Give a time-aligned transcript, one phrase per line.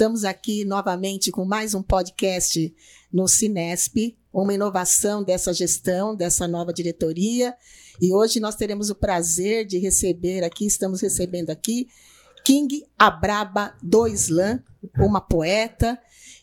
[0.00, 2.74] Estamos aqui novamente com mais um podcast
[3.12, 7.54] no Cinesp, uma inovação dessa gestão, dessa nova diretoria.
[8.00, 11.86] E hoje nós teremos o prazer de receber aqui, estamos recebendo aqui,
[12.42, 14.64] King Abraba Doislan,
[14.98, 16.00] uma poeta.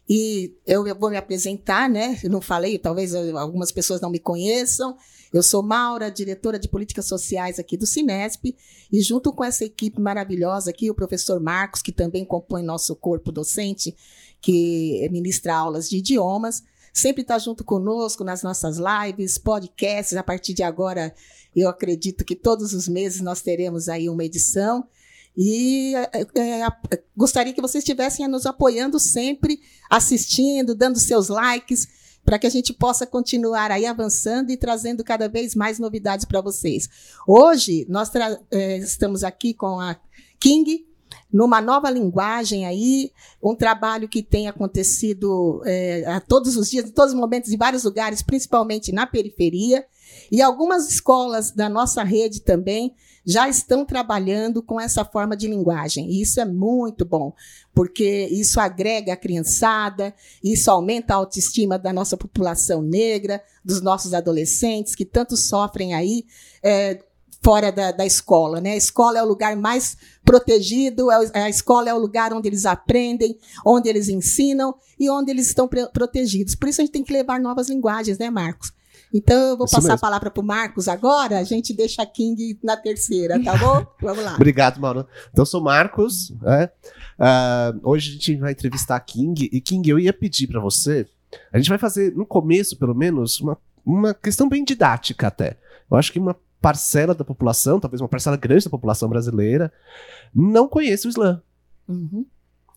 [0.07, 2.19] E eu vou me apresentar, né?
[2.23, 4.95] Eu não falei, talvez algumas pessoas não me conheçam.
[5.37, 8.55] Eu sou Maura, diretora de políticas sociais aqui do Cinesp,
[8.91, 13.31] e junto com essa equipe maravilhosa aqui, o professor Marcos, que também compõe nosso corpo
[13.31, 13.95] docente,
[14.41, 20.17] que ministra aulas de idiomas, sempre está junto conosco nas nossas lives, podcasts.
[20.17, 21.13] A partir de agora,
[21.55, 24.87] eu acredito que todos os meses nós teremos aí uma edição.
[25.37, 26.65] E é,
[27.15, 31.87] gostaria que vocês estivessem nos apoiando sempre, assistindo, dando seus likes,
[32.27, 36.41] para que a gente possa continuar aí avançando e trazendo cada vez mais novidades para
[36.41, 36.89] vocês.
[37.25, 38.11] Hoje, nós
[38.51, 39.95] é, estamos aqui com a
[40.37, 40.85] King,
[41.31, 46.91] numa nova linguagem aí, um trabalho que tem acontecido é, a todos os dias, em
[46.91, 49.85] todos os momentos, em vários lugares, principalmente na periferia,
[50.31, 52.93] e algumas escolas da nossa rede também
[53.25, 56.09] já estão trabalhando com essa forma de linguagem.
[56.09, 57.33] E isso é muito bom,
[57.73, 64.13] porque isso agrega a criançada, isso aumenta a autoestima da nossa população negra, dos nossos
[64.13, 66.25] adolescentes, que tanto sofrem aí.
[66.63, 67.03] É,
[67.43, 68.71] fora da, da, escola, né?
[68.71, 72.65] A escola é o lugar mais protegido, é a escola é o lugar onde eles
[72.65, 76.55] aprendem, onde eles ensinam e onde eles estão protegidos.
[76.55, 78.73] Por isso a gente tem que levar novas linguagens, né, Marcos?
[79.13, 79.95] Então, eu vou Isso passar mesmo.
[79.95, 83.85] a palavra para o Marcos agora, a gente deixa a King na terceira, tá bom?
[84.01, 84.35] Vamos lá.
[84.35, 85.07] Obrigado, Mauro.
[85.31, 86.33] Então, eu sou Marcos.
[86.41, 86.69] Né?
[87.17, 89.49] Uh, hoje a gente vai entrevistar a King.
[89.51, 91.07] E, King, eu ia pedir para você.
[91.51, 95.57] A gente vai fazer, no começo, pelo menos, uma, uma questão bem didática até.
[95.89, 99.71] Eu acho que uma parcela da população, talvez uma parcela grande da população brasileira,
[100.33, 101.41] não conhece o Islã.
[101.87, 102.25] Uhum.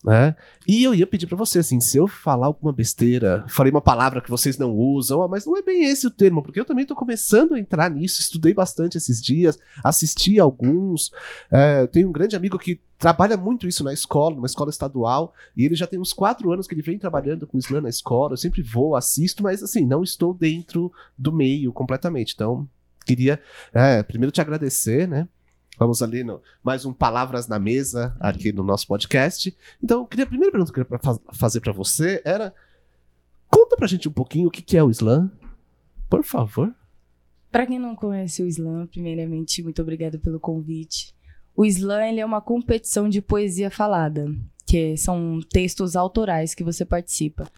[0.03, 0.35] Né?
[0.67, 4.19] E eu ia pedir para você, assim, se eu falar alguma besteira, falei uma palavra
[4.19, 6.95] que vocês não usam, mas não é bem esse o termo, porque eu também tô
[6.95, 11.11] começando a entrar nisso, estudei bastante esses dias, assisti alguns.
[11.51, 15.65] É, tenho um grande amigo que trabalha muito isso na escola, numa escola estadual, e
[15.65, 18.33] ele já tem uns quatro anos que ele vem trabalhando com Islã na escola.
[18.33, 22.33] Eu sempre vou, assisto, mas assim, não estou dentro do meio completamente.
[22.33, 22.67] Então,
[23.05, 23.39] queria
[23.71, 25.27] é, primeiro te agradecer, né?
[25.81, 29.57] Vamos ali no mais um Palavras na Mesa aqui no nosso podcast.
[29.83, 32.53] Então, queria, a primeira pergunta que eu queria fazer para você era:
[33.49, 35.31] conta pra gente um pouquinho o que, que é o Islã,
[36.07, 36.71] por favor.
[37.51, 41.15] Para quem não conhece o Islã, primeiramente, muito obrigada pelo convite.
[41.55, 44.27] O Islã é uma competição de poesia falada,
[44.67, 47.51] que são textos autorais que você participa.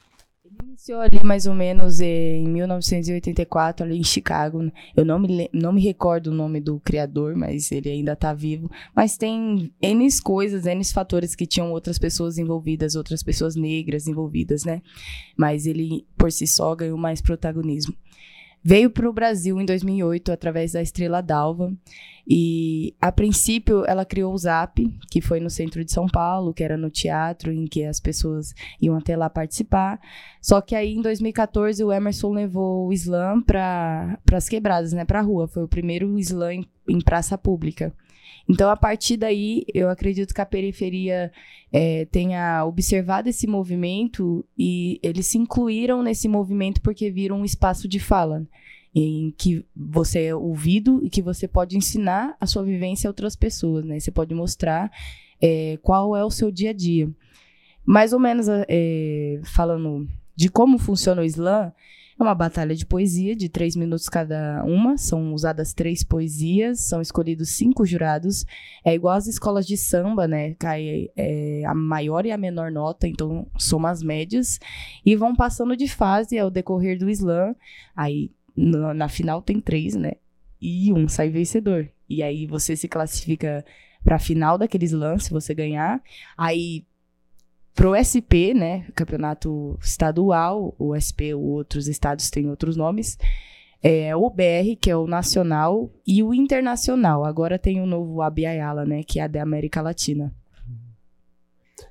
[0.65, 4.71] Iniciou ali mais ou menos em 1984, ali em Chicago.
[4.95, 8.71] Eu não me, não me recordo o nome do criador, mas ele ainda está vivo.
[8.95, 14.63] Mas tem N coisas, N fatores que tinham outras pessoas envolvidas, outras pessoas negras envolvidas,
[14.63, 14.81] né?
[15.37, 17.93] Mas ele, por si só, ganhou mais protagonismo.
[18.63, 21.73] Veio para o Brasil em 2008 através da Estrela Dalva
[22.25, 24.81] e a princípio ela criou o Zap,
[25.11, 28.53] que foi no centro de São Paulo, que era no teatro em que as pessoas
[28.81, 29.99] iam até lá participar.
[30.41, 35.19] Só que aí em 2014 o Emerson levou o slam para as quebradas, né, para
[35.19, 35.47] a rua.
[35.47, 37.93] Foi o primeiro slam em, em praça pública.
[38.47, 41.31] Então, a partir daí, eu acredito que a periferia
[41.71, 47.87] é, tenha observado esse movimento e eles se incluíram nesse movimento porque viram um espaço
[47.87, 48.45] de fala
[48.93, 53.35] em que você é ouvido e que você pode ensinar a sua vivência a outras
[53.35, 53.99] pessoas, né?
[53.99, 54.91] Você pode mostrar
[55.41, 57.09] é, qual é o seu dia a dia.
[57.85, 61.71] Mais ou menos é, falando de como funciona o Islã,
[62.23, 64.97] uma batalha de poesia de três minutos cada uma.
[64.97, 68.45] São usadas três poesias, são escolhidos cinco jurados.
[68.83, 70.55] É igual às escolas de samba, né?
[70.55, 74.59] Cai é, a maior e a menor nota, então soma as médias.
[75.05, 77.55] E vão passando de fase ao decorrer do slam.
[77.95, 80.13] Aí na, na final tem três, né?
[80.61, 81.89] E um sai vencedor.
[82.09, 83.65] E aí você se classifica
[84.03, 86.01] para a final lances, se você ganhar.
[86.37, 86.85] Aí
[87.73, 93.17] pro SP, né, campeonato estadual, o SP, outros estados têm outros nomes,
[93.81, 97.25] é o BR, que é o nacional, e o internacional.
[97.25, 100.33] Agora tem o novo Abiayala, né, que é a da América Latina.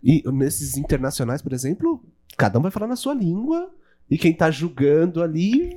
[0.02, 2.02] E nesses internacionais, por exemplo,
[2.36, 3.70] cada um vai falar na sua língua,
[4.10, 5.76] e quem tá julgando ali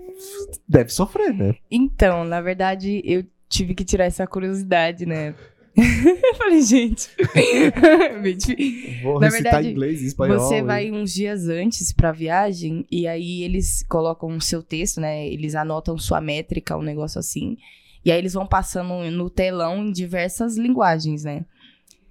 [0.68, 1.56] deve sofrer, né?
[1.70, 5.36] Então, na verdade, eu tive que tirar essa curiosidade, né?
[6.38, 7.10] falei, gente.
[9.04, 10.40] Vou Na verdade, inglês e espanhol.
[10.40, 15.28] Você vai uns dias antes pra viagem e aí eles colocam o seu texto, né?
[15.28, 17.58] Eles anotam sua métrica, um negócio assim.
[18.04, 21.46] E aí eles vão passando no telão em diversas linguagens, né?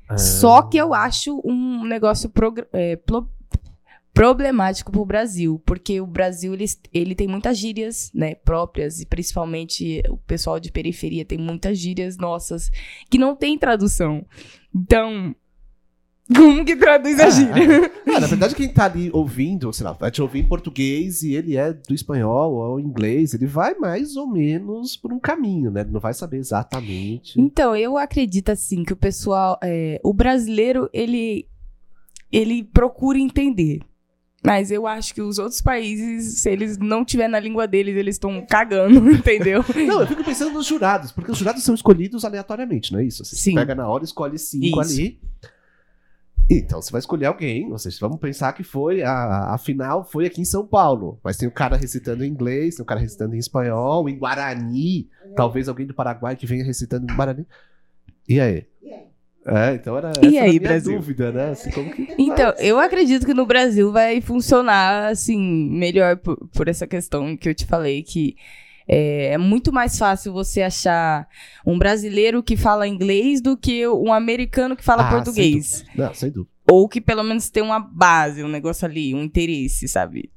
[0.08, 0.18] Ah.
[0.18, 2.30] Só que eu acho um negócio
[2.72, 2.96] é,
[4.14, 10.02] problemático pro Brasil, porque o Brasil ele, ele tem muitas gírias, né, próprias e principalmente
[10.08, 12.70] o pessoal de periferia tem muitas gírias nossas
[13.10, 14.24] que não tem tradução.
[14.72, 15.34] Então,
[16.34, 17.92] como que traduz a Ah, gíria?
[18.14, 21.34] Ah, na verdade, quem tá ali ouvindo, sei lá, vai te ouvir em português e
[21.34, 25.80] ele é do espanhol ou inglês, ele vai mais ou menos por um caminho, né?
[25.80, 27.40] Ele não vai saber exatamente.
[27.40, 31.48] Então, eu acredito assim que o pessoal, é, o brasileiro, ele,
[32.30, 33.80] ele procura entender.
[34.44, 38.16] Mas eu acho que os outros países, se eles não tiver na língua deles, eles
[38.16, 39.64] estão cagando, entendeu?
[39.86, 43.24] Não, eu fico pensando nos jurados, porque os jurados são escolhidos aleatoriamente, não é isso?
[43.24, 43.54] Você Sim.
[43.54, 44.92] pega na hora, escolhe cinco Isso.
[44.92, 45.18] ali.
[46.50, 50.26] Então, você vai escolher alguém, ou seja, vamos pensar que foi, a, a final foi
[50.26, 53.34] aqui em São Paulo, mas tem o cara recitando em inglês, tem o cara recitando
[53.34, 57.46] em espanhol, em Guarani, talvez alguém do Paraguai que venha recitando em Guarani.
[58.28, 58.66] E aí?
[58.82, 59.06] E aí?
[59.46, 60.96] É, então era E essa aí, minha Brasil?
[60.98, 61.50] dúvida, né?
[61.50, 65.38] Assim, como que Então, eu acredito que no Brasil vai funcionar, assim,
[65.70, 68.36] melhor por, por essa questão que eu te falei, que
[68.88, 71.28] é, é muito mais fácil você achar
[71.66, 75.84] um brasileiro que fala inglês do que um americano que fala Ah, português.
[75.94, 76.50] Não, sem dúvida.
[76.70, 80.30] Ou que pelo menos tem uma base, um negócio ali, um interesse, sabe?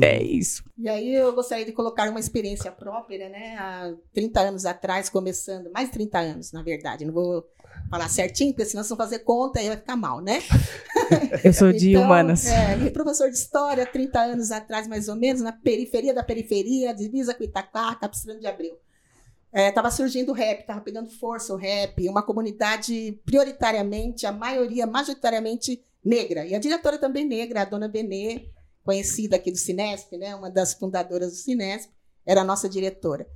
[0.00, 0.64] É isso.
[0.78, 3.56] E aí eu gostaria de colocar uma experiência própria, né?
[3.58, 7.04] Há 30 anos atrás, começando, mais de 30 anos, na verdade.
[7.04, 7.46] Não vou
[7.90, 10.42] falar certinho, porque senão se não fazer conta aí vai ficar mal, né?
[11.44, 12.46] Eu sou de Então, humanas.
[12.46, 16.94] É, meu professor de história, 30 anos atrás, mais ou menos, na periferia da periferia,
[16.94, 18.78] divisa com Itacá, Capistrano de Abreu.
[19.52, 24.86] É, tava surgindo o rap, tava pegando força o rap, uma comunidade prioritariamente, a maioria
[24.86, 26.46] majoritariamente negra.
[26.46, 28.46] E a diretora também negra, a dona Benê,
[28.82, 31.90] conhecida aqui do Cinesp, né, uma das fundadoras do Cinesp,
[32.24, 33.26] era a nossa diretora.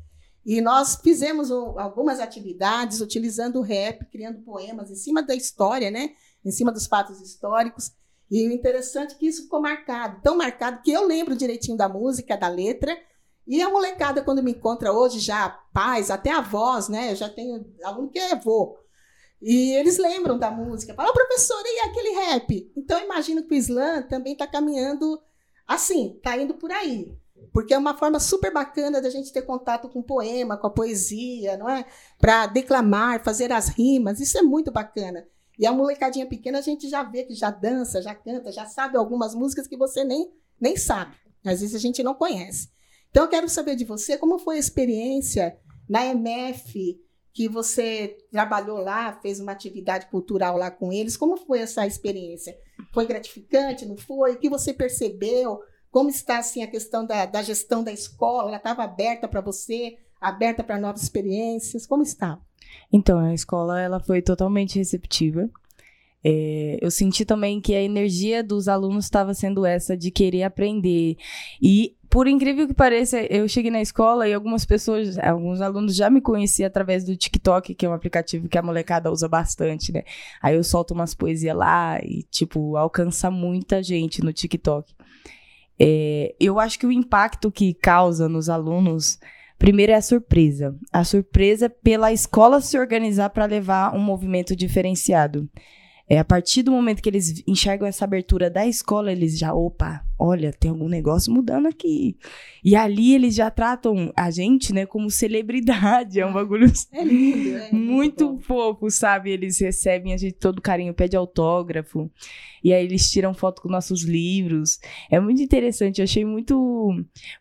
[0.47, 5.91] E nós fizemos um, algumas atividades utilizando o rap, criando poemas em cima da história,
[5.91, 6.11] né,
[6.45, 7.91] em cima dos fatos históricos.
[8.31, 11.89] E o interessante é que isso ficou marcado, tão marcado que eu lembro direitinho da
[11.89, 12.97] música, da letra.
[13.45, 17.11] E a molecada, quando me encontra hoje, já pais, até avós, né?
[17.13, 18.79] Eu já tenho aluno que é avô.
[19.43, 20.95] E eles lembram da música.
[20.95, 22.73] Falam, "Ô, professor, e aquele rap?
[22.77, 25.21] Então, eu imagino que o Islã também está caminhando
[25.67, 27.17] assim, está indo por aí.
[27.53, 30.71] Porque é uma forma super bacana da gente ter contato com o poema, com a
[30.71, 31.85] poesia, não é?
[32.19, 34.21] Para declamar, fazer as rimas.
[34.21, 35.27] Isso é muito bacana.
[35.59, 38.97] E a molecadinha pequena a gente já vê que já dança, já canta, já sabe
[38.97, 41.17] algumas músicas que você nem, nem sabe.
[41.45, 42.69] Às vezes a gente não conhece.
[43.11, 45.59] Então eu quero saber de você como foi a experiência
[45.89, 47.01] na MF,
[47.33, 51.17] que você trabalhou lá, fez uma atividade cultural lá com eles.
[51.17, 52.57] Como foi essa experiência?
[52.93, 54.33] Foi gratificante, não foi?
[54.33, 55.61] O que você percebeu?
[55.97, 58.49] Como está assim a questão da, da gestão da escola?
[58.49, 61.87] Ela estava aberta para você, aberta para novas experiências?
[61.87, 62.39] Como está?
[62.93, 65.49] Então, a escola ela foi totalmente receptiva.
[66.23, 71.17] É, eu senti também que a energia dos alunos estava sendo essa de querer aprender.
[71.63, 76.11] E, por incrível que pareça, eu cheguei na escola e algumas pessoas, alguns alunos já
[76.11, 80.03] me conheciam através do TikTok, que é um aplicativo que a molecada usa bastante, né?
[80.43, 84.95] Aí eu solto umas poesias lá e, tipo, alcança muita gente no TikTok.
[85.79, 89.19] É, eu acho que o impacto que causa nos alunos
[89.59, 90.77] Primeiro é a surpresa.
[90.93, 95.49] A surpresa pela escola se organizar para levar um movimento diferenciado.
[96.09, 100.05] É a partir do momento que eles enxergam essa abertura da escola, eles já, opa,
[100.17, 102.17] olha, tem algum negócio mudando aqui.
[102.65, 106.21] E ali eles já tratam a gente, né, como celebridade.
[106.21, 108.39] É um bagulho É lindo, é muito bom.
[108.39, 109.31] fofo, sabe?
[109.33, 112.09] Eles recebem a gente todo carinho, pede autógrafo.
[112.63, 114.79] E aí eles tiram foto com nossos livros.
[115.11, 116.93] É muito interessante, eu achei muito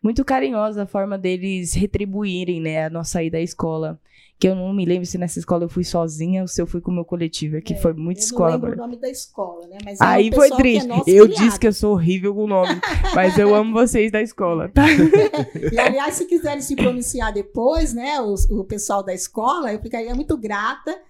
[0.02, 4.00] muito carinhosa a forma deles retribuírem, né, a nossa ida à escola.
[4.38, 6.82] Que eu não me lembro se nessa escola eu fui sozinha ou se eu fui
[6.82, 8.82] com o meu coletivo, é que foi muita Eu escola não lembro agora.
[8.82, 9.78] o nome da escola, né?
[9.82, 10.86] Mas é Aí foi é triste.
[10.86, 11.44] nosso eu filiado.
[11.46, 12.78] disse que eu sou horrível com o nome,
[13.14, 14.84] mas eu amo vocês da escola, tá?
[15.72, 20.14] E, aliás, se quiserem se pronunciar depois, né, os- o, pessoal da escola, eu ficaria
[20.14, 21.00] muito grata,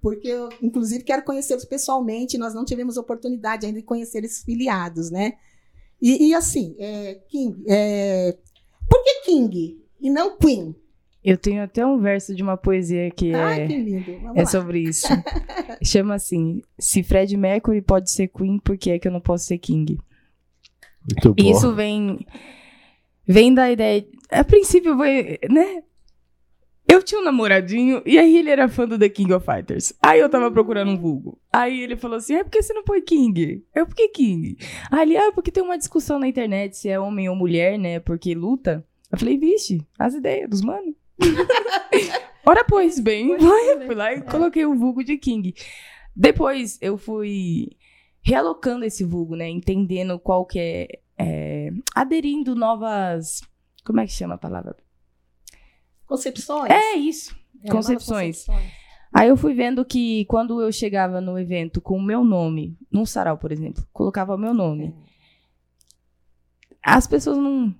[0.00, 2.38] porque eu, inclusive, quero conhecê-los pessoalmente.
[2.38, 5.32] Nós não tivemos oportunidade ainda de conhecer esses filiados, né?
[6.00, 8.36] E, e assim, é, King, é,
[8.88, 10.76] por que King e não Queen?
[11.22, 15.08] Eu tenho até um verso de uma poesia que Ai, é que É sobre isso.
[15.82, 19.44] Chama assim: se Fred Mercury pode ser Queen, por que é que eu não posso
[19.44, 19.98] ser King?
[21.10, 21.50] Muito bom.
[21.50, 22.24] Isso vem
[23.26, 24.06] vem da ideia.
[24.30, 25.82] A princípio, foi, né?
[26.86, 29.92] Eu tinha um namoradinho e aí ele era fã do The King of Fighters.
[30.00, 31.38] Aí eu tava procurando um vulgo.
[31.52, 33.62] Aí ele falou assim: é porque você não põe King?
[33.74, 34.56] Eu, por que King?
[34.90, 38.00] Aí ele, ah, porque tem uma discussão na internet se é homem ou mulher, né?
[38.00, 38.86] Porque luta.
[39.10, 40.94] Eu falei, vixe, as ideias dos manos.
[42.44, 45.54] Ora, pois bem, fui lá e coloquei o vulgo de King.
[46.14, 47.76] Depois eu fui
[48.22, 49.48] realocando esse vulgo, né?
[49.48, 53.42] Entendendo qual que é, é, aderindo novas.
[53.84, 54.76] Como é que chama a palavra?
[56.06, 56.70] Concepções.
[56.70, 57.36] É isso.
[57.62, 58.46] É, novas concepções.
[59.12, 63.06] Aí eu fui vendo que quando eu chegava no evento com o meu nome, num
[63.06, 64.94] sarau, por exemplo, colocava o meu nome.
[66.82, 67.74] As pessoas não.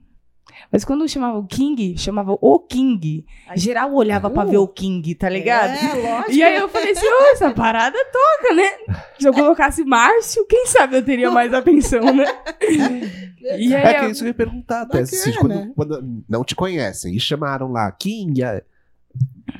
[0.70, 3.24] Mas quando eu chamava o King, chamava o King.
[3.48, 4.48] Aí- Geral olhava pra Uh.
[4.50, 5.70] ver o King, tá ligado?
[5.76, 6.32] É, lógico.
[6.32, 8.68] E aí eu falei assim, ô, essa parada toca, né?
[9.18, 12.24] Se eu colocasse Márcio, quem sabe eu teria mais atenção, né?
[13.40, 15.02] E aí, É que eu- isso que eu ia perguntar até.
[15.40, 18.62] quando, quando não te conhecem e chamaram lá King, é,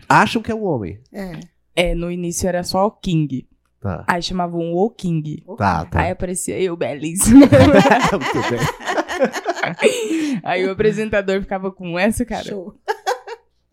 [0.09, 1.01] acham que é um homem.
[1.13, 1.33] É.
[1.75, 3.47] é, no início era só o King.
[3.81, 5.43] Tá, Aí chamavam o King.
[5.57, 6.01] tá, tá.
[6.01, 7.47] Aí aparecia eu, belíssima.
[8.13, 8.59] Muito bem.
[10.45, 12.45] aí o apresentador ficava com essa, cara.
[12.45, 12.75] Show.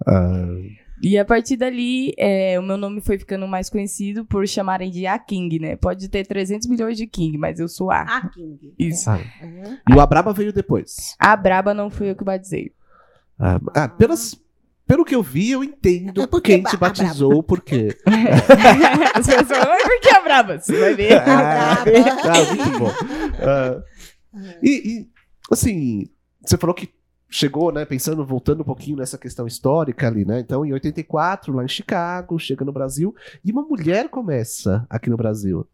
[0.06, 0.46] Ah,
[1.02, 5.06] E a partir dali, é, o meu nome foi ficando mais conhecido por chamarem de
[5.06, 5.76] A King, né?
[5.76, 8.02] Pode ter 300 milhões de King, mas eu sou A.
[8.02, 8.74] A King.
[8.80, 9.10] Isso.
[9.10, 9.20] ah.
[9.42, 9.46] É.
[9.46, 9.78] Uhum.
[9.90, 11.16] E o Abraba veio depois.
[11.20, 12.72] A Braba não fui eu que batizei.
[13.40, 14.40] Ah, ah, pelas,
[14.88, 17.90] pelo que eu vi, eu entendo É porque quem ba- te a batizou, por quê.
[19.14, 20.60] As pessoas, mas por que a Braba?
[20.60, 21.14] Você vai ver.
[21.20, 22.22] Ah, Braba.
[22.24, 22.92] ah, muito bom.
[23.42, 23.82] Ah,
[24.64, 24.70] e,
[25.02, 25.15] e,
[25.52, 26.10] assim,
[26.42, 26.94] você falou que
[27.30, 30.40] chegou, né, pensando, voltando um pouquinho nessa questão histórica ali, né?
[30.40, 35.18] Então, em 84, lá em Chicago, chega no Brasil, e uma mulher começa aqui no
[35.18, 35.68] Brasil.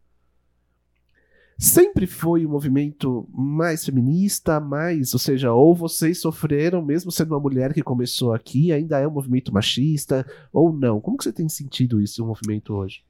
[1.58, 7.40] Sempre foi um movimento mais feminista, mais, ou seja, ou vocês sofreram, mesmo sendo uma
[7.40, 11.00] mulher que começou aqui, ainda é um movimento machista, ou não?
[11.00, 13.04] Como que você tem sentido isso, o movimento hoje?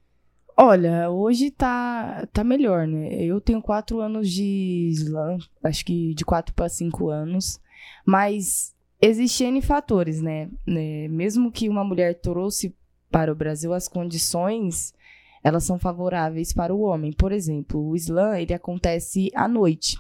[0.57, 3.15] Olha, hoje tá, tá melhor, né?
[3.25, 7.59] Eu tenho quatro anos de slam, acho que de quatro para cinco anos,
[8.05, 10.51] mas existem N fatores, né?
[10.67, 12.75] Né, Mesmo que uma mulher trouxe
[13.11, 14.95] para o Brasil as condições,
[15.43, 17.13] elas são favoráveis para o homem.
[17.13, 19.99] Por exemplo, o slam, ele acontece à noite.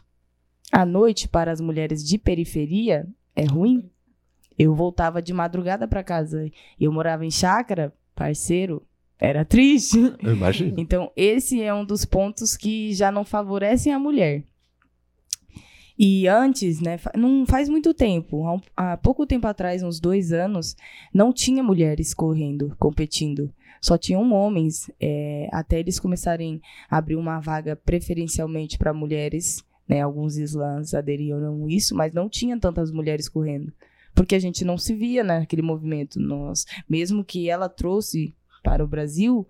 [0.70, 3.90] À noite, para as mulheres de periferia, é ruim.
[4.58, 6.50] Eu voltava de madrugada para casa.
[6.80, 8.82] Eu morava em chácara, parceiro,
[9.22, 9.98] era triste.
[10.20, 10.74] Eu imagino.
[10.76, 14.42] Então, esse é um dos pontos que já não favorecem a mulher.
[15.98, 20.32] E antes, né, não faz muito tempo, há, um- há pouco tempo atrás, uns dois
[20.32, 20.74] anos,
[21.14, 23.52] não tinha mulheres correndo, competindo.
[23.80, 26.60] Só tinham homens, é, até eles começarem
[26.90, 32.28] a abrir uma vaga preferencialmente para mulheres, né, alguns slams aderiram a isso, mas não
[32.28, 33.72] tinha tantas mulheres correndo.
[34.14, 36.18] Porque a gente não se via naquele movimento.
[36.20, 39.46] Nós, mesmo que ela trouxe para o Brasil,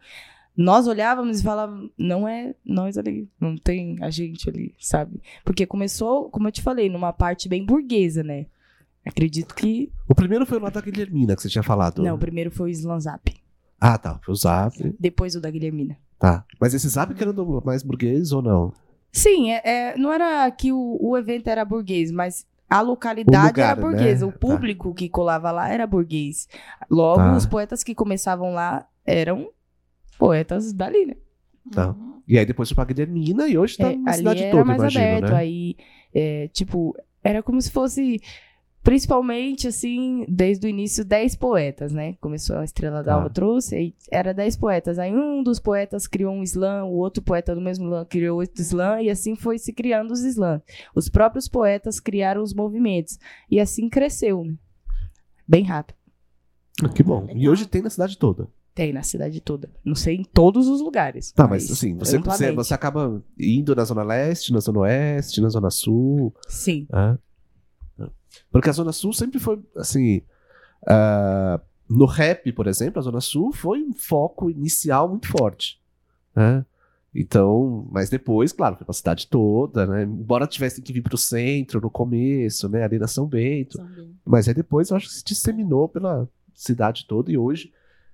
[0.57, 5.21] nós olhávamos e falávamos, não é nós ali, não tem a gente ali, sabe?
[5.45, 8.47] Porque começou, como eu te falei, numa parte bem burguesa, né?
[9.04, 9.90] Acredito que.
[10.09, 12.02] O primeiro foi o lá da Guilhermina, que você tinha falado.
[12.02, 13.35] Não, o primeiro foi o Slanzap,
[13.81, 14.21] Ah, tá.
[14.25, 14.76] Foi o Zap.
[15.00, 15.97] depois o da Guilhermina.
[16.19, 16.45] Tá.
[16.61, 18.73] Mas esse Zap que era do mais burguês ou não?
[19.11, 23.73] Sim, é, é- não era que o, o evento era burguês, mas a localidade lugar,
[23.73, 24.25] era burguesa.
[24.25, 24.33] né?
[24.33, 26.49] O público que colava lá era burguês.
[26.88, 27.37] Logo, Tá.
[27.37, 29.50] os poetas que começavam lá eram
[30.18, 31.16] poetas dali, né?
[31.71, 31.90] Tá.
[31.90, 32.21] Uhum.
[32.26, 34.80] E aí depois foi pra Guilhermina e hoje tá É, na cidade era toda, mais
[34.80, 35.30] imagino, aberto.
[35.32, 35.37] né?
[35.37, 35.76] Aí,
[36.14, 38.21] é, tipo, era como se fosse,
[38.82, 42.14] principalmente, assim, desde o início, 10 poetas, né?
[42.21, 43.11] Começou a Estrela Tá.
[43.12, 44.99] d'Alva, trouxe, aí era 10 poetas.
[44.99, 48.61] Aí um dos poetas criou um slam, o outro poeta do mesmo slam criou outro
[48.62, 50.62] slam, e assim foi se criando os slams.
[50.94, 53.18] Os próprios poetas criaram os movimentos.
[53.50, 54.54] E assim cresceu, né?
[55.47, 55.97] Bem rápido.
[56.94, 57.28] Que bom.
[57.35, 58.49] E hoje tem na cidade toda.
[58.75, 59.71] Tem na cidade toda.
[59.85, 61.31] Não sei em todos os lugares.
[61.33, 65.49] Tá, mas assim, você, você, você acaba indo na Zona Leste, na Zona Oeste, na
[65.50, 66.35] Zona Sul.
[66.49, 66.87] Sim.
[66.91, 67.19] né?
[68.50, 70.23] Porque a Zona Sul sempre foi, assim.
[70.87, 75.79] ah, no rap, por exemplo, a Zona Sul foi um foco inicial muito forte.
[76.35, 76.64] Né?
[77.14, 80.05] Então, mas depois, claro, foi pra cidade toda, né?
[80.05, 82.85] Embora tivesse que vir pro centro no começo, né?
[82.85, 83.76] Ali na São Bento.
[83.76, 84.17] Também.
[84.25, 87.71] Mas aí depois eu acho que se disseminou pela cidade toda e hoje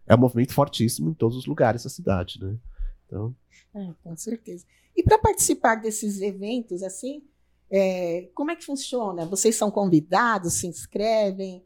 [0.09, 2.57] é um movimento fortíssimo em todos os lugares da cidade, né?
[3.07, 3.35] Então,
[3.75, 4.65] É, com certeza.
[4.97, 7.23] E para participar desses eventos, assim,
[7.71, 9.25] é, como é que funciona?
[9.27, 11.63] Vocês são convidados, se inscrevem?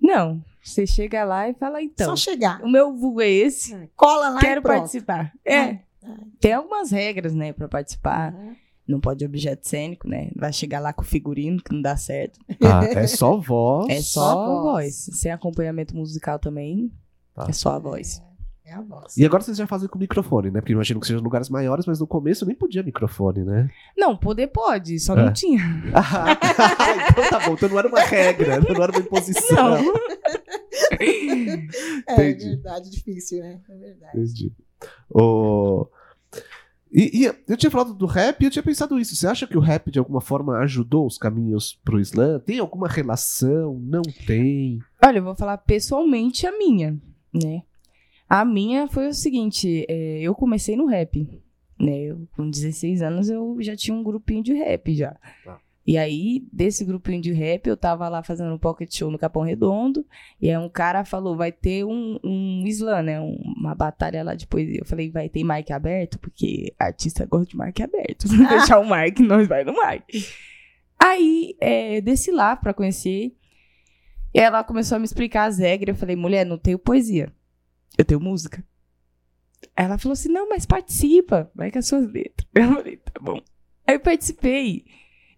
[0.00, 2.10] Não, você chega lá e fala, então.
[2.10, 2.62] Só chegar.
[2.62, 3.74] O meu vulgo é esse.
[3.74, 4.78] É, Cola lá Quero e pronto.
[4.78, 5.32] participar.
[5.44, 5.78] É.
[6.02, 6.16] Ah.
[6.38, 8.34] Tem algumas regras, né, pra participar.
[8.34, 8.56] Aham.
[8.90, 10.30] Não pode objeto cênico, né?
[10.36, 12.38] Vai chegar lá com figurino, que não dá certo.
[12.62, 13.88] ah, é só voz.
[13.88, 14.62] É só, Só voz.
[14.62, 14.94] voz.
[15.18, 16.90] Sem acompanhamento musical também.
[17.34, 17.46] Tá.
[17.48, 18.22] É só a voz.
[18.64, 19.16] É a voz.
[19.16, 20.60] E agora vocês já fazem com microfone, né?
[20.60, 23.68] Porque imagino que sejam lugares maiores, mas no começo nem podia microfone, né?
[23.96, 25.24] Não, poder pode, só É.
[25.24, 25.60] não tinha.
[25.92, 26.36] Ah,
[27.10, 29.82] então tá bom, então não era uma regra, não era uma imposição.
[29.82, 29.94] Não.
[31.00, 32.44] É Entendi.
[32.50, 33.60] verdade, difícil, né?
[33.68, 34.18] É verdade.
[34.18, 34.52] Entendi.
[35.10, 35.86] O...
[36.92, 39.14] E, e eu tinha falado do rap e eu tinha pensado isso.
[39.14, 42.40] Você acha que o rap de alguma forma ajudou os caminhos pro Islã?
[42.40, 43.78] Tem alguma relação?
[43.80, 44.80] Não tem?
[45.04, 47.00] Olha, eu vou falar pessoalmente a minha,
[47.32, 47.62] né?
[48.28, 51.28] A minha foi o seguinte, é, eu comecei no rap,
[51.78, 52.02] né?
[52.02, 55.16] Eu, com 16 anos eu já tinha um grupinho de rap já.
[55.44, 55.60] Tá.
[55.86, 59.42] E aí, desse grupinho de rap, eu tava lá fazendo um pocket show no Capão
[59.42, 60.06] Redondo,
[60.40, 63.20] e aí um cara falou, vai ter um, um slam, né?
[63.20, 64.80] Um- uma batalha lá de poesia.
[64.80, 66.18] Eu falei, vai ter mic aberto?
[66.18, 68.28] Porque artista gosta de mic aberto.
[68.28, 70.04] Se deixar o mic, nós vai no mic.
[70.98, 73.34] Aí, é, desci lá pra conhecer,
[74.34, 75.96] e ela começou a me explicar as regras.
[75.96, 77.32] Eu falei, mulher, não tenho poesia.
[77.98, 78.62] Eu tenho música.
[79.74, 82.46] Ela falou assim: não, mas participa, vai com as suas letras.
[82.54, 83.40] Eu falei, tá bom.
[83.86, 84.84] Aí eu participei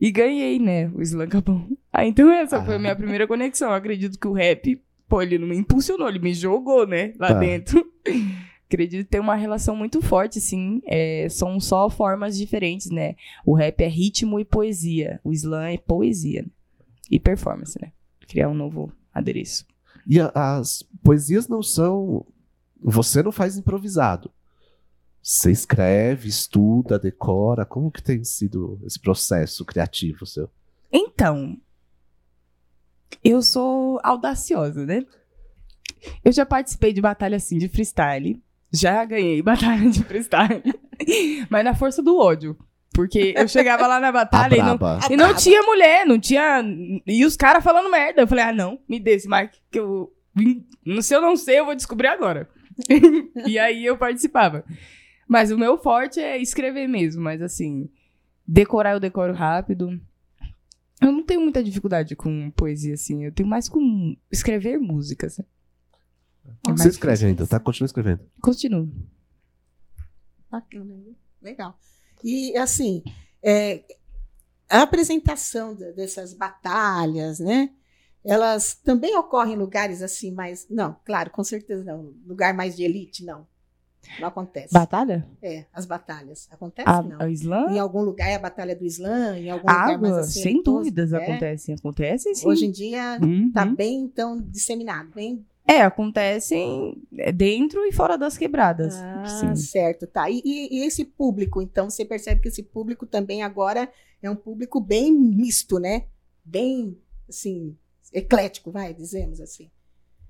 [0.04, 0.90] e ganhei, né?
[0.94, 1.64] O Slam Capão.
[1.92, 3.68] Aí então essa foi a minha primeira conexão.
[3.68, 7.12] Eu acredito que o rap, pô, ele não me impulsionou, ele me jogou, né?
[7.20, 7.38] Lá Tá.
[7.38, 7.86] dentro.
[8.66, 10.82] Acredito ter uma relação muito forte, sim.
[10.86, 13.14] É, são só formas diferentes, né?
[13.46, 15.20] O rap é ritmo e poesia.
[15.22, 16.44] O slam é poesia.
[17.10, 17.92] E performance, né?
[18.26, 19.66] Criar um novo adereço.
[20.06, 22.24] E as poesias não são.
[22.82, 24.30] Você não faz improvisado.
[25.22, 27.64] Você escreve, estuda, decora.
[27.64, 30.50] Como que tem sido esse processo criativo seu?
[30.92, 31.56] Então,
[33.22, 35.04] eu sou audaciosa, né?
[36.24, 38.42] Eu já participei de batalha assim de freestyle.
[38.72, 40.62] Já ganhei batalha de freestyle.
[41.48, 42.58] Mas na força do ódio.
[42.92, 44.78] Porque eu chegava lá na batalha e não,
[45.10, 46.62] e não tinha mulher, não tinha.
[47.06, 48.22] E os caras falando merda.
[48.22, 50.12] Eu falei, ah, não, me dê esse mic que eu.
[50.84, 52.48] Não sei, eu não sei, eu vou descobrir agora.
[53.46, 54.64] e aí eu participava.
[55.32, 57.88] Mas o meu forte é escrever mesmo, mas assim,
[58.46, 59.98] decorar eu decoro rápido.
[61.00, 63.24] Eu não tenho muita dificuldade com poesia, assim.
[63.24, 65.38] Eu tenho mais com escrever músicas.
[65.38, 65.44] né?
[66.44, 67.28] É mais Você escreve difícil.
[67.28, 67.58] ainda, tá?
[67.58, 68.20] Continua escrevendo.
[68.42, 68.92] Continuo.
[70.50, 70.94] Bacana,
[71.40, 71.78] legal.
[72.22, 73.02] E assim,
[73.42, 73.82] é,
[74.68, 77.70] a apresentação de- dessas batalhas, né?
[78.24, 80.66] Elas também ocorrem em lugares assim mais.
[80.70, 82.14] Não, claro, com certeza não.
[82.26, 83.46] Lugar mais de elite, não.
[84.20, 84.72] Não acontece.
[84.74, 85.26] Batalha?
[85.42, 86.48] É, as batalhas.
[86.50, 87.20] Acontece, A, não.
[87.20, 87.66] a Islã?
[87.72, 90.42] Em algum lugar é a Batalha do Islã, em algum lugar mais Água, assim.
[90.42, 91.16] sem elitoso, dúvidas é.
[91.16, 91.74] acontecem.
[91.74, 92.46] Acontecem sim.
[92.48, 93.48] Hoje em dia Uhum.
[93.48, 97.00] está bem, então, disseminado, bem É, acontecem
[97.34, 98.94] dentro e fora das quebradas.
[98.96, 99.54] Ah, Sim.
[99.56, 100.28] certo, tá.
[100.28, 103.88] E, e- e esse público, então, você percebe que esse público também agora
[104.20, 106.04] é um público bem misto, né?
[106.44, 107.76] Bem, assim,
[108.12, 109.70] eclético, vai, dizemos assim.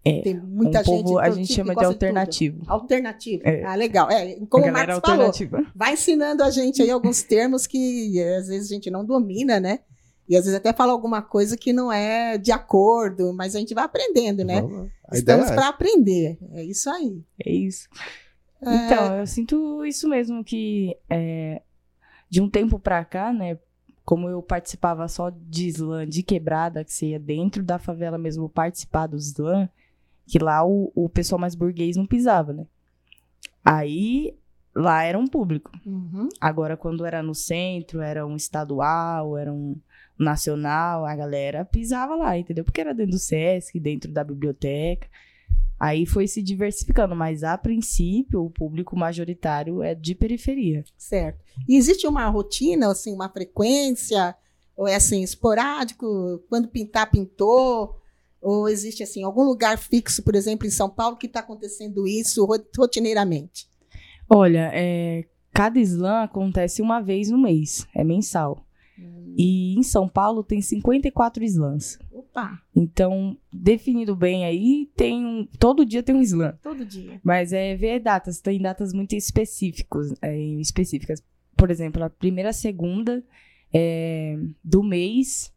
[0.04, 1.02] É, Tem muita um gente.
[1.04, 1.94] povo a todo gente tipo, chama de gosta tudo.
[1.94, 2.62] alternativo.
[2.66, 3.42] Alternativo.
[3.46, 3.62] É.
[3.64, 4.10] Ah, legal.
[4.10, 5.32] É, como o Marcos falou,
[5.74, 9.60] vai ensinando a gente aí alguns termos que eh, às vezes a gente não domina,
[9.60, 9.78] né?
[10.28, 13.74] E às vezes até fala alguma coisa que não é de acordo, mas a gente
[13.74, 14.60] vai aprendendo, né?
[14.60, 16.38] Vamos Estamos ideia é para aprender.
[16.52, 17.22] É isso aí.
[17.44, 17.88] É isso.
[18.60, 21.62] É, Então, eu sinto isso mesmo, que é,
[22.30, 23.58] de um tempo pra cá, né?
[24.04, 28.48] Como eu participava só de slam de quebrada, que você ia dentro da favela mesmo
[28.48, 29.68] participar do slam,
[30.26, 32.66] que lá o, o pessoal mais burguês não pisava, né?
[33.64, 34.34] Aí
[34.74, 35.70] lá era um público.
[35.84, 36.28] uhum.
[36.40, 39.76] Agora, quando era no centro, era um estadual, era um
[40.18, 42.64] nacional, a galera pisava lá, entendeu?
[42.64, 45.08] Porque era dentro do Sesc, dentro da biblioteca.
[45.78, 50.84] Aí foi se diversificando, mas a princípio o público majoritário é de periferia.
[50.96, 51.42] Certo.
[51.68, 54.34] E existe uma rotina, assim, uma frequência?
[54.76, 56.40] Ou é assim, esporádico?
[56.48, 58.00] Quando pintar, pintou?
[58.42, 62.44] Ou existe, assim, algum lugar fixo, por exemplo, em São Paulo, que está acontecendo isso
[62.44, 63.68] ro- rotineiramente?
[64.28, 68.66] Olha, é, cada slam acontece uma vez no mês, é mensal.
[69.36, 71.98] E em São Paulo tem 54 slams.
[72.12, 76.52] Opa, Então, definido bem aí, tem um, todo dia tem um slam.
[76.62, 77.18] todo dia.
[77.24, 81.22] Mas é ver datas, tem datas muito específicos, é, específicas.
[81.56, 83.24] Por exemplo, a primeira segunda
[83.72, 85.51] é, do mês.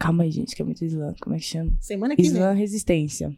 [0.00, 1.14] Calma aí, gente, que é muito slam.
[1.20, 1.70] Como é que chama?
[1.78, 2.58] Semana que Slam vem.
[2.60, 3.36] Resistência.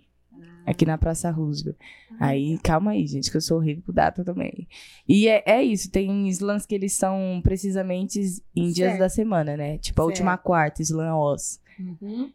[0.65, 1.77] Aqui na Praça Roosevelt.
[2.21, 4.69] Aí, calma aí, gente, que eu sou horrível com data também.
[5.09, 8.21] E é, é isso, tem slams que eles são precisamente
[8.55, 8.99] em dias Certo.
[9.01, 9.79] da semana, né?
[9.79, 10.43] Tipo, a última Certo.
[10.45, 11.61] quarta, slam Oz.
[11.81, 12.33] Uhum.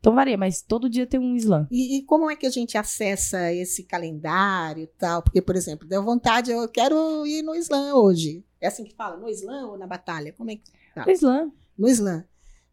[0.00, 1.66] Então varia, mas todo dia tem um slam.
[1.70, 5.20] E, e como é que a gente acessa esse calendário e tal?
[5.20, 8.42] Porque, por exemplo, deu vontade, eu quero ir no slam hoje.
[8.58, 9.18] É assim que fala?
[9.18, 10.32] No slam ou na batalha?
[10.32, 10.62] Como é que
[10.94, 11.04] Tá.
[11.12, 11.52] Slam.
[11.78, 12.24] no Slam.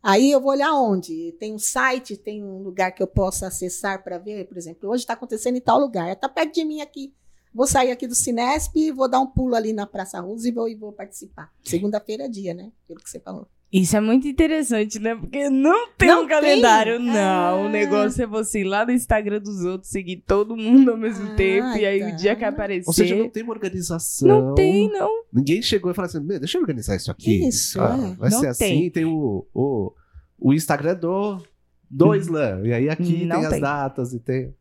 [0.03, 1.31] Aí eu vou olhar onde?
[1.39, 5.03] Tem um site, tem um lugar que eu possa acessar para ver, por exemplo, hoje
[5.03, 7.13] está acontecendo em tal lugar, está perto de mim aqui.
[7.53, 10.91] Vou sair aqui do Cinesp vou dar um pulo ali na Praça Roosevelt e vou
[10.91, 11.53] participar.
[11.63, 12.71] Segunda-feira é dia, né?
[12.85, 13.47] Pelo que você falou.
[13.73, 15.15] Isso é muito interessante, né?
[15.15, 17.07] Porque não tem Não um calendário, tem?
[17.07, 17.15] não.
[17.15, 17.55] Ah.
[17.55, 21.31] O negócio é você ir lá no Instagram dos outros, seguir todo mundo ao mesmo
[21.31, 22.07] Ah, tempo, e aí tá.
[22.09, 22.87] o dia que aparecer.
[22.87, 24.27] Ou seja, não tem uma organização.
[24.27, 25.09] Não tem, não.
[25.33, 27.47] Ninguém chegou e falou assim: "Meu, deixa eu organizar isso aqui.
[27.47, 28.15] Isso, Ah, é.
[28.15, 28.77] Vai Não ser tem.
[28.81, 29.91] assim, tem o, o,
[30.39, 31.41] o Instagram do,
[31.89, 32.67] do Slam.
[32.67, 33.61] E aí aqui Não tem, as tem.
[33.61, 34.53] datas e tem.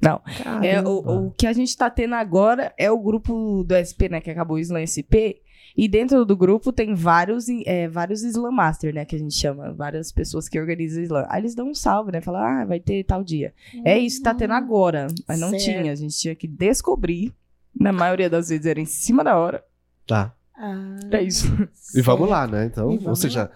[0.00, 0.20] Não.
[0.42, 0.66] Caramba.
[0.66, 4.20] É, o, o que a gente tá tendo agora é o grupo do SP, né?
[4.22, 5.43] Que acabou o Slam SP.
[5.76, 9.04] E dentro do grupo tem vários, é, vários Slam Master, né?
[9.04, 9.72] Que a gente chama.
[9.72, 11.26] Várias pessoas que organizam o Slam.
[11.28, 12.20] Aí eles dão um salve, né?
[12.20, 13.52] Falam, ah, vai ter tal dia.
[13.84, 15.08] É isso que tá tendo agora.
[15.26, 15.64] Mas não Certo.
[15.64, 15.90] tinha.
[15.92, 17.34] A gente tinha que descobrir.
[17.78, 19.64] Na maioria das vezes era em cima da hora.
[20.06, 20.32] Tá.
[20.56, 21.46] Ah, É isso.
[21.94, 22.66] E vamos lá, né?
[22.66, 23.50] Então, ou seja,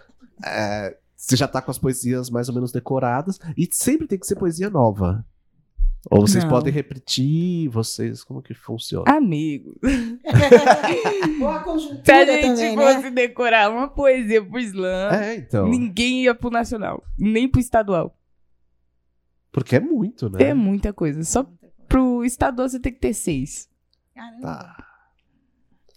[0.44, 3.38] é, você já tá com as poesias mais ou menos decoradas.
[3.56, 5.24] E sempre tem que ser poesia nova.
[6.10, 6.50] Ou vocês Não.
[6.50, 9.04] podem repetir, vocês, como que funciona?
[9.10, 9.78] Amigo.
[11.40, 13.10] Ou a conjuntura Se a gente também, fosse né?
[13.10, 15.68] decorar uma poesia pro slam, É, então.
[15.68, 17.02] ninguém ia pro nacional.
[17.18, 18.16] Nem pro estadual.
[19.52, 20.42] Porque é muito, né?
[20.44, 21.22] É muita coisa.
[21.24, 21.46] Só
[21.86, 23.68] pro estadual você tem que ter seis.
[24.14, 24.40] Caramba.
[24.42, 24.84] Tá.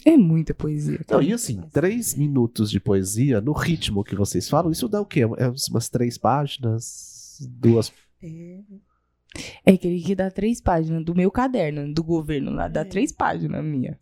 [0.03, 0.99] É muita poesia.
[1.09, 5.05] Não, e assim, três minutos de poesia no ritmo que vocês falam, isso dá o
[5.05, 5.21] quê?
[5.37, 7.37] É umas três páginas?
[7.49, 7.93] Duas.
[8.21, 8.59] É.
[9.65, 12.67] É aquele que dá três páginas do meu caderno, do governo lá.
[12.67, 12.85] Dá É.
[12.85, 13.97] três páginas minha.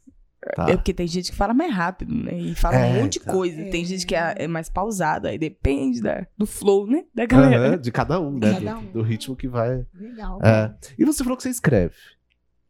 [0.56, 0.70] Tá.
[0.70, 2.34] É porque tem gente que fala mais rápido, né?
[2.40, 3.32] E fala É, um monte de tá.
[3.34, 3.62] coisa.
[3.62, 3.70] É.
[3.70, 5.30] Tem gente que é, é mais pausada.
[5.30, 7.04] Aí depende da, do flow, né?
[7.14, 7.68] Da galera.
[7.74, 8.54] Aham, de cada um, né?
[8.54, 8.92] Cada do, um.
[8.94, 9.86] do ritmo que vai.
[9.94, 10.40] Legal.
[10.42, 10.74] É.
[10.98, 11.94] E você falou que você escreve.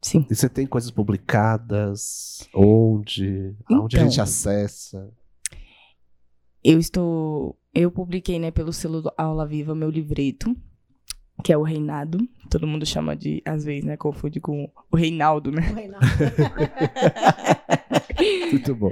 [0.02, 0.26] Sim.
[0.30, 2.48] E você tem coisas publicadas?
[2.56, 3.56] Onde?
[3.70, 4.10] Aonde a Então.
[4.10, 5.08] gente acessa?
[6.64, 7.58] Eu estou.
[7.74, 10.56] Eu publiquei, né, pelo selo do Aula Viva, meu livreto,
[11.44, 12.20] que é o Reinado.
[12.50, 15.62] Todo mundo chama de, às vezes, né, confunde com o Reinaldo, né?
[15.70, 16.08] O Reinaldo.
[18.52, 18.92] Muito bom.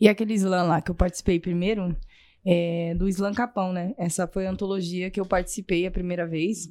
[0.00, 1.94] E aquele slam lá que eu participei primeiro,
[2.44, 3.94] é do Slam Capão, né?
[3.96, 6.68] Essa foi a antologia que eu participei a primeira vez.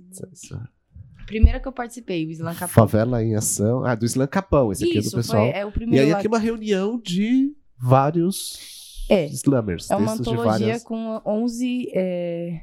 [1.26, 2.68] Primeira que eu participei, o Slam Capão.
[2.68, 3.86] Favela em ação.
[3.86, 5.50] Ah, do Slam Capão, esse aqui é do Isso, pessoal.
[5.50, 8.81] foi, é o E primeiro aí lá aqui uma reunião de vários
[9.12, 9.26] É.
[9.26, 9.92] slammers.
[9.92, 10.84] É uma antologia várias.
[10.84, 12.62] com 11 é,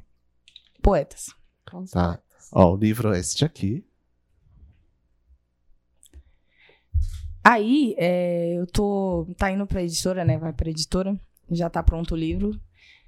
[0.82, 1.26] poetas.
[1.92, 2.18] Tá.
[2.50, 3.84] Ó, o livro é este aqui.
[7.44, 9.26] Aí, é, eu tô.
[9.36, 10.38] Tá indo pra editora, né?
[10.38, 11.20] Vai pra editora.
[11.50, 12.58] Já tá pronto o livro.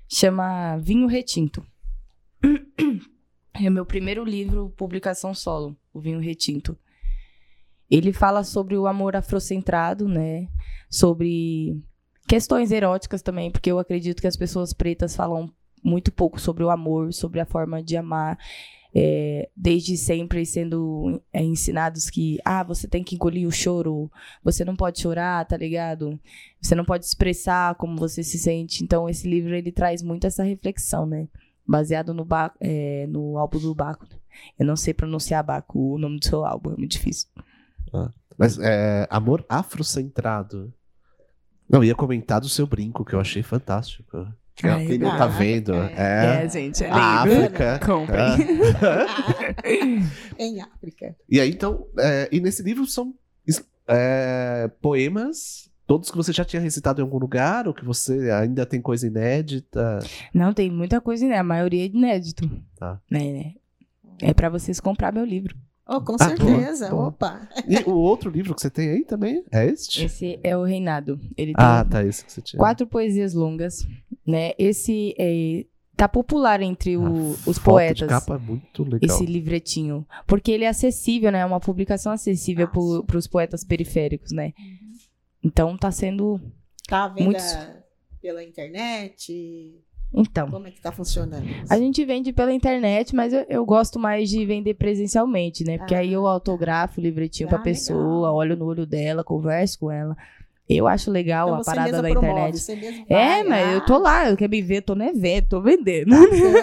[0.07, 1.65] Chama Vinho Retinto.
[3.53, 6.79] É meu primeiro livro, publicação solo, o Vinho Retinto.
[7.91, 10.49] Ele fala sobre o amor afrocentrado, né?
[10.89, 11.83] Sobre
[12.31, 15.51] questões eróticas também, porque eu acredito que as pessoas pretas falam
[15.83, 18.39] muito pouco sobre o amor, sobre a forma de amar.
[18.93, 24.11] é, desde sempre sendo é, ensinados que, ah, você tem que engolir o choro,
[24.43, 26.19] você não pode chorar, tá ligado?
[26.61, 28.83] Você não pode expressar como você se sente.
[28.83, 31.29] Então, esse livro, ele traz muito essa reflexão, né?
[31.67, 34.07] Baseado no, Ba- é, no álbum do Baco.
[34.59, 37.29] Eu não sei pronunciar Baco, o nome do seu álbum, é muito difícil.
[38.37, 40.73] Mas é amor afrocentrado.
[41.71, 44.27] Não, ia comentar do seu brinco, que eu achei fantástico.
[44.57, 45.73] Que Ai, quem não ah, tá vendo.
[45.73, 46.45] é.
[46.45, 46.49] É.
[46.49, 47.37] gente, é A lindo.
[47.45, 47.79] África.
[47.79, 48.21] Comprem.
[50.37, 51.17] em África.
[51.29, 53.15] E aí, então, é, e nesse livro são
[53.87, 58.67] é, poemas, todos que você já tinha recitado em algum lugar, ou que você ainda
[58.67, 60.01] tem coisa inédita.
[60.35, 61.39] Não, tem muita coisa, né?
[61.39, 62.51] A maioria é inédito.
[62.77, 63.01] Tá.
[63.11, 63.55] Né, né?
[64.21, 65.57] É pra vocês comprar meu livro.
[65.93, 66.89] Oh, com Ah, certeza.
[66.91, 67.09] boa, boa.
[67.09, 67.49] Opa.
[67.67, 70.05] E o outro livro que você tem aí também é este?
[70.05, 71.19] Esse é o Reinado.
[71.37, 72.59] Ele tem Ah, tá, esse que você tinha.
[72.61, 73.85] quatro poesias longas,
[74.25, 74.53] né?
[74.57, 75.65] Esse é,
[75.97, 77.99] tá popular entre o- os poetas.
[77.99, 79.01] de capa é muito legal.
[79.03, 80.07] Esse livretinho.
[80.29, 81.41] Porque ele é acessível, né?
[81.41, 83.05] É uma publicação acessível Fácil.
[83.05, 84.53] para os poetas periféricos, né?
[85.43, 86.41] Então tá sendo.
[86.87, 87.59] Tá à venda Muitos-
[88.23, 89.75] pela internet?
[90.13, 90.51] Então.
[90.51, 91.45] Como é que tá funcionando?
[91.69, 95.79] A gente vende pela internet, mas eu, eu gosto mais de vender presencialmente, né?
[95.79, 97.73] Porque Ah, aí eu autografo o livretinho Ah, pra legal.
[97.73, 100.17] pessoa, olho no olho dela, converso com ela.
[100.69, 102.59] Eu acho legal Então a parada da promove, internet.
[102.59, 105.61] Você mesmo É, mas eu tô lá, eu quero me ver, tô no evento, tô
[105.63, 106.15] vendendo.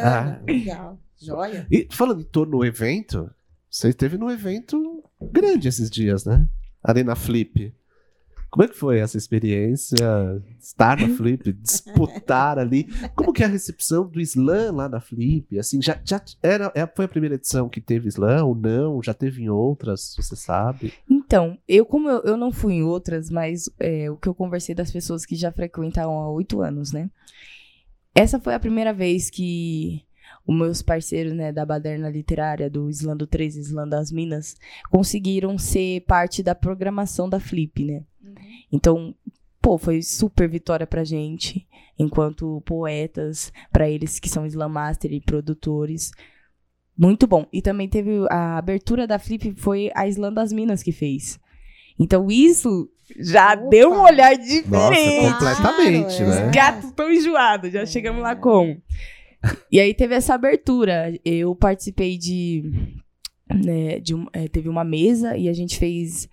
[0.01, 0.39] Ah.
[0.45, 0.97] Legal.
[1.19, 1.65] Joia.
[1.71, 3.29] E falando em torno do evento,
[3.69, 6.47] você esteve num evento grande esses dias, né?
[6.83, 7.73] Ali na Flip.
[8.49, 9.97] Como é que foi essa experiência?
[10.59, 12.85] Estar na Flip, disputar ali.
[13.15, 15.59] Como que é a recepção do slam lá na Flip?
[15.59, 19.01] Assim, já, já era, é- foi a primeira edição que teve slam ou não?
[19.03, 20.93] Já teve em outras, você sabe?
[21.09, 24.73] Então, eu como eu, eu não fui em outras, mas é, o que eu conversei
[24.73, 27.09] das pessoas que já frequentam há oito anos, né?
[28.15, 30.01] Essa foi a primeira vez que
[30.47, 34.55] os meus parceiros, né, da Baderna Literária, do Islã do 13, Islã das Minas,
[34.89, 38.03] conseguiram ser parte da programação da Flip, né?
[38.71, 39.13] Então,
[39.61, 45.21] pô, foi super vitória pra gente, enquanto poetas, pra eles que são Slam Master e
[45.21, 46.11] produtores.
[46.97, 47.45] Muito bom.
[47.53, 51.39] E também teve a abertura da Flip, foi a Slam das Minas que fez.
[51.99, 53.69] Então isso já Opa.
[53.69, 55.31] deu um olhar Nossa, diferente.
[55.33, 56.45] completamente, Claro, é.
[56.45, 56.51] né?
[56.51, 58.81] Gatos tão enjoados, já chegamos lá como?
[59.71, 61.17] E aí teve essa abertura.
[61.23, 62.63] Eu participei de.
[63.49, 66.27] né, de um- é, teve uma mesa e a gente fez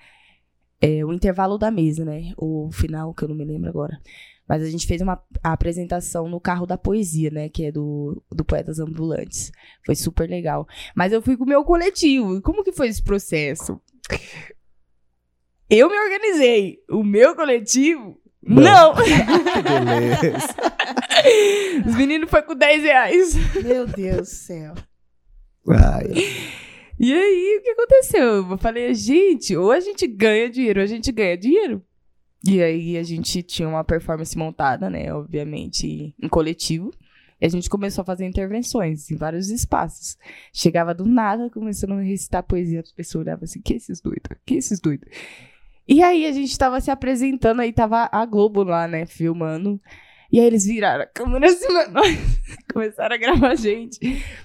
[0.84, 2.34] é, o intervalo da mesa, né?
[2.36, 3.98] O final, que eu não me lembro agora.
[4.46, 7.48] Mas a gente fez uma a apresentação no carro da poesia, né?
[7.48, 9.50] Que é do, do Poetas Ambulantes.
[9.86, 10.68] Foi super legal.
[10.94, 12.42] Mas eu fui com o meu coletivo.
[12.42, 13.80] Como que foi esse processo?
[15.70, 16.76] Eu me organizei.
[16.90, 18.20] O meu coletivo.
[18.42, 18.62] Não.
[18.62, 18.94] Não!
[19.54, 20.54] Que beleza.
[21.86, 23.34] Os meninos foi com 10 reais.
[23.62, 24.74] Meu Deus do céu.
[25.66, 26.12] Ai,
[26.98, 28.50] E aí, o que aconteceu?
[28.50, 31.82] Eu falei, gente, ou a gente ganha dinheiro, ou a gente ganha dinheiro.
[32.46, 35.12] E aí, a gente tinha uma performance montada, né?
[35.12, 36.92] Obviamente, em coletivo.
[37.40, 40.16] E a gente começou a fazer intervenções em vários espaços.
[40.52, 42.80] Chegava do nada, começando a recitar poesia.
[42.80, 44.30] As pessoas olhavam assim, que esses doidos?
[44.46, 45.08] Que esses doidos?
[45.88, 49.04] E aí, a gente tava se apresentando, aí tava a Globo lá, né?
[49.04, 49.80] Filmando.
[50.34, 52.18] E aí, eles viraram a câmera assim pra nós.
[52.74, 54.00] Começaram a gravar a gente.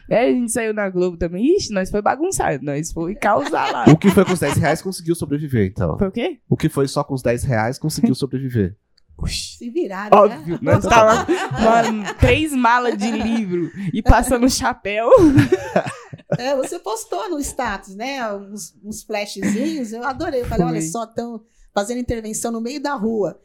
[0.07, 1.55] Aí a gente saiu na Globo também.
[1.55, 2.61] Ixi, nós foi bagunçar.
[2.61, 3.85] Nós foi causar lá.
[3.91, 5.97] O que foi com os 10 reais conseguiu sobreviver, então.
[5.97, 6.39] Foi o quê?
[6.47, 8.77] O que foi só com os 10 reais conseguiu sobreviver.
[9.27, 10.35] Se viraram, né?
[10.35, 10.59] Óbvio.
[10.61, 11.25] Nós tava
[11.57, 15.09] uma, três malas de livro e passando chapéu.
[16.37, 18.31] É, você postou no status, né?
[18.31, 19.91] Uns, uns flashzinhos.
[19.91, 20.41] Eu adorei.
[20.41, 20.75] Eu falei, Foi.
[20.75, 21.41] olha só, estão
[21.73, 23.39] fazendo intervenção no meio da rua.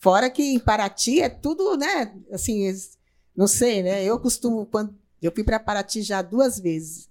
[0.00, 2.14] Fora que em Paraty é tudo, né?
[2.32, 2.72] Assim,
[3.36, 4.02] não sei, né?
[4.02, 7.08] Eu costumo, quando eu fui para Paraty já duas vezes.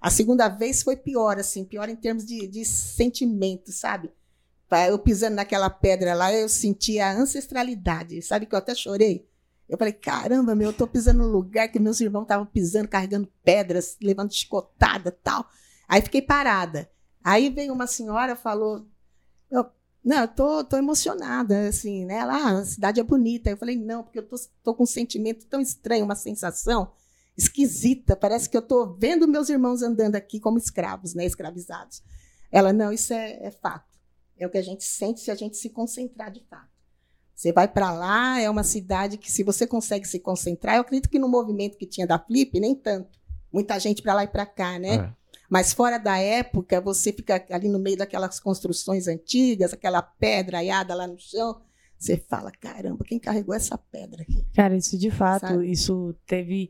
[0.00, 4.10] A segunda vez foi pior, assim, pior em termos de, de sentimento, sabe?
[4.88, 8.20] Eu pisando naquela pedra lá, eu senti a ancestralidade.
[8.22, 9.28] Sabe que eu até chorei?
[9.68, 13.28] Eu falei, caramba, meu, eu tô pisando no lugar que meus irmãos estavam pisando, carregando
[13.44, 15.46] pedras, levando chicotada tal.
[15.86, 16.90] Aí fiquei parada.
[17.22, 18.86] Aí veio uma senhora falou,
[20.04, 22.24] não, eu tô, tô emocionada, assim, né?
[22.24, 23.48] Lá, a cidade é bonita.
[23.48, 26.92] Eu falei, não, porque eu tô, tô com um sentimento tão estranho, uma sensação
[27.36, 28.16] esquisita.
[28.16, 31.24] Parece que eu tô vendo meus irmãos andando aqui como escravos, né?
[31.24, 32.02] Escravizados.
[32.50, 33.98] Ela, não, isso é, é fato.
[34.36, 36.72] É o que a gente sente se a gente se concentrar de fato.
[37.34, 41.08] Você vai para lá, é uma cidade que, se você consegue se concentrar, eu acredito
[41.08, 43.18] que no movimento que tinha da Flip, nem tanto.
[43.52, 44.94] Muita gente para lá e para cá, né?
[44.94, 45.21] É.
[45.52, 50.94] Mas fora da época, você fica ali no meio daquelas construções antigas, aquela pedra aiada
[50.94, 51.60] lá no chão.
[52.02, 54.44] Você fala, caramba, quem carregou essa pedra aqui?
[54.56, 55.70] Cara, isso de fato, Sabe?
[55.70, 56.68] isso teve.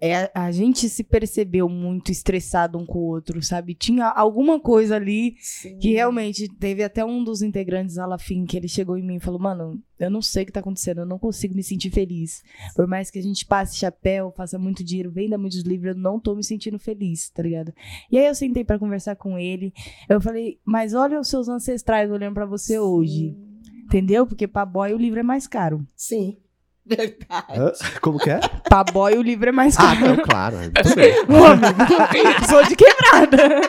[0.00, 3.76] É, a gente se percebeu muito estressado um com o outro, sabe?
[3.76, 5.78] Tinha alguma coisa ali Sim.
[5.78, 9.20] que realmente teve até um dos integrantes da Lafim que ele chegou em mim e
[9.20, 12.42] falou: Mano, eu não sei o que tá acontecendo, eu não consigo me sentir feliz.
[12.74, 16.18] Por mais que a gente passe chapéu, faça muito dinheiro, venda muitos livros, eu não
[16.18, 17.72] tô me sentindo feliz, tá ligado?
[18.10, 19.72] E aí eu sentei pra conversar com ele.
[20.08, 23.51] Eu falei: Mas olha os seus ancestrais olhando pra você hoje.
[23.92, 24.26] Entendeu?
[24.26, 25.86] Porque pra boy o livro é mais caro.
[25.94, 26.38] Sim,
[26.86, 27.46] verdade.
[27.58, 27.72] Hã?
[28.00, 28.40] Como que é?
[28.68, 30.00] Pra boy o livro é mais Ah, caro.
[30.16, 30.56] não, claro.
[32.48, 33.60] Sou de quebrada.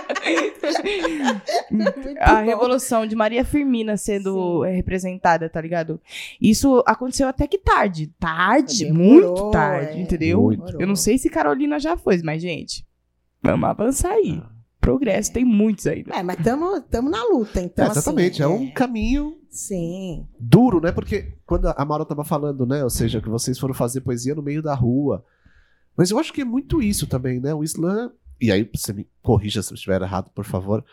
[1.70, 2.46] Muito A bom.
[2.46, 6.00] revolução de Maria Firmina sendo é, representada, tá ligado?
[6.42, 8.08] Isso aconteceu até que tarde.
[8.20, 10.02] Tarde, Demorou, muito tarde, é.
[10.02, 10.42] entendeu?
[10.42, 10.80] Muito.
[10.82, 12.86] Eu não sei se Carolina já foi, mas, gente,
[13.42, 14.42] vamos avançar aí.
[14.84, 16.13] Progresso, tem muitos ainda.
[16.13, 17.86] É, mas estamos na luta, então.
[17.86, 20.28] É, exatamente, assim, é um caminho Sim.
[20.38, 20.91] duro, né?
[20.91, 22.84] Porque quando a Mauro tava falando, né?
[22.84, 25.24] Ou seja, que vocês foram fazer poesia no meio da rua.
[25.96, 27.54] Mas eu acho que é muito isso também, né?
[27.54, 30.84] O Islã, e aí você me corrija se eu estiver errado, por favor,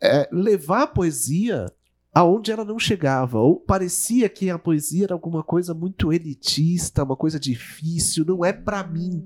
[0.00, 1.66] é levar a poesia
[2.14, 3.38] aonde ela não chegava.
[3.38, 8.54] Ou parecia que a poesia era alguma coisa muito elitista, uma coisa difícil, não é
[8.54, 9.22] pra mim.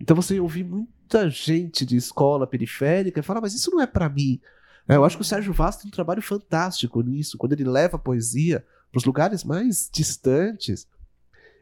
[0.00, 0.66] Então você ouvir
[1.12, 4.40] muita gente de escola periférica falar, mas isso não é pra mim.
[4.88, 7.96] É, eu acho que o Sérgio Vaz tem um trabalho fantástico nisso, quando ele leva
[7.96, 10.88] a poesia para os lugares mais distantes.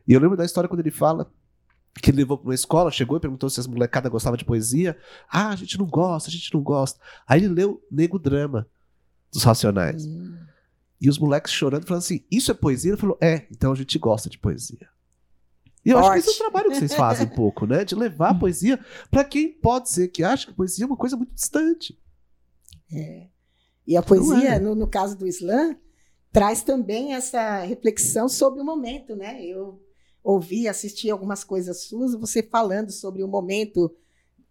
[0.06, 1.30] E eu lembro da história quando ele fala
[2.00, 4.96] que ele levou para uma escola, chegou e perguntou se as molecadas gostavam de poesia.
[5.28, 7.00] Ah, a gente não gosta, a gente não gosta.
[7.26, 8.66] Aí ele leu Nego Drama
[9.32, 10.06] dos Racionais.
[10.06, 10.38] Hum.
[11.00, 12.92] E os moleques chorando, falando assim: Isso é poesia?
[12.92, 14.88] Ele falou: É, então a gente gosta de poesia.
[15.84, 16.38] E eu acho que esse é o Forte.
[16.38, 17.84] trabalho que vocês fazem um pouco, né?
[17.84, 18.78] De levar a poesia
[19.10, 21.98] para quem pode ser que acha que poesia é uma coisa muito distante.
[22.92, 23.28] É.
[23.86, 24.58] E a poesia, é.
[24.58, 25.76] no, no caso do Islã,
[26.30, 29.42] traz também essa reflexão sobre o momento, né?
[29.44, 29.80] Eu
[30.22, 33.90] ouvi, assisti algumas coisas suas, você falando sobre o momento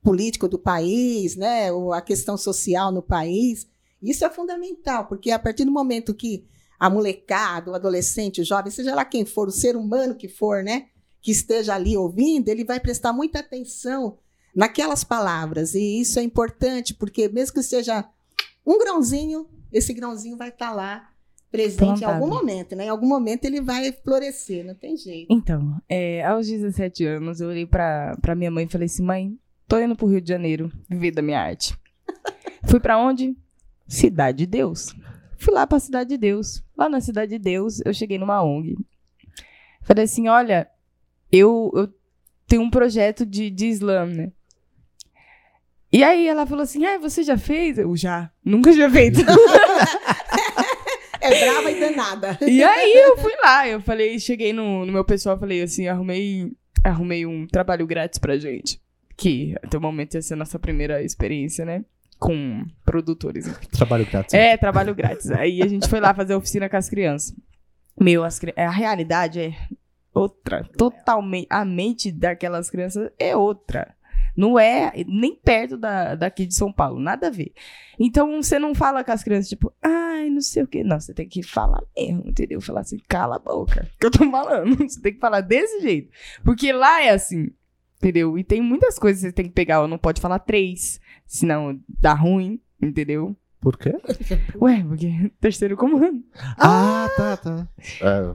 [0.02, 1.72] político do país, né?
[1.72, 3.68] Ou a questão social no país.
[4.02, 6.48] Isso é fundamental, porque a partir do momento que
[6.80, 10.64] a molecada, o adolescente, o jovem, seja lá quem for, o ser humano que for,
[10.64, 10.88] né?
[11.22, 14.18] Que esteja ali ouvindo, ele vai prestar muita atenção
[14.56, 15.76] naquelas palavras.
[15.76, 18.06] E isso é importante, porque mesmo que seja
[18.66, 21.10] um grãozinho, esse grãozinho vai estar lá
[21.52, 22.12] presente Plantado.
[22.12, 22.86] em algum momento, né?
[22.86, 25.28] Em algum momento ele vai florescer, não tem jeito.
[25.32, 29.80] Então, é, aos 17 anos, eu olhei pra minha mãe e falei assim: mãe, tô
[29.80, 31.76] indo pro Rio de Janeiro viver da minha arte.
[32.70, 33.36] Fui pra onde?
[33.88, 34.94] Cidade de Deus.
[35.38, 36.64] Fui lá pra Cidade de Deus.
[36.78, 38.78] Lá na Cidade de Deus, eu cheguei numa ONG.
[39.82, 40.70] Falei assim: olha,
[41.32, 41.94] eu, eu
[42.48, 44.32] tenho um projeto de, de slam, né?
[45.92, 47.78] E aí ela falou assim: ah, você já fez?
[47.78, 48.32] Eu já.
[48.44, 49.22] Nunca tinha feito.
[51.22, 52.38] É brava e danada.
[52.42, 56.52] E aí eu fui lá, eu falei, cheguei no, no meu pessoal, falei assim, arrumei,
[56.84, 58.82] arrumei um trabalho grátis pra gente.
[59.18, 61.84] Que até o momento ia ser a nossa primeira experiência, né?
[62.18, 63.48] Com produtores.
[63.72, 64.34] Trabalho grátis.
[64.34, 65.30] É, trabalho grátis.
[65.32, 67.36] Aí a gente foi lá fazer oficina com as crianças.
[68.00, 69.54] Meu, as, a realidade é
[70.14, 70.64] outra.
[70.78, 71.48] Totalmente.
[71.50, 73.96] A mente daquelas crianças é outra.
[74.36, 77.52] Não é nem perto da, daqui de São Paulo, nada a ver.
[78.00, 80.84] Então você não fala com as crianças, tipo, ai, não sei o quê.
[80.84, 82.62] Não, você tem que falar mesmo, entendeu?
[82.62, 84.78] Falar assim, cala a boca, que eu tô falando.
[84.88, 86.10] Você tem que falar desse jeito.
[86.44, 87.52] Porque lá é assim,
[87.98, 88.38] entendeu?
[88.38, 89.86] E tem muitas coisas que você tem que pegar.
[89.88, 93.36] Não pode falar três, senão dá ruim, entendeu?
[93.62, 93.94] Por quê?
[94.62, 96.24] Ué, porque terceiro comando.
[96.58, 97.68] Ah, tá, tá.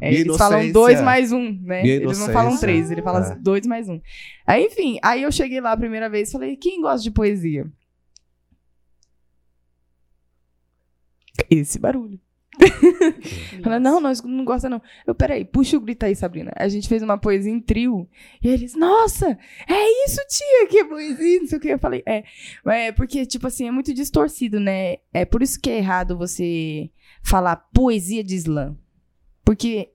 [0.00, 1.82] É, eles falam dois mais um, né?
[1.82, 3.34] Minha Eles não falam três, ele fala É.
[3.36, 4.00] dois mais um.
[4.46, 7.66] Aí, enfim, aí eu cheguei lá a primeira vez e falei, quem gosta de poesia?
[11.50, 12.20] Esse barulho.
[13.64, 14.80] Ela, não, nós não gosta não.
[15.06, 16.52] Eu, peraí, puxa o grito aí, Sabrina.
[16.56, 18.08] A gente fez uma poesia em trio.
[18.42, 19.38] E eles, nossa,
[19.68, 21.68] é isso, tia, que poesia, não sei o que.
[21.68, 22.24] Eu falei, é.
[22.66, 24.96] É porque, tipo assim, é muito distorcido, né?
[25.12, 26.90] É por isso que é errado você
[27.22, 28.76] falar poesia de slam.
[29.44, 29.90] Porque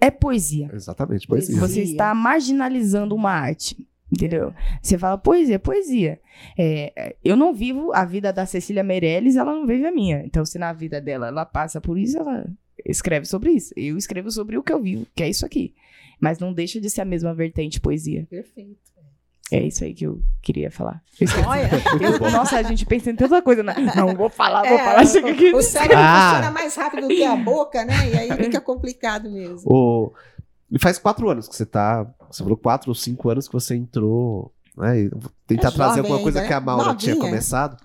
[0.00, 0.70] é poesia.
[0.72, 1.26] Exatamente.
[1.26, 1.58] Poesia.
[1.58, 3.87] Você está marginalizando uma arte.
[4.10, 4.54] Entendeu?
[4.82, 6.18] Você fala poesia, poesia.
[6.58, 10.22] É, eu não vivo a vida da Cecília Meirelles, ela não vive a minha.
[10.24, 12.46] Então, se na vida dela ela passa por isso, ela
[12.86, 13.72] escreve sobre isso.
[13.76, 15.74] Eu escrevo sobre o que eu vivo, que é isso aqui.
[16.20, 18.26] Mas não deixa de ser a mesma vertente poesia.
[18.30, 18.88] Perfeito.
[19.50, 21.02] É isso aí que eu queria falar.
[21.46, 21.70] Olha,
[22.04, 23.62] Eu- nossa, a gente pensa em tanta coisa.
[23.62, 23.74] Né?
[23.96, 25.06] Não, vou falar, vou é, falar.
[25.06, 25.54] Chega aqui.
[25.54, 26.32] o cérebro Ah.
[26.34, 27.94] funciona mais rápido do que a boca, né?
[28.12, 29.62] E aí fica complicado mesmo.
[29.64, 30.12] O...
[30.70, 32.06] E faz quatro anos que você tá.
[32.30, 34.52] Você falou quatro ou cinco anos que você entrou.
[34.76, 35.10] Né?
[35.46, 36.66] tentar É trazer alguma coisa ainda, que a né?
[36.66, 37.30] Maura tinha Novinha.
[37.30, 37.76] começado.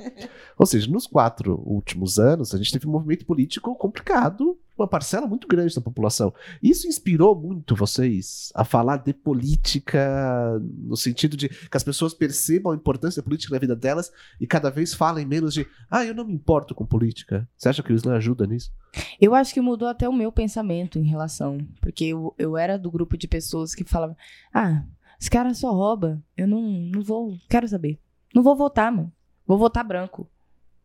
[0.57, 5.27] Ou seja, nos quatro últimos anos, a gente teve um movimento político complicado, uma parcela
[5.27, 6.33] muito grande da população.
[6.62, 12.71] Isso inspirou muito vocês a falar de política, no sentido de que as pessoas percebam
[12.71, 16.15] a importância da política na vida delas e cada vez falem menos de, ah, eu
[16.15, 17.47] não me importo com política.
[17.57, 18.71] Você acha que o Islam ajuda nisso?
[19.19, 21.57] Eu acho que mudou até o meu pensamento em relação.
[21.81, 24.15] Porque eu, eu era do grupo de pessoas que falavam:
[24.53, 24.83] Ah,
[25.19, 26.21] esse cara só rouba.
[26.36, 27.38] Eu não, não vou.
[27.49, 27.99] Quero saber.
[28.33, 29.12] Não vou votar, mano.
[29.45, 30.29] Vou votar branco.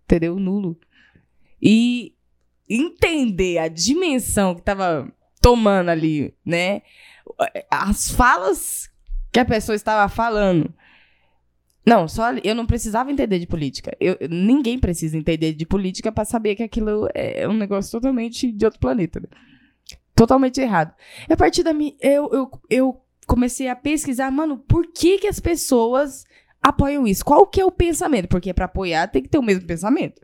[0.05, 0.39] Entendeu?
[0.39, 0.79] Nulo.
[1.61, 2.15] E
[2.69, 6.83] entender a dimensão que tava tomando ali, né?
[7.71, 8.91] As falas
[9.33, 10.73] que a pessoa estava falando.
[11.87, 13.97] Não, só eu não precisava entender de política.
[13.99, 18.65] Eu, ninguém precisa entender de política pra saber que aquilo é um negócio totalmente de
[18.65, 19.21] outro planeta.
[19.21, 19.29] né?
[20.15, 20.93] Totalmente errado.
[21.29, 21.71] E a partir da.
[22.01, 26.25] Eu, eu, eu comecei a pesquisar, mano, por que, que as pessoas
[26.63, 27.25] apoiam isso?
[27.25, 28.29] Qual que é o pensamento?
[28.29, 30.21] Porque pra apoiar tem que ter o mesmo pensamento.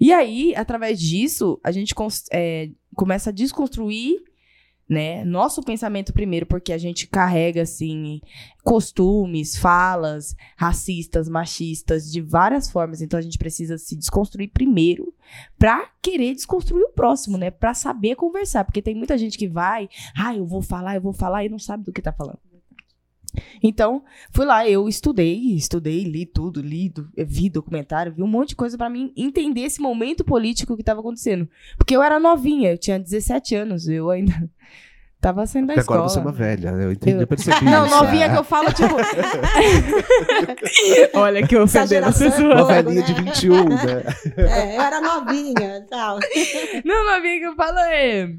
[0.00, 1.94] E aí, através disso, a gente
[2.32, 4.22] é, começa a desconstruir
[4.88, 8.20] né, nosso pensamento primeiro, porque a gente carrega, assim,
[8.62, 13.00] costumes, falas racistas, machistas, de várias formas.
[13.00, 15.14] Então a gente precisa se desconstruir primeiro
[15.58, 17.50] pra querer desconstruir o próximo, né?
[17.50, 18.64] Pra saber conversar.
[18.64, 21.58] Porque tem muita gente que vai, ah, eu vou falar, eu vou falar, e não
[21.58, 22.51] sabe do que tá falando.
[23.62, 28.56] Então, fui lá, eu estudei, estudei, li tudo, li, vi documentário, vi um monte de
[28.56, 31.48] coisa pra mim entender esse momento político que tava acontecendo.
[31.78, 34.32] Porque eu era novinha, eu tinha 17 anos, eu ainda
[35.20, 36.00] tava saindo da Porque escola.
[36.00, 36.84] agora você é uma velha, né?
[36.84, 37.94] eu entendi, Eu- eu percebi Não, isso.
[37.96, 38.94] novinha que eu falo, tipo.
[41.14, 42.54] Olha que ofendendo as pessoas.
[42.60, 44.02] Uma velhinha de 21, né?
[44.36, 46.18] É, eu era novinha tal.
[46.84, 48.34] Não, novinha que eu falo é.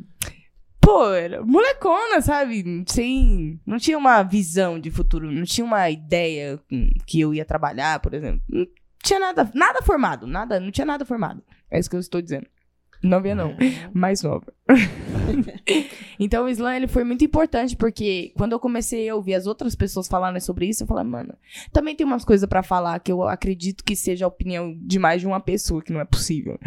[0.84, 2.84] Pô, era molecona, sabe?
[2.88, 3.58] Sem.
[3.66, 6.60] Não tinha uma visão de futuro, não tinha uma ideia
[7.08, 8.42] que eu ia trabalhar, por exemplo.
[8.50, 8.68] Não
[9.02, 11.42] tinha nada, nada formado, nada, não tinha nada formado.
[11.72, 12.48] É isso que eu estou dizendo.
[13.02, 13.56] Novinha não,
[13.94, 14.46] mais nova.
[16.18, 19.76] então o Islã ele foi muito importante porque quando eu comecei a ouvir as outras
[19.76, 21.34] pessoas falarem sobre isso, eu falei, mano,
[21.74, 25.20] também tem umas coisas pra falar que eu acredito que seja a opinião de mais
[25.20, 26.58] de uma pessoa, que não é possível.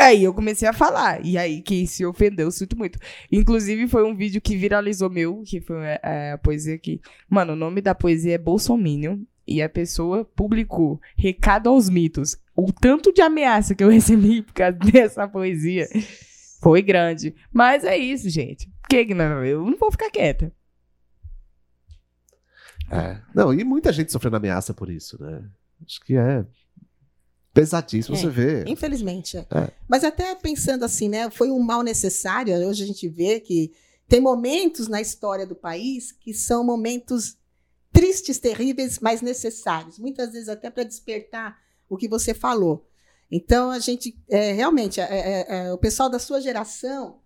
[0.00, 1.22] Aí eu comecei a falar.
[1.22, 2.98] E aí quem se ofendeu, sinto muito.
[3.30, 7.02] Inclusive, foi um vídeo que viralizou meu, que foi é, a poesia aqui.
[7.28, 9.18] Mano, o nome da poesia é Bolsominion.
[9.46, 12.36] E a pessoa publicou Recado aos Mitos.
[12.56, 15.86] O tanto de ameaça que eu recebi por causa dessa poesia
[16.62, 17.34] foi grande.
[17.52, 18.70] Mas é isso, gente.
[18.88, 20.50] Que não, eu não vou ficar quieta.
[22.90, 23.20] É.
[23.34, 25.44] Não, e muita gente sofrendo ameaça por isso, né?
[25.84, 26.44] Acho que é
[27.52, 28.64] pesadíssimo, É, você vê.
[28.66, 29.36] Infelizmente.
[29.36, 29.46] é.
[29.50, 29.70] É.
[29.88, 31.30] Mas até pensando assim, né?
[31.30, 32.54] Foi um mal necessário.
[32.68, 33.72] Hoje a gente vê que
[34.08, 37.36] tem momentos na história do país que são momentos
[37.92, 39.98] tristes, terríveis, mas necessários.
[39.98, 42.86] Muitas vezes até para despertar o que você falou.
[43.30, 47.20] Então a gente é, realmente é, o pessoal da sua geração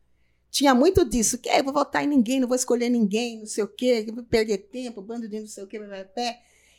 [0.51, 3.47] tinha muito disso, que é, eu vou votar em ninguém, não vou escolher ninguém, não
[3.47, 6.07] sei o quê, vou perder tempo, bando de não sei o quê, blá.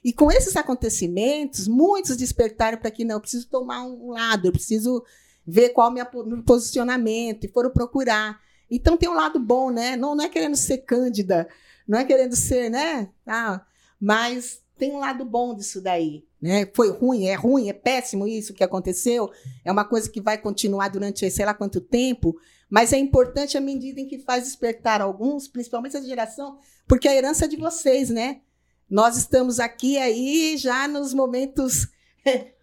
[0.05, 4.51] E com esses acontecimentos, muitos despertaram para que não, eu preciso tomar um lado, eu
[4.51, 5.03] preciso
[5.43, 8.39] ver qual é o meu posicionamento, e foram procurar.
[8.69, 9.95] Então tem um lado bom, né?
[9.95, 11.49] Não, não é querendo ser cândida,
[11.87, 13.09] não é querendo ser, né?
[13.25, 13.65] Ah,
[13.99, 16.23] mas tem um lado bom disso daí.
[16.39, 16.69] Né?
[16.75, 19.31] Foi ruim, é ruim, é péssimo isso que aconteceu,
[19.63, 22.35] é uma coisa que vai continuar durante sei lá quanto tempo,
[22.69, 27.15] mas é importante à medida em que faz despertar alguns, principalmente essa geração, porque a
[27.15, 28.41] herança é de vocês, né?
[28.89, 31.87] Nós estamos aqui aí já nos momentos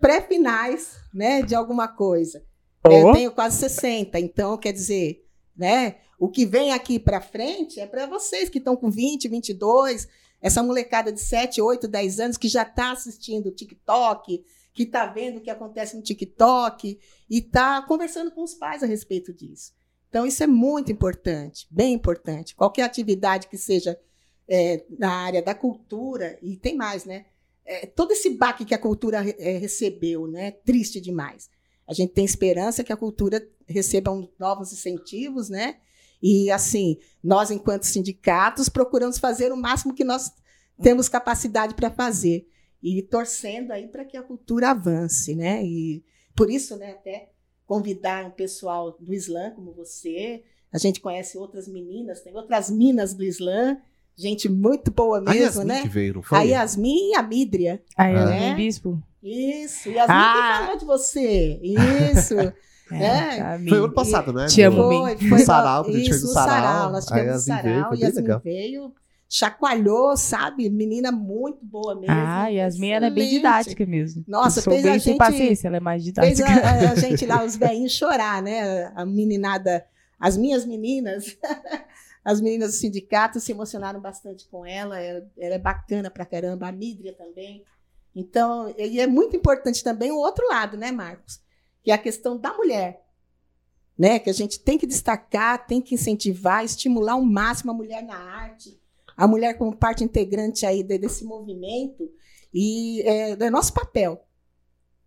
[0.01, 2.45] pré-finais, né, de alguma coisa.
[2.85, 3.13] Eu Ó.
[3.13, 5.25] tenho quase 60, então quer dizer,
[5.57, 10.09] né, o que vem aqui para frente é para vocês que estão com 20, 22,
[10.41, 14.45] essa molecada de 7, 8, 10 anos que já está assistindo o TikTok,
[14.75, 16.99] que está vendo o que acontece no TikTok
[17.31, 19.73] e está conversando com os pais a respeito disso.
[20.09, 22.55] Então, isso é muito importante, bem importante.
[22.55, 23.99] Qualquer atividade que seja
[24.55, 27.25] é, na área da cultura, e tem mais, né?
[27.65, 30.51] É, todo esse baque que a cultura é, recebeu, né?
[30.51, 31.49] Triste demais.
[31.87, 35.77] A gente tem esperança que a cultura receba um- novos incentivos, né?
[36.23, 40.31] E, assim, nós, enquanto sindicatos, procuramos fazer o máximo que nós
[40.83, 42.47] temos capacidade para fazer.
[42.83, 45.65] E torcendo aí para que a cultura avance, né?
[45.65, 46.05] E
[46.37, 47.31] por isso, né, até
[47.67, 50.45] convidar um pessoal do Islã como você.
[50.71, 53.81] A gente conhece outras meninas, tem outras minas do Islã,
[54.23, 55.83] gente muito boa A mesmo, Yasmin né?
[55.83, 56.39] que veio, foi?
[56.39, 57.83] A Yasmin e a Midria.
[57.97, 58.19] Aí, Ah.
[58.21, 58.55] Yasmin É?
[58.55, 59.03] Bispo.
[59.23, 60.57] Isso, Yasmin Ah.
[60.59, 61.61] que falou de você.
[61.63, 62.35] Isso.
[62.95, 63.37] É.
[63.39, 63.69] Yasmin.
[63.71, 64.47] Foi ano passado, né?
[64.47, 64.83] Te amo.
[64.83, 66.93] Foi, foi No sarau, a gente isso, fez no no sarau.
[66.93, 68.41] Nós A tivemos veio, sarau, foi bem Yasmin legal.
[68.45, 68.93] veio,
[69.31, 70.69] chacoalhou, sabe?
[70.69, 72.15] Menina muito boa mesmo.
[72.15, 74.23] Ah, Yasmin, ela é bem didática mesmo.
[74.29, 76.49] Nossa, Eu sou fez a gente- paciência, ela é mais Fez didática.
[76.69, 78.93] a, a gente lá, os velhinhos, chorar, né?
[78.95, 79.87] A meninada,
[80.21, 81.35] as minhas meninas,
[82.25, 85.01] as meninas do sindicato se emocionaram bastante com ela.
[85.01, 87.65] Ela, ela é bacana pra caramba, a Mídria também.
[88.15, 91.41] Então, e é muito importante também o outro lado, né, Marcos?
[91.83, 93.03] Que é a questão da mulher.
[93.99, 94.19] Né?
[94.19, 98.17] Que a gente tem que destacar, tem que incentivar, estimular ao máximo a mulher na
[98.17, 98.81] arte,
[99.17, 102.11] a mulher como parte integrante aí de- desse movimento.
[102.53, 104.25] E é, é nosso papel.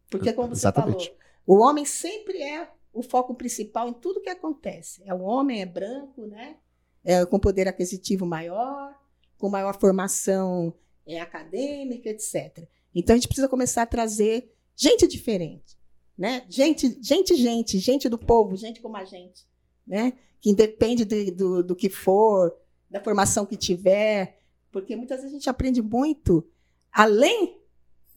[0.09, 1.05] Porque, como você Exatamente.
[1.07, 5.01] falou, o homem sempre é o foco principal em tudo que acontece.
[5.05, 6.57] É o homem é branco, né?
[7.06, 8.93] É, com poder aquisitivo maior,
[9.38, 10.74] com maior formação
[11.06, 12.68] é, acadêmica, etc.
[12.93, 15.78] Então a gente precisa começar a trazer gente diferente,
[16.18, 16.43] né?
[16.49, 19.45] Gente, gente, gente, gente do povo, gente como a gente,
[19.86, 20.14] né?
[20.41, 22.56] Que independe de- do, do que for,
[22.89, 24.39] da formação que tiver,
[24.72, 26.43] porque muitas vezes a gente aprende muito
[26.91, 27.60] além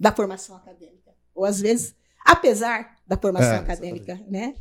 [0.01, 4.55] da formação acadêmica, ou às vezes apesar da formação É, acadêmica, né?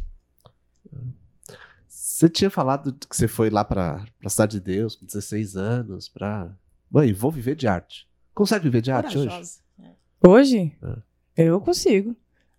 [2.17, 6.09] Você tinha falado que você foi lá pra, pra Cidade de Deus com 16 anos
[6.09, 6.51] pra.
[6.89, 8.07] Mãe, vou viver de arte.
[8.33, 9.27] Consegue viver de arte hoje?
[9.27, 9.59] Corajosa.
[9.77, 9.95] né?
[10.25, 10.97] Hoje, Ah.
[11.35, 12.15] eu consigo.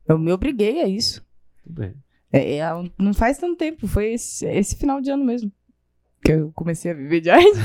[0.06, 1.26] Eu me obriguei a isso.
[1.64, 1.94] Tudo bem.
[2.32, 5.50] É, é, não faz tanto tempo, foi esse, esse final de ano mesmo.
[6.24, 7.48] Que eu comecei a viver de arte.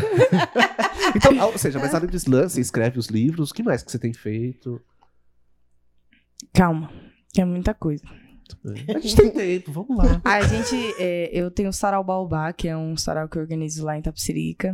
[1.16, 3.91] Então, ou seja, mas além do slam, você escreve os livros, o que mais que
[3.91, 4.82] você tem feito?
[6.52, 6.91] Calma,
[7.32, 8.04] que é muita coisa.
[8.94, 10.22] A gente tem tempo, vamos lá.
[10.24, 13.86] A gente, é, eu tenho o Sarau Baobá, que é um sarau que eu organizo
[13.86, 14.74] lá em Tapsirica.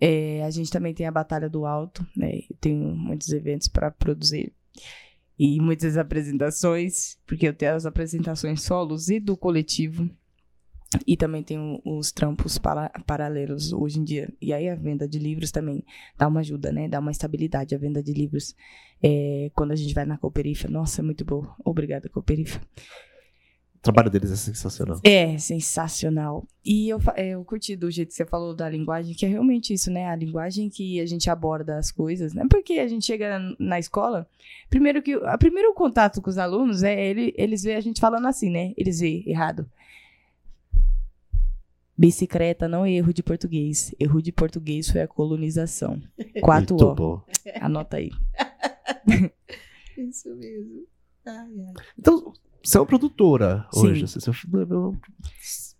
[0.00, 2.40] É, a gente também tem a Batalha do Alto, né?
[2.48, 4.52] Eu tenho muitos eventos para produzir
[5.38, 10.10] e muitas apresentações, porque eu tenho as apresentações solos e do coletivo.
[11.06, 14.32] E também tenho os trampos para- paralelos hoje em dia.
[14.40, 15.84] E aí a venda de livros também
[16.16, 16.88] dá uma ajuda, né?
[16.88, 18.54] Dá uma estabilidade a venda de livros.
[19.02, 20.66] É, quando a gente vai na Cooperifa.
[20.68, 21.54] Nossa, é muito boa.
[21.64, 22.60] Obrigada, Cooperifa.
[23.76, 24.98] O trabalho deles é sensacional.
[25.04, 26.44] É, sensacional.
[26.64, 29.90] E eu, eu curti do jeito que você falou da linguagem, que é realmente isso,
[29.90, 30.06] né?
[30.08, 32.44] A linguagem que a gente aborda as coisas, né?
[32.50, 34.26] Porque a gente chega na escola,
[34.68, 38.26] primeiro que o primeiro contato com os alunos é ele, eles veem a gente falando
[38.26, 38.72] assim, né?
[38.76, 39.64] Eles veem errado.
[41.98, 43.92] Bicicleta não é erro de português.
[43.98, 46.00] Erro de português foi a colonização.
[46.40, 46.94] 4 Muito O.
[46.94, 47.22] bom.
[47.60, 48.10] Anota aí.
[49.98, 50.86] Isso mesmo.
[51.26, 51.74] Ai, ai.
[51.98, 52.32] Então,
[52.62, 53.88] você é uma produtora Sim.
[53.88, 54.06] hoje.
[54.06, 54.98] Você é uma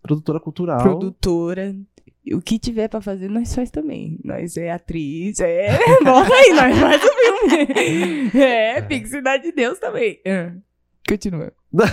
[0.03, 0.83] produtora cultural.
[0.83, 1.75] Produtora.
[2.33, 4.19] O que tiver pra fazer, nós faz também.
[4.23, 5.79] Nós é atriz, é.
[6.05, 8.31] Bota aí, nós faz o filme.
[8.43, 10.21] É, que Cidade de Deus também.
[10.27, 10.53] Ah,
[11.09, 11.53] Continua.
[11.73, 11.83] De-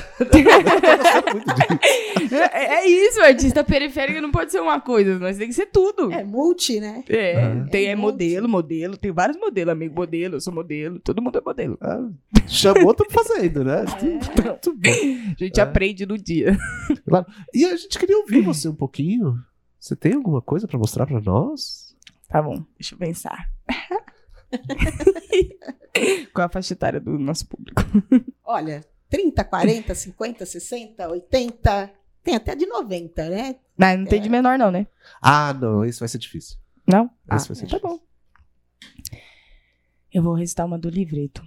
[2.36, 6.11] É, é isso, artista periférico não pode ser uma coisa, nós tem que ser tudo.
[6.11, 7.03] É multi, né?
[7.07, 7.68] É, Ah.
[7.70, 11.38] tem É é modelo, modelo, tem vários modelos, amigo, modelo, eu sou modelo, todo mundo
[11.38, 11.78] é modelo.
[11.82, 12.09] Ah,
[12.47, 13.86] chamou, estamos fazendo, né?
[14.01, 14.41] É.
[14.43, 14.89] Muito bom.
[14.89, 15.63] A gente É.
[15.63, 16.57] aprende no dia.
[17.53, 19.38] E a gente queria ouvir você um pouquinho.
[19.80, 21.95] Você tem alguma coisa pra mostrar pra nós?
[22.28, 23.49] Tá bom, deixa eu pensar.
[26.34, 27.82] Qual a faixa etária do nosso público?
[28.43, 31.91] Olha, 30, 40, 50, 60, 80.
[32.24, 33.56] Tem até de 90, né?
[33.78, 34.88] Não, não tem de menor não, né?
[35.22, 36.58] Ah, não, isso vai ser difícil.
[36.88, 37.06] Não?
[37.28, 37.80] Ah, vai ser tá difícil.
[37.82, 37.99] bom.
[40.12, 41.43] Eu vou recitar uma do livreto.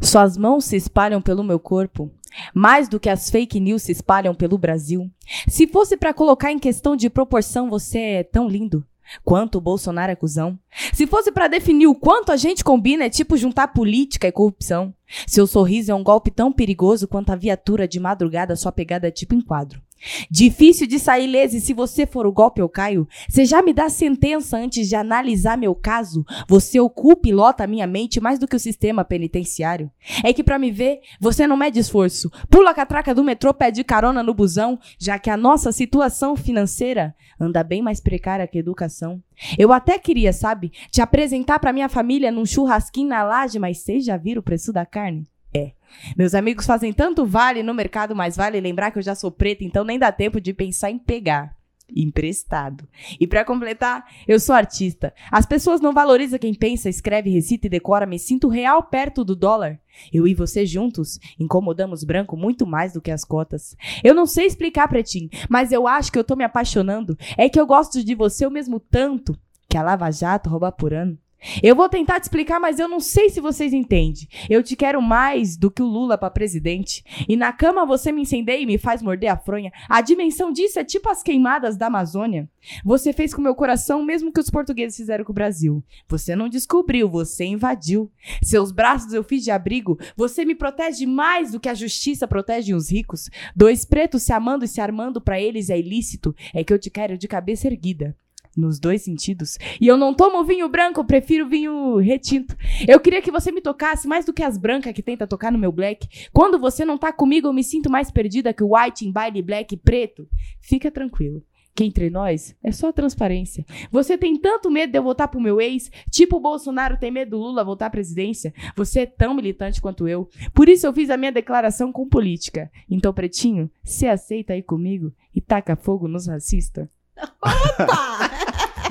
[0.00, 2.10] Suas mãos se espalham pelo meu corpo,
[2.52, 5.10] mais do que as fake news se espalham pelo Brasil.
[5.48, 8.86] Se fosse pra colocar em questão de proporção, você é tão lindo
[9.22, 10.58] quanto o Bolsonaro é cuzão.
[10.92, 14.94] Se fosse pra definir o quanto a gente combina, é tipo juntar política e corrupção.
[15.26, 19.10] Seu sorriso é um golpe tão perigoso quanto a viatura de madrugada, sua pegada é
[19.10, 19.83] tipo enquadro.
[20.30, 23.08] Difícil de sair leso e se você for o golpe eu caio.
[23.28, 26.24] Você já me dá sentença antes de analisar meu caso?
[26.48, 29.90] Você ocupa e lota minha mente mais do que o sistema penitenciário.
[30.22, 32.30] É que pra me ver, você não mede esforço.
[32.50, 37.14] Pula a catraca do metrô, pede carona no busão, já que a nossa situação financeira
[37.40, 39.22] anda bem mais precária que educação.
[39.58, 44.04] Eu até queria, sabe, te apresentar pra minha família num churrasquinho na laje, mas vocês
[44.04, 45.26] já viram o preço da carne?
[45.54, 45.72] É.
[46.16, 49.64] Meus amigos fazem tanto vale no mercado, mas vale lembrar que eu já sou preta,
[49.64, 51.56] então nem dá tempo de pensar em pegar.
[51.94, 52.88] Emprestado.
[53.20, 55.12] E pra completar, eu sou artista.
[55.30, 58.06] As pessoas não valorizam quem pensa, escreve, recita e decora.
[58.06, 59.78] Me sinto real perto do dólar.
[60.12, 63.76] Eu e você juntos incomodamos branco muito mais do que as cotas.
[64.02, 67.16] Eu não sei explicar, Pretinho, mas eu acho que eu tô me apaixonando.
[67.36, 69.38] É que eu gosto de você o mesmo tanto
[69.68, 71.18] que a Lava Jato rouba por ano.
[71.62, 74.28] Eu vou tentar te explicar, mas eu não sei se vocês entendem.
[74.48, 77.04] Eu te quero mais do que o Lula pra presidente.
[77.28, 79.72] E na cama você me incendeia e me faz morder a fronha.
[79.88, 82.48] A dimensão disso é tipo as queimadas da Amazônia.
[82.84, 85.84] Você fez com meu coração o mesmo que os portugueses fizeram com o Brasil.
[86.08, 88.10] Você não descobriu, você invadiu.
[88.42, 89.98] Seus braços eu fiz de abrigo.
[90.16, 93.28] Você me protege mais do que a justiça protege os ricos.
[93.54, 96.34] Dois pretos se amando e se armando pra eles é ilícito.
[96.52, 98.16] É que eu te quero de cabeça erguida.
[98.56, 99.58] Nos dois sentidos.
[99.80, 102.56] E eu não tomo vinho branco, eu prefiro vinho retinto.
[102.86, 105.58] Eu queria que você me tocasse mais do que as brancas que tenta tocar no
[105.58, 106.08] meu black.
[106.32, 109.42] Quando você não tá comigo, eu me sinto mais perdida que o white em baile
[109.42, 110.28] black e preto.
[110.60, 111.42] Fica tranquilo.
[111.74, 113.66] Que entre nós é só transparência.
[113.90, 117.32] Você tem tanto medo de eu voltar pro meu ex, tipo o Bolsonaro tem medo
[117.32, 118.54] do Lula voltar à presidência.
[118.76, 120.28] Você é tão militante quanto eu.
[120.54, 122.70] Por isso eu fiz a minha declaração com política.
[122.88, 126.88] Então, pretinho, você aceita aí comigo e taca fogo nos racistas?
[127.16, 128.30] Opa!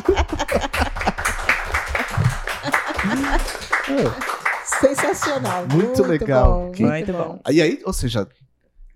[4.80, 5.68] Sensacional.
[5.68, 6.66] Muito legal.
[6.68, 7.40] Bom, Que- muito Muito bom.
[7.52, 8.28] E aí, ou seja,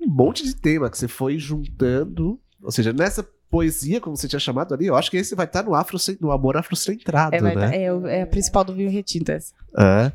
[0.02, 2.40] um monte de tema que você foi juntando.
[2.62, 5.64] Ou seja, nessa poesia, como você tinha chamado ali, eu acho que esse vai estar
[5.64, 7.54] no, afro, no amor afrocentrado, É, né?
[7.54, 9.54] tá- é, o- é a principal do vinho retinto essa.
[9.78, 10.12] É.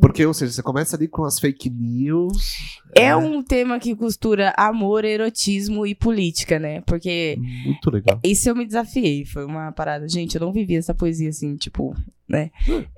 [0.00, 2.80] Porque, ou seja, você começa ali com as fake news.
[2.94, 6.80] É um tema que costura amor, erotismo e política, né?
[6.82, 8.20] Porque Muito legal.
[8.22, 9.24] isso eu me desafiei.
[9.24, 10.08] Foi uma parada.
[10.08, 11.94] Gente, eu não vivi essa poesia assim, tipo,
[12.28, 12.50] né?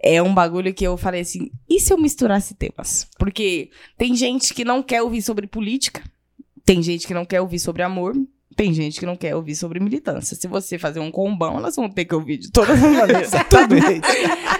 [0.02, 3.08] É um bagulho que eu falei assim: e se eu misturasse temas?
[3.18, 6.02] Porque tem gente que não quer ouvir sobre política,
[6.64, 8.14] tem gente que não quer ouvir sobre amor.
[8.56, 10.34] Tem gente que não quer ouvir sobre militância.
[10.34, 13.28] Se você fazer um combão, elas vão ter que ouvir de todas as maneiras.
[13.34, 14.00] Exatamente.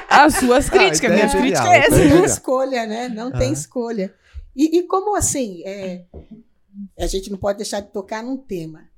[0.09, 1.11] As suas críticas.
[1.11, 2.05] ideia Minhas é críticas é essa.
[2.05, 3.09] Não tem escolha, né?
[3.09, 3.53] Não tem Ah.
[3.53, 4.14] escolha.
[4.55, 6.05] E, e como assim, é,
[6.99, 8.88] a gente não pode deixar de tocar num tema.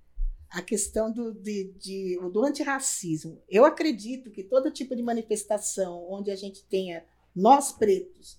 [0.51, 3.39] A questão do, de, de- do antirracismo.
[3.49, 7.05] Eu acredito que todo tipo de manifestação onde a gente tenha
[7.37, 8.37] nós pretos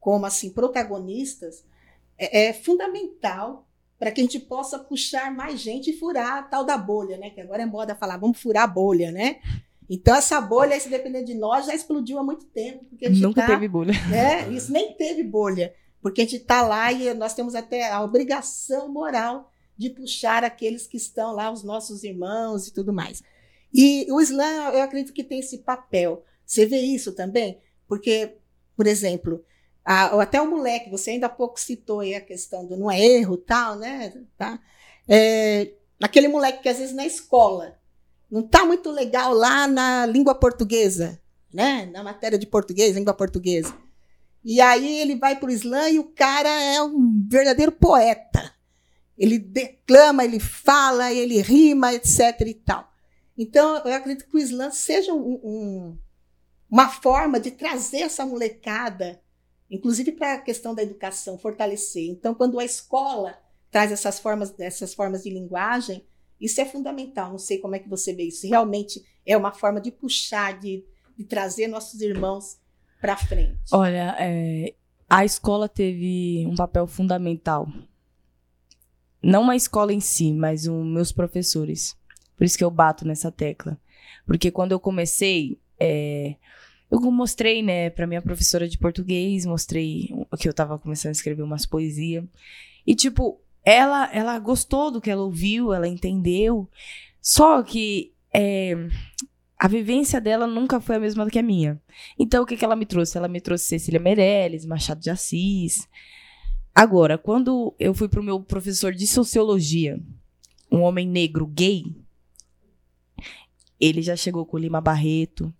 [0.00, 1.64] como assim protagonistas
[2.16, 3.67] é, é fundamental
[3.98, 7.30] para que a gente possa puxar mais gente e furar a tal da bolha, né?
[7.30, 9.40] Que agora é moda falar, vamos furar a bolha, né?
[9.90, 12.84] Então essa bolha, se depender de nós, já explodiu há muito tempo.
[12.84, 13.92] Porque a gente Nunca tá- teve bolha.
[14.10, 14.48] né?
[14.52, 15.74] Isso nem teve bolha.
[16.00, 20.86] Porque a gente está lá e nós temos até a obrigação moral de puxar aqueles
[20.86, 23.22] que estão lá, os nossos irmãos e tudo mais.
[23.74, 26.22] E o Islã, eu acredito que tem esse papel.
[26.46, 27.58] Você vê isso também?
[27.86, 28.36] Porque,
[28.76, 29.44] por exemplo,
[29.90, 33.00] a, até o moleque, você ainda há pouco citou aí a questão do não é
[33.00, 34.12] erro tal, né?
[34.36, 34.60] Tá?
[35.08, 35.72] É,
[36.02, 37.78] aquele moleque que às vezes na escola
[38.30, 41.18] não está muito legal lá na língua portuguesa,
[41.50, 41.86] né?
[41.86, 43.74] Na matéria de português, língua portuguesa.
[44.44, 48.52] E aí ele vai para o Islã e o cara é um verdadeiro poeta.
[49.16, 52.42] Ele declama, ele fala, ele rima, etc.
[52.46, 52.92] e tal.
[53.38, 55.98] Então, eu acredito que o Islã seja um, um,
[56.70, 59.18] uma forma de trazer essa molecada,
[59.70, 62.08] inclusive para a questão da educação, fortalecer.
[62.08, 63.38] Então, quando a escola
[63.70, 66.04] traz essas formas, essas formas de linguagem,
[66.40, 67.30] isso é fundamental.
[67.30, 68.46] Não sei como é que você vê isso.
[68.46, 70.84] Realmente é uma forma de puxar, de,
[71.16, 72.58] de trazer nossos irmãos
[73.00, 73.58] para frente.
[73.72, 74.74] Olha, é,
[75.08, 77.68] a escola teve um papel fundamental.
[79.22, 81.96] Não a escola em si, mas os meus professores.
[82.36, 83.78] Por isso que eu bato nessa tecla.
[84.24, 86.36] Porque quando eu comecei, é,
[86.90, 91.42] eu mostrei, né, para minha professora de português, mostrei que eu tava começando a escrever
[91.42, 92.24] umas poesias.
[92.86, 96.68] E, tipo, ela, ela gostou do que ela ouviu, ela entendeu.
[97.20, 98.74] Só que é,
[99.58, 101.80] a vivência dela nunca foi a mesma do que a minha.
[102.18, 103.18] Então, o que, que ela me trouxe?
[103.18, 105.86] Ela me trouxe Cecília Meirelles, Machado de Assis.
[106.74, 110.00] Agora, quando eu fui pro meu professor de sociologia,
[110.70, 111.84] um homem negro gay,
[113.80, 115.52] ele já chegou com Lima Barreto,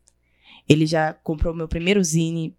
[0.69, 2.55] ele já comprou meu primeiro zine,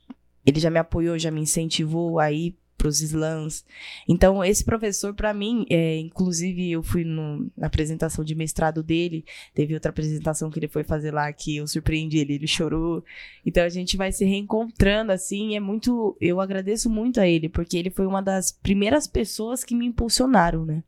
[0.45, 3.65] ele já me apoiou, já me incentivou aí para os slams.
[4.07, 9.25] Então, esse professor, para mim, é, inclusive eu fui no, na apresentação de mestrado dele,
[9.53, 13.03] teve outra apresentação que ele foi fazer lá que eu surpreendi ele, ele chorou.
[13.45, 16.17] Então, a gente vai se reencontrando, assim, é muito.
[16.21, 20.65] Eu agradeço muito a ele, porque ele foi uma das primeiras pessoas que me impulsionaram,
[20.65, 20.81] né?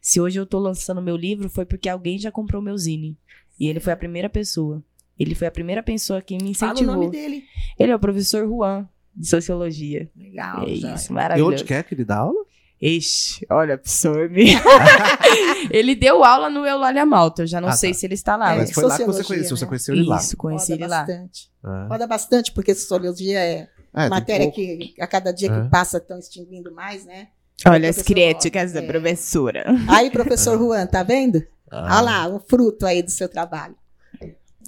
[0.00, 3.16] Se hoje eu tô lançando meu livro, foi porque alguém já comprou meu zine.
[3.58, 4.82] E ele foi a primeira pessoa.
[5.18, 6.84] Ele foi a primeira pessoa que me incentivou.
[6.84, 7.44] Fala o nome dele.
[7.78, 10.10] Ele é o professor Juan, de Sociologia.
[10.16, 10.64] Legal.
[10.68, 10.94] É já.
[10.94, 11.52] isso, E maravilhoso.
[11.52, 12.44] onde quer que ele dá aula?
[12.80, 14.44] Ixi, olha, absorve.
[15.70, 17.98] ele deu aula no Eulália Malta, eu já não Ah, sei tá.
[17.98, 18.54] se ele está lá.
[18.54, 19.68] É, Mas foi lá que você sociologia, conheceu, você né?
[19.68, 20.16] conheceu ele lá.
[20.18, 20.98] Isso, conheci Roda ele lá.
[20.98, 21.50] bastante.
[21.64, 21.86] Ah.
[21.88, 25.62] Roda bastante, porque sociologia é, É, matéria que a cada dia É.
[25.62, 27.28] que passa estão extinguindo mais, né?
[27.66, 28.86] Olha as críticas da é.
[28.86, 29.64] professora.
[29.88, 31.42] Aí, professor Juan, tá vendo?
[31.70, 31.96] Ah.
[31.96, 33.74] Olha lá, o fruto aí do seu trabalho.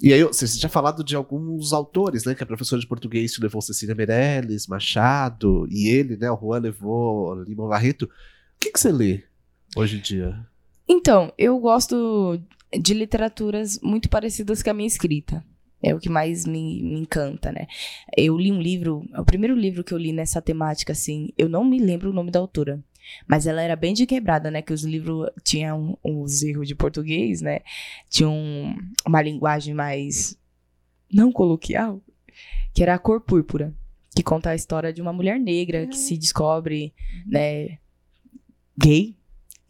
[0.01, 2.33] E aí, você tinha falado de alguns autores, né?
[2.33, 6.31] Que a professora de português levou Cecília Meirelles, Machado, e ele, né?
[6.31, 8.05] O Juan levou Lima Barreto.
[8.05, 8.09] O
[8.59, 9.23] que, que você lê
[9.75, 10.45] hoje em dia?
[10.87, 12.39] Então, eu gosto
[12.77, 15.43] de literaturas muito parecidas com a minha escrita.
[15.81, 17.67] É o que mais me, me encanta, né?
[18.17, 21.47] Eu li um livro, é o primeiro livro que eu li nessa temática, assim, eu
[21.47, 22.83] não me lembro o nome da autora.
[23.27, 24.61] Mas ela era bem de quebrada, né?
[24.61, 27.59] Que os livros tinham uns erros de português, né?
[28.09, 28.35] Tinham
[29.05, 30.37] uma linguagem mais
[31.11, 32.01] não coloquial,
[32.73, 33.73] que era a cor púrpura,
[34.15, 36.93] que conta a história de uma mulher negra que se descobre,
[37.25, 37.77] né,
[38.77, 39.15] gay,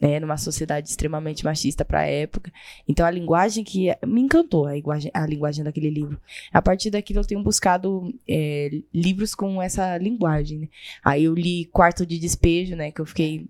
[0.02, 2.52] né, numa sociedade extremamente machista para a época.
[2.88, 6.20] Então a linguagem que me encantou, a linguagem, a linguagem daquele livro.
[6.54, 10.60] A partir daquilo eu tenho buscado é, livros com essa linguagem.
[10.60, 10.68] né.
[11.04, 13.45] Aí eu li Quarto de Despejo, né, que eu fiquei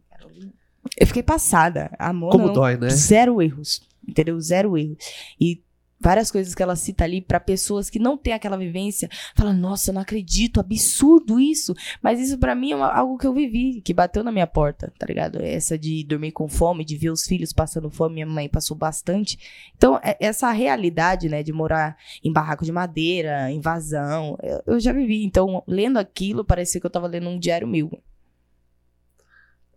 [0.99, 1.91] eu fiquei passada.
[1.99, 2.89] A Mona Como não- dói, né?
[2.89, 3.81] Zero erros.
[4.07, 4.39] Entendeu?
[4.39, 4.97] Zero erros.
[5.39, 5.61] E
[5.99, 9.89] várias coisas que ela cita ali para pessoas que não têm aquela vivência, fala: "Nossa,
[9.89, 11.73] eu não acredito, absurdo isso".
[12.01, 14.93] Mas isso para mim é uma- algo que eu vivi, que bateu na minha porta,
[14.97, 15.41] tá ligado?
[15.41, 19.37] Essa de dormir com fome, de ver os filhos passando fome, minha mãe passou bastante.
[19.75, 24.93] Então, é- essa realidade, né, de morar em barraco de madeira, invasão, eu, eu já
[24.93, 25.23] vivi.
[25.23, 27.91] Então, lendo aquilo, parecia que eu tava lendo um diário meu.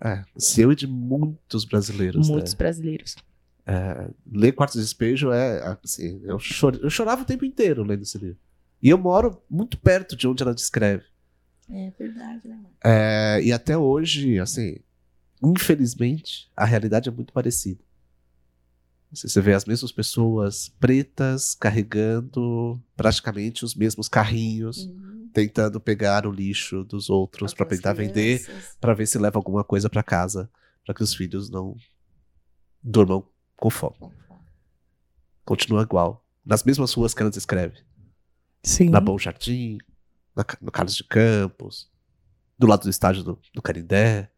[0.05, 2.59] É, seu e de muitos brasileiros, Muitos né?
[2.59, 3.17] brasileiros.
[4.31, 8.19] Ler Quarto de Despejo é, assim, eu, chor- eu chorava o tempo inteiro lendo esse
[8.19, 8.39] livro.
[8.83, 11.05] E eu moro muito perto de onde ela descreve.
[11.71, 12.59] É verdade, né?
[12.85, 14.79] É, e até hoje, assim,
[15.43, 17.81] infelizmente, a realidade é muito parecida.
[19.13, 25.29] Assim, Você vê as mesmas pessoas pretas carregando praticamente os mesmos carrinhos, Uhum.
[25.33, 28.45] tentando pegar o lixo dos outros para tentar vender,
[28.81, 30.51] para ver se leva alguma coisa para casa,
[30.85, 31.77] para que os filhos não
[32.83, 33.25] durmam
[33.63, 33.95] com fome.
[35.45, 36.27] Continua igual.
[36.45, 37.77] Nas mesmas ruas que ela descreve.
[38.61, 38.89] Sim.
[38.91, 39.79] Na Bom Jardim,
[40.35, 41.89] na no Carlos de Campos,
[42.59, 44.29] do lado do estádio do, do Canindé.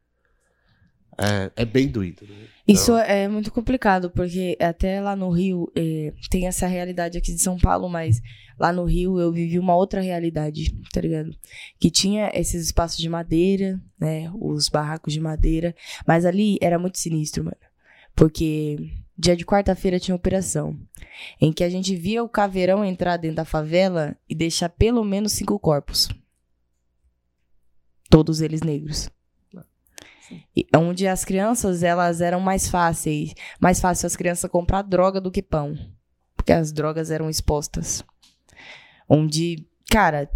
[1.17, 2.27] é, é bem doído.
[2.27, 2.49] Né?
[2.69, 2.99] Isso então...
[2.99, 7.57] é muito complicado, porque até lá no Rio é, tem essa realidade aqui de São
[7.57, 8.21] Paulo, mas
[8.59, 11.35] lá no Rio eu vivi uma outra realidade, tá ligado?
[11.79, 14.31] Que tinha esses espaços de madeira, né?
[14.35, 15.75] Os barracos de madeira,
[16.07, 17.57] mas ali era muito sinistro, mano.
[18.15, 20.79] Porque dia de quarta-feira tinha operação,
[21.41, 25.33] em que a gente via o caveirão entrar dentro da favela e deixar pelo menos
[25.33, 26.09] cinco corpos.
[28.11, 29.09] Todos eles negros.
[30.57, 35.31] E, onde as crianças elas eram mais fáceis, mais fácil as crianças comprar droga do
[35.31, 35.77] que pão,
[36.37, 38.03] porque as drogas eram expostas.
[39.09, 40.31] Onde, cara,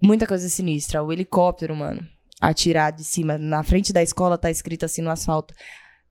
[0.00, 2.06] muita coisa sinistra, o helicóptero, mano,
[2.40, 5.52] atirar de cima, na frente da escola tá escrito assim no asfalto: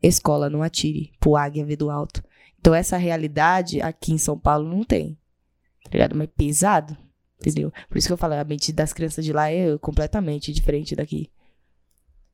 [0.02, 2.24] escola não atire, pro águia ver do alto.
[2.60, 5.18] Então essa realidade aqui em São Paulo não tem.
[5.86, 6.16] Tá ligado?
[6.16, 6.98] Mas pesado,
[7.40, 7.72] entendeu?
[7.90, 11.30] Por isso que eu falo, a mente das crianças de lá é completamente diferente daqui.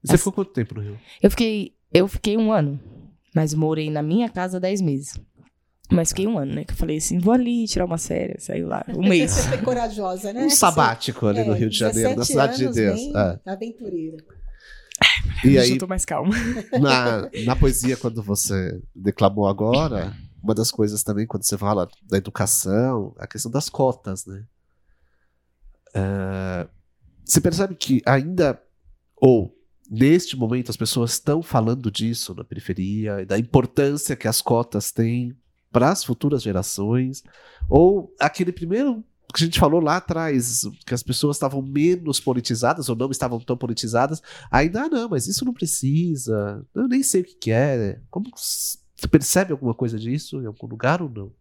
[0.04, 1.00] Você ficou quanto tempo no Rio?
[1.22, 2.80] Eu fiquei, eu fiquei um ano,
[3.34, 5.20] mas morei na minha casa dez meses.
[5.92, 6.64] Mas fiquei um ano, né?
[6.64, 8.46] Que eu falei assim, vou ali tirar uma férias.
[8.46, 9.32] Saiu lá, um mês.
[9.32, 10.46] Você foi corajosa, né?
[10.46, 13.00] Um sabático ali é, no Rio de Janeiro, na cidade de Deus.
[13.16, 13.40] É.
[13.46, 14.18] Aventureira.
[15.44, 16.34] E aí, eu tô mais calma.
[16.80, 22.18] Na, na poesia, quando você declamou agora, uma das coisas também, quando você fala da
[22.18, 24.46] educação, a questão das cotas, né?
[25.96, 26.70] Uh,
[27.24, 28.62] você percebe que ainda,
[29.16, 29.56] ou
[29.90, 34.92] neste momento, as pessoas estão falando disso na periferia, e da importância que as cotas
[34.92, 35.38] têm
[35.72, 37.24] para as futuras gerações,
[37.70, 39.04] ou aquele primeiro
[39.34, 43.40] que a gente falou lá atrás, que as pessoas estavam menos politizadas ou não estavam
[43.40, 44.22] tão politizadas,
[44.52, 48.00] ainda ah, não, mas isso não precisa, eu nem sei o que, é.
[48.10, 51.32] Como você percebe alguma coisa disso em algum lugar ou não?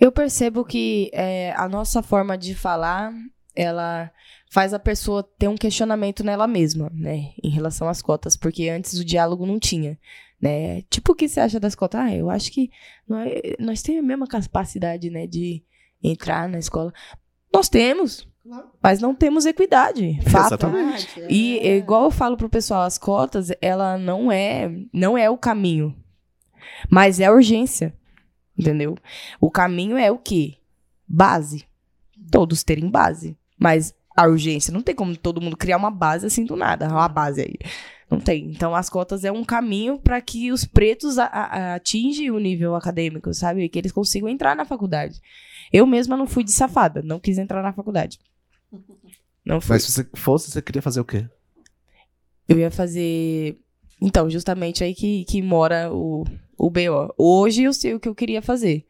[0.00, 3.12] Eu percebo que é, a nossa forma de falar,
[3.54, 4.10] ela
[4.50, 8.98] faz a pessoa ter um questionamento nela mesma, né, em relação às cotas, porque antes
[8.98, 9.98] o diálogo não tinha.
[10.40, 10.82] Né?
[10.90, 12.00] Tipo, o que você acha das cotas?
[12.00, 12.70] Ah, eu acho que
[13.08, 15.62] nós, nós temos a mesma capacidade, né, de
[16.02, 16.92] entrar na escola.
[17.52, 18.26] Nós temos,
[18.82, 20.18] mas não temos equidade.
[20.28, 20.54] Fato.
[20.54, 21.20] Exatamente.
[21.28, 21.76] E é.
[21.76, 25.94] igual eu falo pro pessoal, as cotas, ela não é, não é o caminho,
[26.90, 27.94] mas é a urgência.
[28.58, 28.96] Entendeu?
[29.40, 30.56] O caminho é o quê?
[31.08, 31.64] Base.
[32.30, 33.36] Todos terem base.
[33.58, 37.08] Mas a urgência, não tem como todo mundo criar uma base assim do nada, uma
[37.08, 37.54] base aí.
[38.10, 38.50] Não tem.
[38.50, 43.66] Então, as cotas é um caminho para que os pretos atingem o nível acadêmico, sabe?
[43.70, 45.18] Que eles consigam entrar na faculdade.
[45.72, 48.18] Eu mesma não fui de safada, não quis entrar na faculdade.
[49.44, 49.74] Não fui.
[49.74, 51.26] Mas se você fosse, você queria fazer o quê?
[52.48, 53.58] Eu ia fazer.
[54.00, 56.24] Então, justamente aí que, que mora o,
[56.56, 57.12] o BO.
[57.18, 58.86] Hoje eu sei o que eu queria fazer.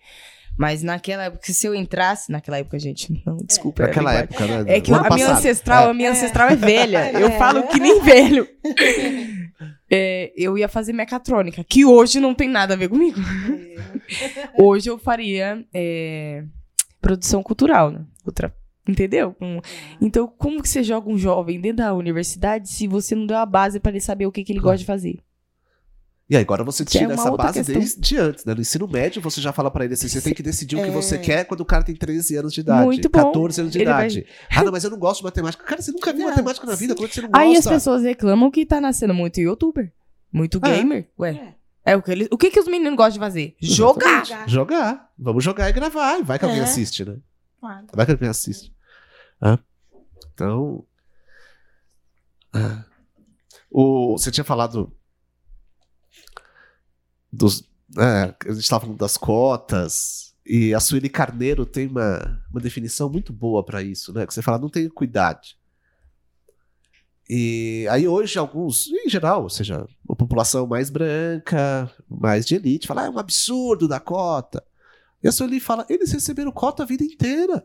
[0.57, 3.85] Mas naquela época, se eu entrasse, naquela época, gente, não, desculpa.
[3.85, 4.76] Naquela época, né?
[4.76, 5.91] É que a minha ancestral, é.
[5.91, 7.11] a minha ancestral é velha.
[7.18, 8.47] Eu falo que nem velho.
[9.95, 13.20] É, eu ia fazer mecatrônica, que hoje não tem nada a ver comigo.
[13.20, 14.49] É.
[14.57, 16.45] Hoje eu faria é,
[17.03, 18.07] produção cultural, né?
[18.24, 18.55] Outra,
[18.88, 19.36] entendeu?
[19.40, 19.61] Um,
[20.00, 23.44] então, como que você joga um jovem dentro da universidade se você não deu a
[23.44, 25.18] base para ele saber o que, que ele gosta de fazer?
[26.30, 27.74] E agora você tira é essa base questão.
[27.74, 28.55] desde antes, né?
[28.55, 30.80] No ensino médio, você já fala para ele assim: você tem que decidir é...
[30.80, 31.18] o que você é.
[31.18, 33.24] quer quando o cara tem 13 anos de idade, Muito bom.
[33.24, 34.20] 14 anos de ele idade.
[34.22, 34.61] Vai...
[34.61, 35.62] Ah, não, mas eu não gosto de matemática.
[35.62, 36.30] Cara, você nunca viu não.
[36.30, 37.44] matemática na vida, como é que você não gosta?
[37.44, 39.92] Aí as pessoas reclamam que tá nascendo muito youtuber,
[40.32, 40.61] muito é.
[40.61, 41.09] gamer.
[41.18, 41.30] Ué.
[41.32, 41.61] É.
[41.85, 41.97] é.
[41.97, 43.57] o que, ele, o que, que os meninos gostam de fazer?
[43.61, 44.24] Jogar.
[44.24, 44.49] jogar.
[44.49, 45.12] Jogar.
[45.18, 46.18] Vamos jogar e gravar.
[46.18, 46.64] E vai que alguém é.
[46.64, 47.16] assiste, né?
[47.61, 47.87] Claro.
[47.93, 48.74] Vai que alguém assiste.
[49.41, 49.59] Ah.
[50.33, 50.85] Então.
[52.53, 52.85] Ah.
[53.70, 54.93] O, você tinha falado
[57.33, 57.64] dos.
[57.99, 63.09] É, a gente estava falando das cotas, e a Sueli Carneiro tem uma, uma definição
[63.09, 64.26] muito boa para isso, né?
[64.26, 65.57] Que você fala, não tem equidade.
[67.28, 72.86] E aí hoje alguns, em geral, ou seja, a população mais branca, mais de elite,
[72.86, 74.62] fala, ah, é um absurdo da cota.
[75.22, 77.64] E a Sueli fala, eles receberam cota a vida inteira.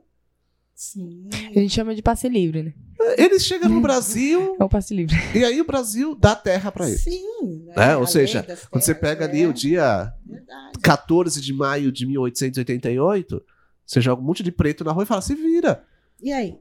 [0.77, 1.27] Sim.
[1.33, 2.73] A gente chama de passe livre, né?
[3.17, 4.55] Eles chegam no Brasil.
[4.61, 5.15] É o passe livre.
[5.33, 7.01] E aí o Brasil dá terra para eles.
[7.01, 7.65] Sim.
[7.65, 7.73] Né?
[7.75, 7.97] né?
[7.97, 9.47] Ou seja, quando você pega ali é.
[9.47, 10.79] o dia Verdade.
[10.83, 13.43] 14 de maio de 1888,
[13.85, 15.83] você joga um monte de preto na rua e fala: se vira.
[16.21, 16.57] E aí?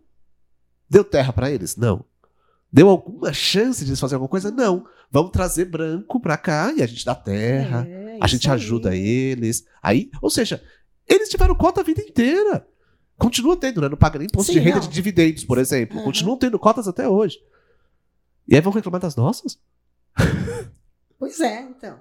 [0.88, 1.76] Deu terra para eles?
[1.76, 2.03] Não.
[2.73, 4.51] Deu alguma chance de eles fazerem alguma coisa?
[4.51, 4.87] Não.
[5.11, 9.07] Vamos trazer branco pra cá e a gente dá terra, é, a gente ajuda aí.
[9.07, 9.64] eles.
[9.83, 10.62] Aí, ou seja,
[11.07, 12.67] eles tiveram cota a vida inteira.
[13.17, 13.89] Continua tendo, né?
[13.89, 14.89] Não paga nem imposto Sim, de renda não.
[14.89, 15.97] de dividendos, por exemplo.
[15.99, 16.05] Uhum.
[16.05, 17.39] Continuam tendo cotas até hoje.
[18.47, 19.59] E aí vão reclamar das nossas?
[21.19, 21.99] Pois é, então.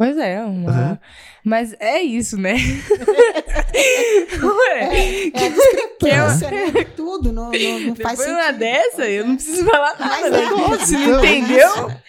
[0.00, 0.70] Pois é, uma...
[0.92, 0.98] uhum.
[1.44, 2.54] mas é isso, né?
[3.74, 6.84] é, é, é discrepância, é, né?
[6.96, 8.34] Tudo não, não, não faz sentido.
[8.34, 10.30] uma dessa, eu não preciso falar nada.
[10.30, 11.68] Mas é, você não entendeu?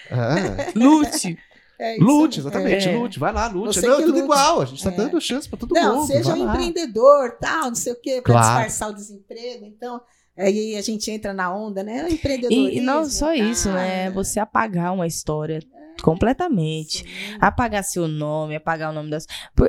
[0.09, 0.35] Ah.
[0.73, 1.37] Lute.
[1.77, 2.03] É isso.
[2.05, 2.95] Lute, exatamente, É.
[2.95, 3.81] lute, vai lá, lute.
[3.81, 4.23] Não, que tudo lute.
[4.23, 4.95] igual, a gente tá É.
[4.95, 6.07] dando chance pra todo Não, mundo.
[6.07, 6.53] seja um lá.
[6.53, 8.47] empreendedor, tal, não sei o quê, para Claro.
[8.47, 9.65] disfarçar o desemprego.
[9.65, 9.99] Então,
[10.37, 12.05] aí a gente entra na onda, né?
[12.05, 12.69] O empreendedorismo.
[12.69, 14.09] E, e não só isso, né?
[14.11, 15.59] Você apagar uma história
[16.01, 16.99] completamente.
[16.99, 17.37] Sim.
[17.39, 19.25] Apagar seu nome, apagar o nome das.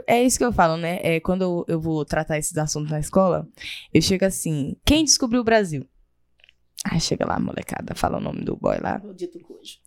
[0.07, 0.99] É isso que eu falo, né?
[1.03, 3.47] É, quando eu, eu vou tratar esses assuntos na escola,
[3.93, 5.87] eu chego assim: quem descobriu o Brasil?
[6.85, 9.01] Aí chega lá a molecada, fala o nome do boy lá.
[9.05, 9.79] O dito cujo.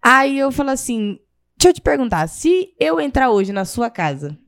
[0.00, 1.18] Aí eu falo assim:
[1.56, 4.38] deixa eu te perguntar, se eu entrar hoje na sua casa,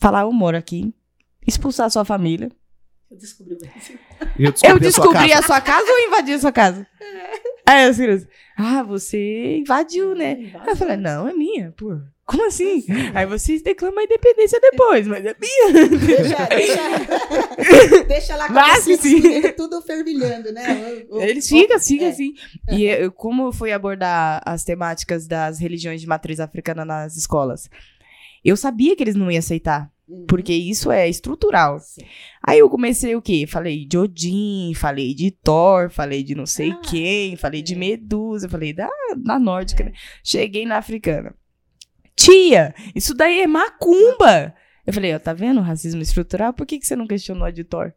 [0.00, 0.92] falar, eu moro aqui,
[1.46, 2.50] expulsar a sua família,
[3.10, 3.98] Eu descobri o Brasil.
[4.38, 5.38] Eu eu descobri, a sua descobri casa.
[5.38, 6.86] a sua casa ou invadi a sua casa?
[7.72, 10.52] Aí as crianças, ah, você invadiu, né?
[10.60, 11.98] Aí eu falei, não, é minha, pô.
[12.24, 12.84] Como assim?
[13.14, 15.88] Aí vocês declamam a independência depois, mas é minha.
[15.98, 19.20] Deixa, deixa, deixa lá com Mas cabecinha sim.
[19.20, 21.04] dele tudo fervilhando, né?
[21.10, 22.10] O- o- Eles ficam, ficam é.
[22.10, 22.32] assim.
[22.70, 27.68] E eu, como eu fui abordar as temáticas das religiões de matriz africana nas escolas,
[28.44, 30.26] eu sabia que eles não iam aceitar, Uhum.
[30.26, 31.78] porque isso é estrutural.
[31.80, 32.02] Sim.
[32.46, 33.46] Aí eu comecei o quê?
[33.48, 37.78] Falei de Odin, falei de Thor, falei de não sei Ah, quem, falei de é.
[37.78, 39.86] Medusa, falei da, da nórdica, É.
[39.86, 39.92] né?
[40.22, 41.34] Cheguei na africana.
[42.14, 44.54] Tia, isso daí é macumba!
[44.86, 46.52] Eu falei, ó, tá vendo o racismo estrutural?
[46.52, 47.92] Por que, que você não questionou a de Thor?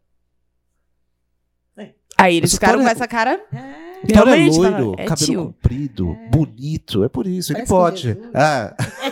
[1.76, 1.90] É.
[2.16, 3.40] Aí eles Essa ficaram Thor com é- essa cara.
[3.52, 5.44] É, Então ele é loiro, é cabelo tio.
[5.46, 6.28] comprido, É.
[6.30, 8.18] bonito, é por isso, ele Parece pode.
[8.34, 8.74] Ah,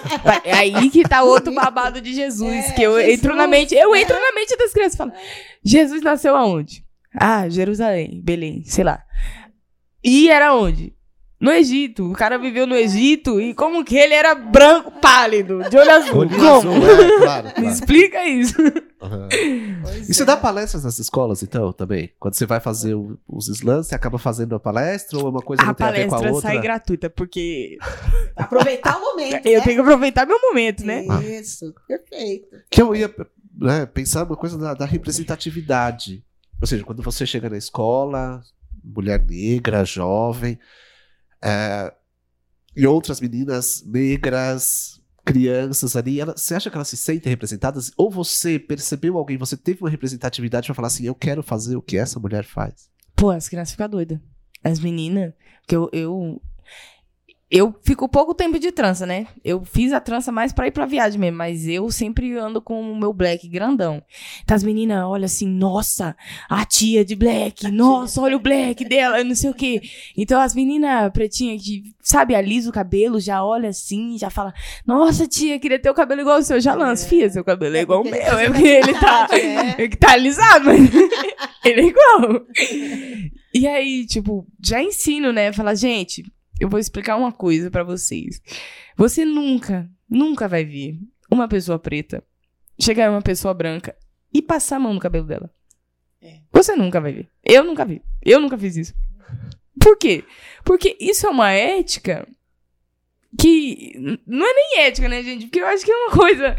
[0.45, 3.19] é Aí que tá outro babado de Jesus, É, que eu Jesus.
[3.19, 4.01] entro na mente, eu É.
[4.01, 5.13] entro na mente das crianças e falo,
[5.65, 6.85] Jesus nasceu aonde?
[7.19, 9.03] Ah, Jerusalém, Belém, sei lá.
[10.03, 10.93] E era onde?
[11.45, 12.11] No Egito.
[12.11, 16.17] O cara viveu no Egito e como que ele era branco, pálido, de olho azul.
[16.19, 16.47] olho como?
[16.57, 17.69] azul, é, claro, Me claro.
[17.69, 18.55] explica isso.
[18.99, 20.27] Pois E você é.
[20.27, 22.11] dá palestras nas escolas, então, também?
[22.19, 25.43] Quando você vai fazer o- os slams, você acaba fazendo a palestra ou é uma
[25.43, 26.51] coisa A não tem a ver com a palestra outra?
[26.51, 27.77] sai gratuita, porque
[28.37, 29.47] Aproveitar o momento.
[29.47, 29.65] eu né?
[29.65, 31.05] tenho que aproveitar meu momento, né?
[31.41, 32.57] Isso, perfeito.
[32.71, 33.15] Que eu ia
[33.59, 36.25] né, pensar uma coisa da, da representatividade.
[36.61, 38.41] Ou seja, quando você chega na escola,
[38.83, 40.59] mulher negra, jovem,
[41.45, 41.93] é,
[42.77, 47.91] e outras meninas negras, crianças ali, ela- você acha que elas se sentem representadas?
[47.97, 51.83] Ou você percebeu alguém, você teve uma representatividade pra falar assim, eu quero fazer o
[51.83, 52.89] que essa mulher faz?
[53.17, 54.19] Pô, as crianças ficam doidas.
[54.63, 55.33] As meninas,
[55.69, 56.41] que eu, eu.
[57.57, 59.29] Eu fico pouco tempo de trança, né?
[59.45, 62.83] Eu fiz a trança mais pra ir pra viagem mesmo, mas eu sempre ando com
[62.83, 64.03] o meu black grandão.
[64.43, 66.17] Então as meninas olham assim, nossa,
[66.51, 69.81] a tia de black, nossa, olha o black dela, não sei o quê.
[70.17, 74.53] Então as meninas pretinhas que, sabe, alisa o cabelo, já olha assim, já fala,
[74.85, 76.61] nossa, tia, queria ter o cabelo igual o seu.
[76.61, 77.09] Já lança, É.
[77.09, 78.15] fia, seu cabelo é, É igual o meu.
[78.15, 79.29] É tem porque ele tá.
[79.79, 79.89] é.
[79.91, 80.81] Tá alisado, mas
[81.65, 82.41] ele é igual.
[83.57, 85.53] E aí, tipo, já ensino, né?
[85.53, 86.25] Fala, gente,
[86.65, 88.41] eu vou explicar uma coisa pra vocês.
[88.97, 90.99] Você nunca, nunca vai ver
[91.31, 92.23] uma pessoa preta
[92.81, 93.95] chegar uma pessoa branca
[94.33, 95.51] e passar a mão no cabelo dela.
[96.21, 96.39] É.
[96.53, 97.29] Você nunca vai ver.
[97.45, 98.03] Eu nunca vi.
[98.23, 98.95] Eu nunca fiz isso.
[99.79, 100.25] Por quê?
[100.65, 102.27] Porque isso é uma ética
[103.39, 105.47] que não é nem ética, né, gente?
[105.47, 106.57] Porque eu acho que é uma coisa.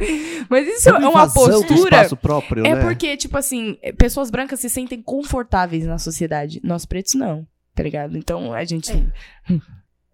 [0.49, 2.16] Mas isso é uma postura.
[2.18, 2.82] próprio, É né?
[2.82, 6.60] porque, tipo assim, pessoas brancas se sentem confortáveis na sociedade.
[6.64, 8.18] Nós pretos não, tá ligado?
[8.18, 8.91] Então a gente.
[8.91, 9.60] É,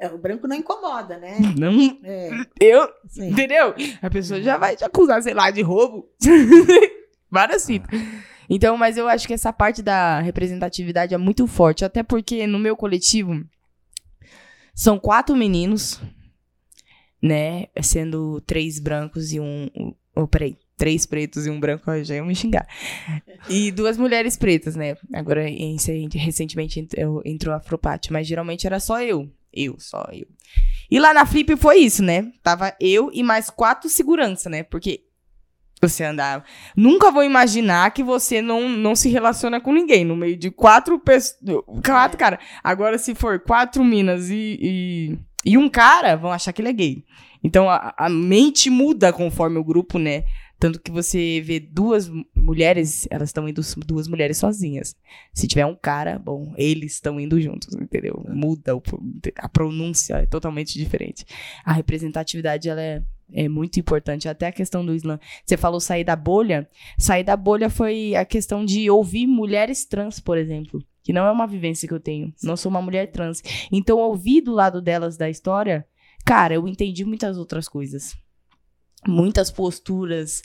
[0.08, 1.38] o branco não incomoda, né?
[1.58, 2.00] Não.
[2.04, 2.30] É,
[2.60, 2.88] Eu.
[3.08, 3.30] sim.
[3.30, 3.74] Entendeu?
[4.02, 6.10] A pessoa já vai te acusar, sei lá, de roubo.
[7.30, 7.90] Várias fitas.
[8.50, 11.86] Então, mas eu acho que essa parte da representatividade é muito forte.
[11.86, 13.42] Até porque no meu coletivo
[14.76, 16.02] são quatro meninos,
[17.22, 17.68] né?
[17.82, 19.70] Sendo três brancos e um.
[20.16, 20.58] oh, peraí.
[20.78, 22.68] Três pretos e um branco, ó, já ia me xingar.
[23.48, 24.98] E duas mulheres pretas, né?
[25.14, 25.78] Agora, em-
[26.16, 29.30] recentemente ent- eu- entrou a Afropate, mas geralmente era só eu.
[29.54, 30.28] Eu, só eu.
[30.90, 32.32] E lá na Flip foi isso, né?
[32.44, 34.64] Tava eu e mais quatro segurança, né?
[34.64, 35.04] Porque
[35.82, 36.44] você andava.
[36.76, 41.00] Nunca vou imaginar que você não, não se relaciona com ninguém no meio de quatro
[41.00, 41.64] pessoas.
[41.84, 42.40] Quatro, cara.
[42.64, 46.74] Agora, se for quatro minas e, e, e um cara, vão achar que ele é
[46.74, 47.04] gay.
[47.44, 50.24] Então a, a mente muda conforme o grupo, né?
[50.62, 54.96] Tanto que você vê duas mulheres, elas estão indo duas mulheres sozinhas.
[55.34, 58.24] Se tiver um cara, bom, eles estão indo juntos, entendeu?
[58.30, 58.84] Muda o
[59.38, 61.26] a pronúncia, é totalmente diferente.
[61.66, 63.02] A representatividade, ela é,
[63.34, 64.30] é muito importante.
[64.30, 65.20] Até a questão do Islã.
[65.44, 66.70] Você falou sair da bolha.
[66.96, 70.80] Sair da bolha foi a questão de ouvir mulheres trans, por exemplo.
[71.02, 72.32] Que não é uma vivência que eu tenho.
[72.44, 73.42] Não sou uma mulher trans.
[73.72, 75.88] Então, ouvir do lado delas da história,
[76.24, 78.16] cara, eu entendi muitas outras coisas.
[79.08, 80.44] Muitas posturas,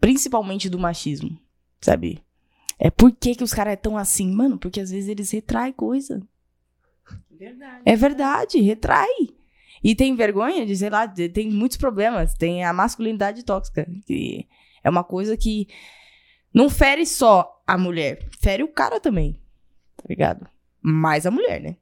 [0.00, 1.38] principalmente do machismo,
[1.80, 2.22] sabe?
[2.78, 4.30] É por que, que os caras estão assim?
[4.30, 6.22] Mano, porque às vezes eles retraem coisa.
[7.30, 7.82] Verdade.
[7.84, 9.08] É verdade, retrai.
[9.82, 12.34] E tem vergonha de, sei lá, tem muitos problemas.
[12.34, 14.46] Tem a masculinidade tóxica, que
[14.82, 15.68] é uma coisa que
[16.52, 19.38] não fere só a mulher, fere o cara também.
[19.96, 20.48] Tá ligado?
[20.80, 21.76] Mais a mulher, né?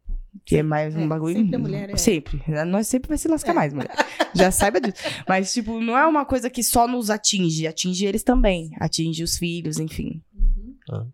[0.45, 1.37] Que é mais um é, bagulho.
[1.37, 1.97] Sempre a mulher é.
[1.97, 2.43] Sempre.
[2.67, 3.55] Nós sempre vai se lascar é.
[3.55, 3.95] mais, mulher.
[4.35, 5.03] Já saiba disso.
[5.29, 7.67] Mas, tipo, não é uma coisa que só nos atinge.
[7.67, 8.71] Atinge eles também.
[8.81, 10.23] Atinge os filhos, enfim.
[10.35, 10.77] Uhum.
[10.91, 11.07] Ah.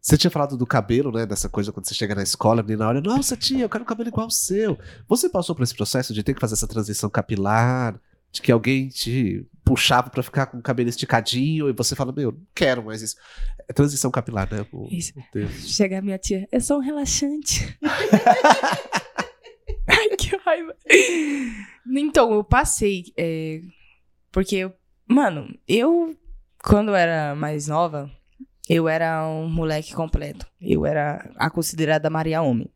[0.00, 1.24] Você tinha falado do cabelo, né?
[1.24, 3.86] Dessa coisa quando você chega na escola, a menina olha, nossa, tia, eu quero um
[3.86, 4.78] cabelo igual ao seu.
[5.08, 7.98] Você passou por esse processo de ter que fazer essa transição capilar,
[8.34, 12.32] de que alguém te puxava para ficar com o cabelo esticadinho e você fala, meu,
[12.32, 13.16] não quero mais isso.
[13.68, 14.66] É transição capilar, né?
[14.72, 15.12] O, isso.
[15.60, 17.78] Chega a minha tia, é só um relaxante.
[19.86, 20.74] Ai, que raiva.
[21.86, 23.04] Então, eu passei.
[23.16, 23.60] É,
[24.32, 24.68] porque,
[25.06, 26.18] mano, eu,
[26.62, 28.10] quando eu era mais nova,
[28.68, 30.44] eu era um moleque completo.
[30.60, 32.68] Eu era a considerada Maria Homem.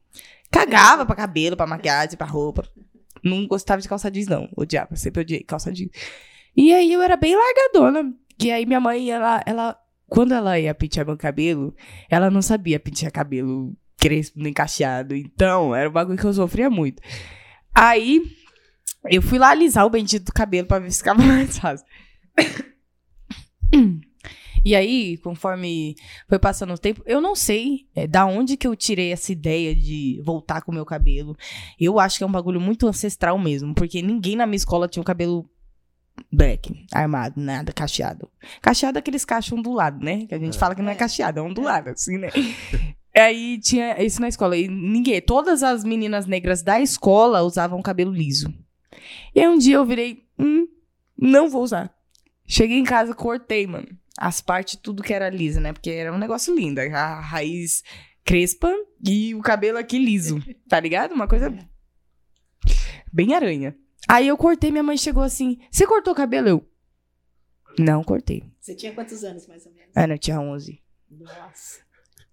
[0.51, 2.65] Cagava pra cabelo, pra maquiagem, pra roupa.
[3.23, 4.49] Não gostava de calça jeans, não.
[4.57, 5.91] Odiava, sempre odiei calça jeans.
[6.57, 8.13] E aí eu era bem largadona.
[8.43, 9.77] E aí minha mãe, ela, ela
[10.09, 11.75] quando ela ia pentear meu cabelo,
[12.09, 15.15] ela não sabia pentear cabelo crespo, nem cacheado.
[15.15, 17.03] Então, era um bagulho que eu sofria muito.
[17.75, 18.23] Aí,
[19.11, 21.87] eu fui lá alisar o bendito do cabelo pra ver se ficava mais fácil.
[24.69, 25.97] E aí, conforme
[26.29, 29.75] foi passando o tempo, eu não sei é, da onde que eu tirei essa ideia
[29.75, 31.35] de voltar com o meu cabelo.
[31.81, 35.01] Eu acho que é um bagulho muito ancestral mesmo, porque ninguém na minha escola tinha
[35.01, 35.49] o um cabelo
[36.31, 38.29] black, armado, nada, cacheado.
[38.61, 40.27] Cacheado é aqueles cachos ondulados, né?
[40.27, 40.59] Que a gente é.
[40.59, 42.29] fala que não é cacheado, é ondulado, assim, né?
[43.17, 44.55] Aí tinha isso na escola.
[44.55, 48.53] E ninguém, todas as meninas negras da escola usavam cabelo liso.
[49.35, 50.69] E aí um dia eu virei, hum,
[51.19, 51.91] não vou usar.
[52.47, 53.89] Cheguei em casa, cortei, mano
[54.19, 55.73] as partes, tudo que era lisa, né?
[55.73, 56.81] Porque era um negócio lindo.
[56.81, 57.83] A raiz
[58.25, 58.73] crespa
[59.07, 61.13] e o cabelo aqui liso, tá ligado?
[61.13, 61.57] Uma coisa
[63.13, 63.77] bem aranha.
[64.09, 66.49] Aí eu cortei, minha mãe chegou assim: Você cortou o cabelo?
[66.49, 66.69] Eu.
[67.79, 68.43] Não cortei.
[68.61, 69.97] Você tinha quantos anos, mais ou menos?
[69.97, 70.83] Ana, eu tinha 11.
[71.11, 71.88] Nossa.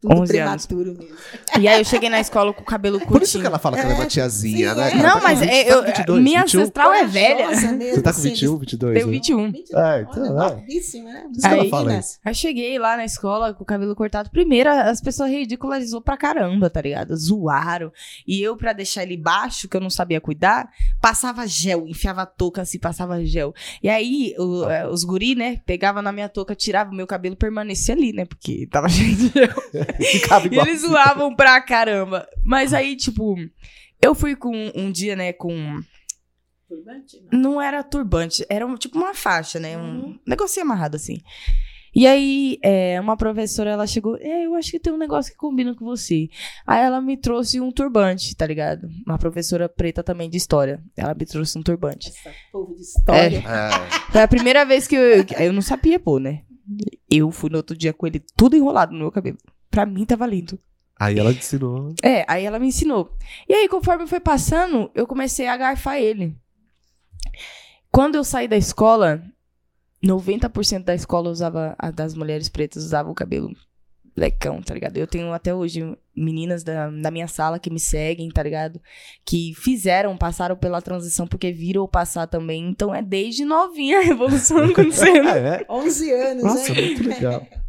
[0.07, 0.97] Tudo 11 prematuro anos.
[0.99, 1.15] mesmo.
[1.59, 3.19] E aí eu cheguei na escola com o cabelo curtinho.
[3.19, 4.91] Por isso que ela fala que ela é uma tiazinha, sim, né?
[4.91, 4.95] É.
[4.95, 6.59] Não, tá mas 20, é, eu, 22, minha 21?
[6.61, 7.47] ancestral é velha.
[7.55, 8.93] Você tá com 21, 22?
[8.93, 9.51] Tenho 21.
[9.51, 9.83] 22.
[9.83, 11.27] Ah, então, Olha, novíssima, né?
[11.43, 12.19] Aí, ela fala isso.
[12.23, 14.29] Aí cheguei lá na escola com o cabelo cortado.
[14.29, 17.15] Primeiro, as pessoas ridicularizou pra caramba, tá ligado?
[17.15, 17.91] Zoaram.
[18.27, 20.69] E eu, pra deixar ele baixo, que eu não sabia cuidar,
[21.01, 23.53] passava gel, enfiava a touca assim, passava gel.
[23.81, 27.35] E aí, o, eh, os guri, né, pegava na minha touca, tirava o meu cabelo,
[27.35, 28.25] permanecia ali, né?
[28.25, 29.49] Porque tava cheio de gel.
[30.11, 32.27] Ficava igual eles zoavam pra caramba.
[32.43, 33.35] Mas aí, tipo,
[34.01, 35.81] eu fui com um dia, né, com.
[36.67, 37.23] Turbante?
[37.31, 39.77] Não, não era turbante, era um, tipo uma faixa, né?
[39.77, 40.19] Um uhum.
[40.25, 41.21] negocinho amarrado assim.
[41.95, 45.37] E aí, é, uma professora, ela chegou, é, eu acho que tem um negócio que
[45.37, 46.27] combina com você.
[46.67, 48.89] Aí ela me trouxe um turbante, tá ligado?
[49.07, 50.83] Uma professora preta também de história.
[50.97, 52.09] Ela me trouxe um turbante.
[52.09, 53.37] Essa povo de história.
[53.37, 54.11] É.
[54.11, 56.41] Foi a primeira vez que eu, eu não sabia pô, né?
[57.09, 59.37] Eu fui no outro dia com ele tudo enrolado no meu cabelo.
[59.69, 60.59] Pra mim tá valendo.
[60.97, 61.93] Aí ela ensinou.
[62.01, 63.15] É, aí ela me ensinou.
[63.49, 66.35] E aí, conforme foi passando, eu comecei a garfar ele.
[67.91, 69.21] Quando eu saí da escola,
[70.03, 73.51] 90% da escola usava, das mulheres pretas usavam o cabelo
[74.15, 74.95] lecão, tá ligado?
[74.95, 78.81] Eu tenho até hoje meninas da, da minha sala que me seguem, tá ligado?
[79.25, 82.69] Que fizeram, passaram pela transição porque viram passar também.
[82.69, 85.27] Então é desde novinha a revolução acontecendo.
[85.27, 86.81] é, 11 anos, Nossa, né?
[86.81, 87.45] muito legal.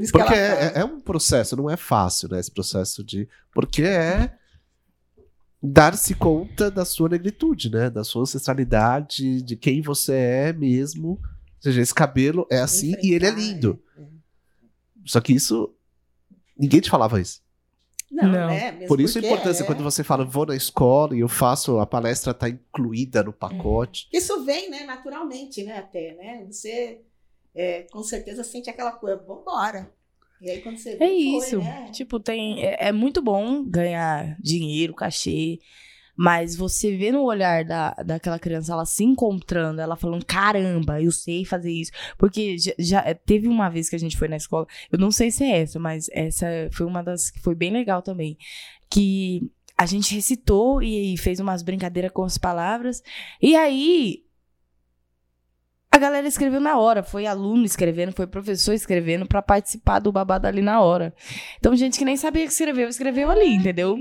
[0.00, 2.38] Por porque é, é, um processo, não é fácil, né?
[2.38, 3.28] Esse processo de.
[3.52, 4.32] Porque é
[5.62, 7.90] dar-se conta da sua negritude, né?
[7.90, 11.08] Da sua ancestralidade, de quem você é mesmo.
[11.10, 13.82] Ou seja, esse cabelo é assim e ele é lindo.
[13.98, 14.02] É.
[15.04, 15.74] Só que isso.
[16.56, 17.40] Ninguém te falava isso.
[18.10, 18.50] Não, não.
[18.50, 19.66] É, Por isso a importância, é...
[19.66, 24.08] quando você fala, vou na escola e eu faço, a palestra está incluída no pacote.
[24.12, 26.46] Isso vem, né, naturalmente, né, até, né?
[26.50, 27.02] Você
[27.54, 29.92] é, com certeza sente aquela coisa, vambora.
[30.40, 31.60] E aí quando você vê, É isso.
[31.60, 31.90] Foi, né?
[31.92, 32.64] Tipo, tem.
[32.64, 35.58] É, é, muito bom ganhar dinheiro, cachê.
[36.16, 41.12] Mas você vê no olhar da, daquela criança, ela se encontrando, ela falando, caramba, eu
[41.12, 41.92] sei fazer isso.
[42.16, 45.30] Porque já, já, teve uma vez que a gente foi na escola, eu não sei
[45.30, 48.36] se é essa, mas essa foi uma das que foi bem legal também.
[48.90, 53.00] Que a gente recitou e, e fez umas brincadeiras com as palavras.
[53.40, 54.24] E aí,
[55.90, 60.46] a galera escreveu na hora, foi aluno escrevendo, foi professor escrevendo para participar do babado
[60.46, 61.14] ali na hora.
[61.58, 63.98] Então, gente que nem sabia que escreveu, escreveu ali, entendeu?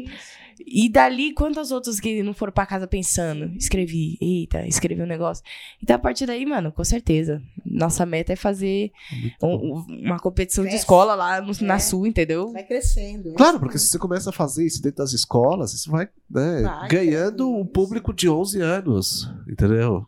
[0.66, 3.56] E dali, quantas outras que não foram pra casa pensando?
[3.56, 5.44] Escrevi, eita, escrevi um negócio.
[5.82, 7.42] Então, a partir daí, mano, com certeza.
[7.66, 8.92] Nossa meta é fazer
[9.42, 10.78] um, uma competição Cresce.
[10.78, 11.62] de escola lá no, é.
[11.62, 12.52] na Sul, entendeu?
[12.52, 13.34] Vai crescendo.
[13.34, 16.88] Claro, porque se você começa a fazer isso dentro das escolas, isso vai, né, vai
[16.90, 20.08] ganhando um público de 11 anos, entendeu?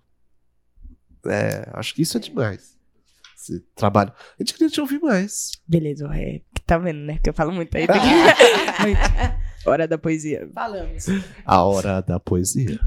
[1.26, 2.78] É, acho que isso é demais.
[3.36, 4.12] Esse trabalho.
[4.12, 5.52] A gente queria te ouvir mais.
[5.68, 7.14] Beleza, é, tá vendo, né?
[7.16, 7.88] Porque eu falo muito aí.
[7.88, 7.96] Tem
[9.66, 10.50] Hora da poesia.
[10.54, 11.06] Falamos.
[11.46, 12.80] A hora da poesia.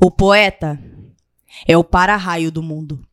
[0.00, 0.78] O poeta
[1.66, 3.04] é o para-raio do mundo.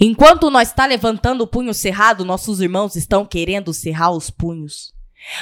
[0.00, 4.94] Enquanto nós está levantando o punho cerrado, nossos irmãos estão querendo cerrar os punhos.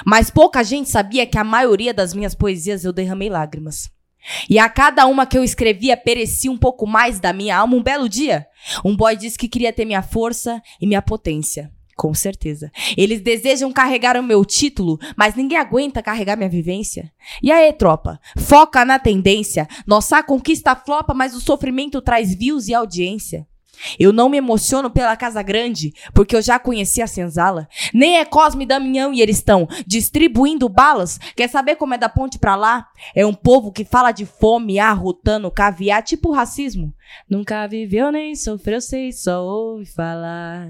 [0.07, 3.91] Mas pouca gente sabia que a maioria das minhas poesias eu derramei lágrimas.
[4.49, 7.77] E a cada uma que eu escrevia perecia um pouco mais da minha alma.
[7.77, 8.47] Um belo dia,
[8.85, 11.71] um boy disse que queria ter minha força e minha potência.
[11.97, 12.73] Com certeza.
[12.97, 17.12] Eles desejam carregar o meu título, mas ninguém aguenta carregar minha vivência.
[17.43, 18.18] E aí, tropa?
[18.39, 19.68] Foca na tendência.
[19.87, 23.47] Nossa conquista flopa, mas o sofrimento traz views e audiência.
[23.99, 27.68] Eu não me emociono pela Casa Grande, porque eu já conheci a senzala.
[27.93, 31.18] Nem é Cosme e Damião e eles estão distribuindo balas.
[31.37, 32.87] Quer saber como é da ponte pra lá?
[33.14, 36.95] É um povo que fala de fome, arrotando caviar, tipo racismo.
[37.29, 40.69] Nunca viveu nem sofreu, sei, só ouve falar.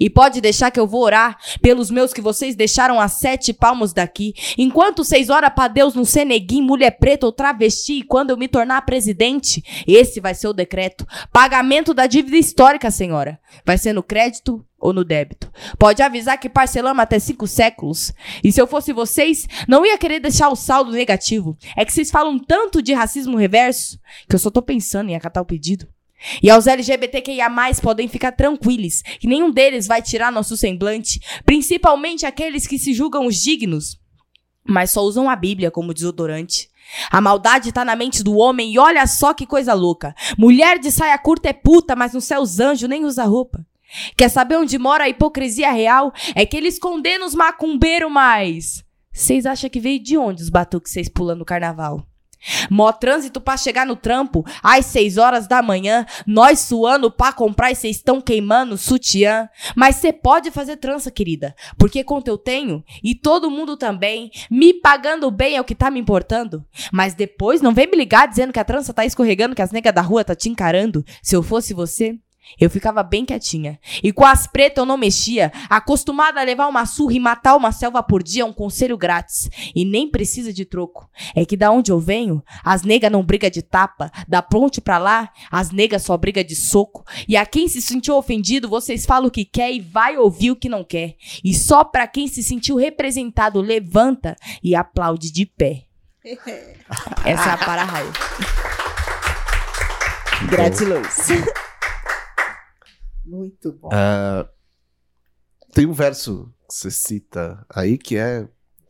[0.00, 3.92] E pode deixar que eu vou orar pelos meus que vocês deixaram a sete palmos
[3.92, 4.34] daqui.
[4.56, 8.48] Enquanto vocês oram pra Deus no Seneguim, mulher preta ou travesti, e quando eu me
[8.48, 11.06] tornar presidente, esse vai ser o decreto.
[11.32, 13.38] Pagamento da dívida histórica, senhora.
[13.64, 15.50] Vai ser no crédito ou no débito.
[15.78, 18.12] Pode avisar que parcelamos até cinco séculos.
[18.42, 21.56] E se eu fosse vocês, não ia querer deixar o saldo negativo.
[21.76, 23.98] É que vocês falam tanto de racismo reverso
[24.28, 25.88] que eu só tô pensando em acatar o pedido.
[26.42, 27.48] E aos LGBTQIA+,
[27.80, 33.26] podem ficar tranquilos, que nenhum deles vai tirar nosso semblante, principalmente aqueles que se julgam
[33.26, 34.00] os dignos,
[34.66, 36.68] mas só usam a Bíblia como desodorante.
[37.10, 40.14] A maldade tá na mente do homem e olha só que coisa louca.
[40.36, 43.64] Mulher de saia curta é puta, mas no céu os anjos nem usa roupa.
[44.16, 46.12] Quer saber onde mora a hipocrisia real?
[46.34, 48.84] É que eles condenam os macumbeiros mais.
[49.12, 52.06] Vocês acham que veio de onde os batuques vocês pulando no carnaval?
[52.70, 57.72] Mó trânsito pra chegar no trampo, às seis horas da manhã, nós suando pra comprar
[57.72, 59.48] e cês estão queimando sutiã.
[59.74, 64.72] Mas cê pode fazer trança, querida, porque quanto eu tenho, e todo mundo também, me
[64.72, 66.64] pagando bem é o que tá me importando.
[66.92, 69.94] Mas depois não vem me ligar dizendo que a trança tá escorregando, que as negas
[69.94, 71.04] da rua tá te encarando.
[71.22, 72.16] Se eu fosse você,
[72.60, 73.78] eu ficava bem quietinha.
[74.02, 75.52] E com as pretas eu não mexia.
[75.68, 79.50] Acostumada a levar uma surra e matar uma selva por dia é um conselho grátis.
[79.74, 81.08] E nem precisa de troco.
[81.34, 84.10] É que da onde eu venho, as negas não briga de tapa.
[84.26, 87.04] Da ponte pra lá, as negas só briga de soco.
[87.28, 90.56] E a quem se sentiu ofendido, vocês falam o que quer e vai ouvir o
[90.56, 91.16] que não quer.
[91.44, 95.84] E só pra quem se sentiu representado, levanta e aplaude de pé.
[97.24, 98.12] Essa é a para-raio.
[100.50, 101.28] Gratiluz.
[103.28, 103.88] Muito bom.
[103.88, 104.48] Uh,
[105.72, 108.48] tem um verso que você cita aí que é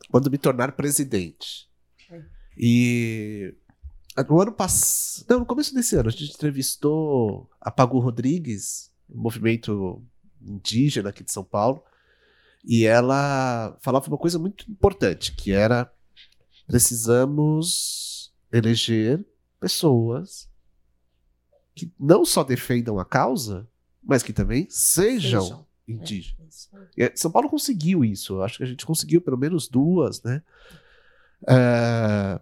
[0.09, 1.69] quando me tornar presidente.
[2.09, 2.23] É.
[2.57, 3.55] E
[4.27, 9.21] no ano passado, não, no começo desse ano, a gente entrevistou a Pagu Rodrigues, um
[9.21, 10.03] movimento
[10.41, 11.83] indígena aqui de São Paulo,
[12.63, 15.91] e ela falava uma coisa muito importante, que era
[16.65, 19.25] precisamos eleger
[19.59, 20.49] pessoas
[21.75, 23.67] que não só defendam a causa,
[24.09, 25.65] mas que também sejam, sejam.
[25.87, 26.69] indígenas.
[26.97, 28.33] É, São Paulo conseguiu isso.
[28.33, 30.41] Eu acho que a gente conseguiu pelo menos duas, né?
[31.47, 32.41] É...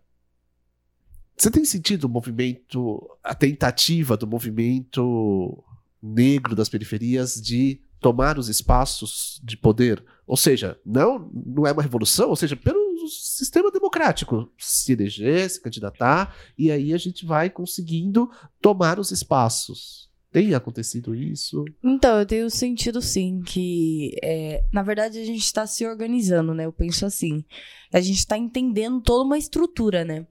[1.37, 5.63] Você tem sentido o movimento, a tentativa do movimento
[6.01, 10.03] negro das periferias de tomar os espaços de poder?
[10.25, 15.61] Ou seja, não, não é uma revolução, ou seja, pelo sistema democrático, se eleger, se
[15.61, 20.06] candidatar, e aí a gente vai conseguindo tomar os espaços.
[20.37, 21.65] Tem acontecido isso?
[21.83, 26.67] Então, eu tenho sentido sim que, é, na verdade, a gente está se organizando, né?
[26.67, 27.43] Eu penso assim.
[27.91, 30.27] A gente está entendendo toda uma estrutura, né?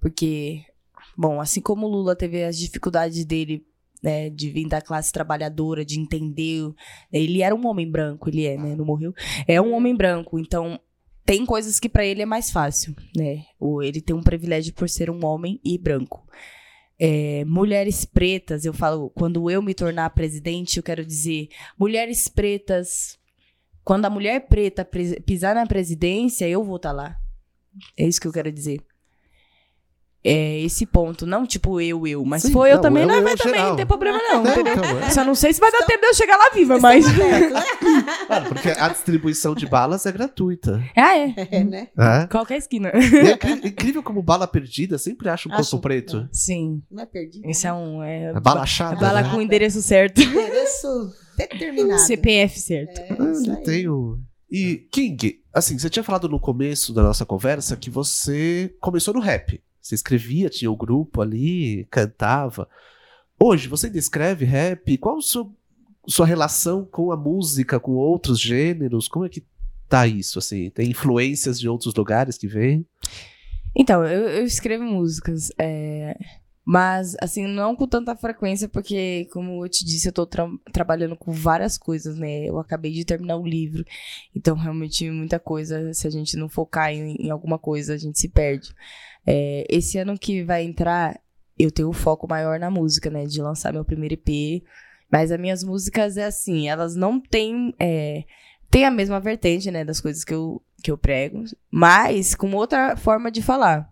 [0.00, 0.62] Porque,
[1.14, 3.62] bom, assim como o Lula teve as dificuldades dele
[4.02, 6.72] né, de vir da classe trabalhadora, de entender.
[7.12, 8.74] Ele era um homem branco, ele é, né?
[8.74, 9.12] Não morreu.
[9.46, 10.80] É um homem branco, então
[11.26, 13.44] tem coisas que para ele é mais fácil, né?
[13.60, 16.26] Ou ele tem um privilégio por ser um homem e branco
[16.98, 21.48] é, mulheres pretas, eu falo, quando eu me tornar presidente, eu quero dizer,
[21.78, 23.18] mulheres pretas,
[23.84, 24.84] quando a mulher preta
[25.24, 27.16] pisar na presidência, eu vou estar tá lá.
[27.96, 28.80] É isso que eu quero dizer.
[30.24, 31.26] É, esse ponto.
[31.26, 33.54] Não tipo eu, eu, mas Sim, foi eu não, também, eu, não eu vai também,
[33.54, 33.68] geral.
[33.70, 34.74] não tem problema não, Não, entendeu?
[34.74, 35.10] então, é.
[35.10, 37.04] Só não sei se vai dar tempo de eu chegar lá viva, mas.
[38.26, 40.82] Claro, porque a distribuição de balas é gratuita.
[40.96, 41.34] ah, é.
[41.52, 41.88] É, né?
[41.98, 42.26] É.
[42.28, 42.90] Qualquer esquina.
[42.94, 43.30] E
[43.64, 46.28] é incrível como bala perdida sempre acha um corpo preto.
[46.32, 46.82] Sim.
[46.90, 47.48] Não é perdido.
[47.48, 48.02] Esse é um.
[48.02, 48.96] É, É bala achada.
[48.96, 49.30] bala né?
[49.30, 50.20] com o endereço certo.
[50.22, 52.00] Endereço determinado.
[52.00, 52.98] CPF certo.
[53.00, 54.18] É, Ah, isso eu tenho.
[54.50, 59.20] E, King, assim, você tinha falado no começo da nossa conversa que você começou no
[59.20, 59.60] rap.
[59.82, 62.68] Você escrevia, tinha o grupo ali, cantava.
[63.38, 64.96] Hoje, você ainda escreve rap?
[64.98, 65.50] Qual a sua,
[66.06, 69.08] sua relação com a música, com outros gêneros?
[69.08, 69.44] Como é que
[69.88, 70.70] tá isso, assim?
[70.70, 72.86] Tem influências de outros lugares que vêm?
[73.74, 76.16] Então, eu, eu escrevo músicas, é,
[76.64, 81.16] mas, assim, não com tanta frequência, porque, como eu te disse, eu tô tra- trabalhando
[81.16, 82.44] com várias coisas, né?
[82.44, 83.84] Eu acabei de terminar o livro,
[84.36, 88.20] então, realmente, muita coisa, se a gente não focar em, em alguma coisa, a gente
[88.20, 88.68] se perde.
[89.26, 91.20] É, esse ano que vai entrar,
[91.58, 93.24] eu tenho o foco maior na música, né?
[93.24, 94.62] De lançar meu primeiro EP,
[95.10, 97.74] mas as minhas músicas, é assim, elas não têm...
[97.78, 98.24] É,
[98.70, 102.96] tem a mesma vertente, né, das coisas que eu, que eu prego, mas com outra
[102.96, 103.86] forma de falar.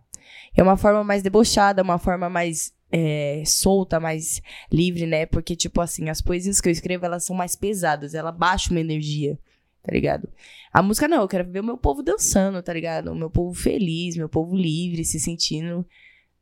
[0.56, 4.40] É uma forma mais debochada, uma forma mais é, solta, mais
[4.72, 5.26] livre, né?
[5.26, 8.80] Porque, tipo assim, as poesias que eu escrevo, elas são mais pesadas, ela baixa uma
[8.80, 9.38] energia,
[9.82, 10.28] tá ligado?
[10.72, 13.10] A música não, eu quero ver o meu povo dançando, tá ligado?
[13.10, 15.84] O meu povo feliz, meu povo livre, se sentindo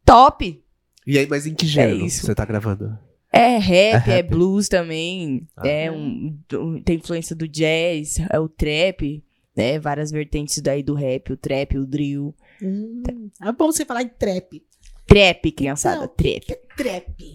[0.04, 0.62] top.
[1.06, 2.26] E aí, mas em que gênero isso.
[2.26, 2.98] você tá gravando?
[3.32, 4.28] É rap, É é, rap.
[4.30, 5.46] blues também.
[5.56, 5.66] Ah.
[5.68, 9.22] É um, um- tem influência do jazz, é o trap,
[9.56, 9.78] né?
[9.78, 12.34] Várias vertentes daí do rap, o trap, o drill.
[12.62, 13.02] Hum,
[13.42, 14.62] é bom você falar de trap.
[15.06, 16.08] Trap, criançada, Não.
[16.08, 16.40] trap.
[16.40, 17.34] Que trap?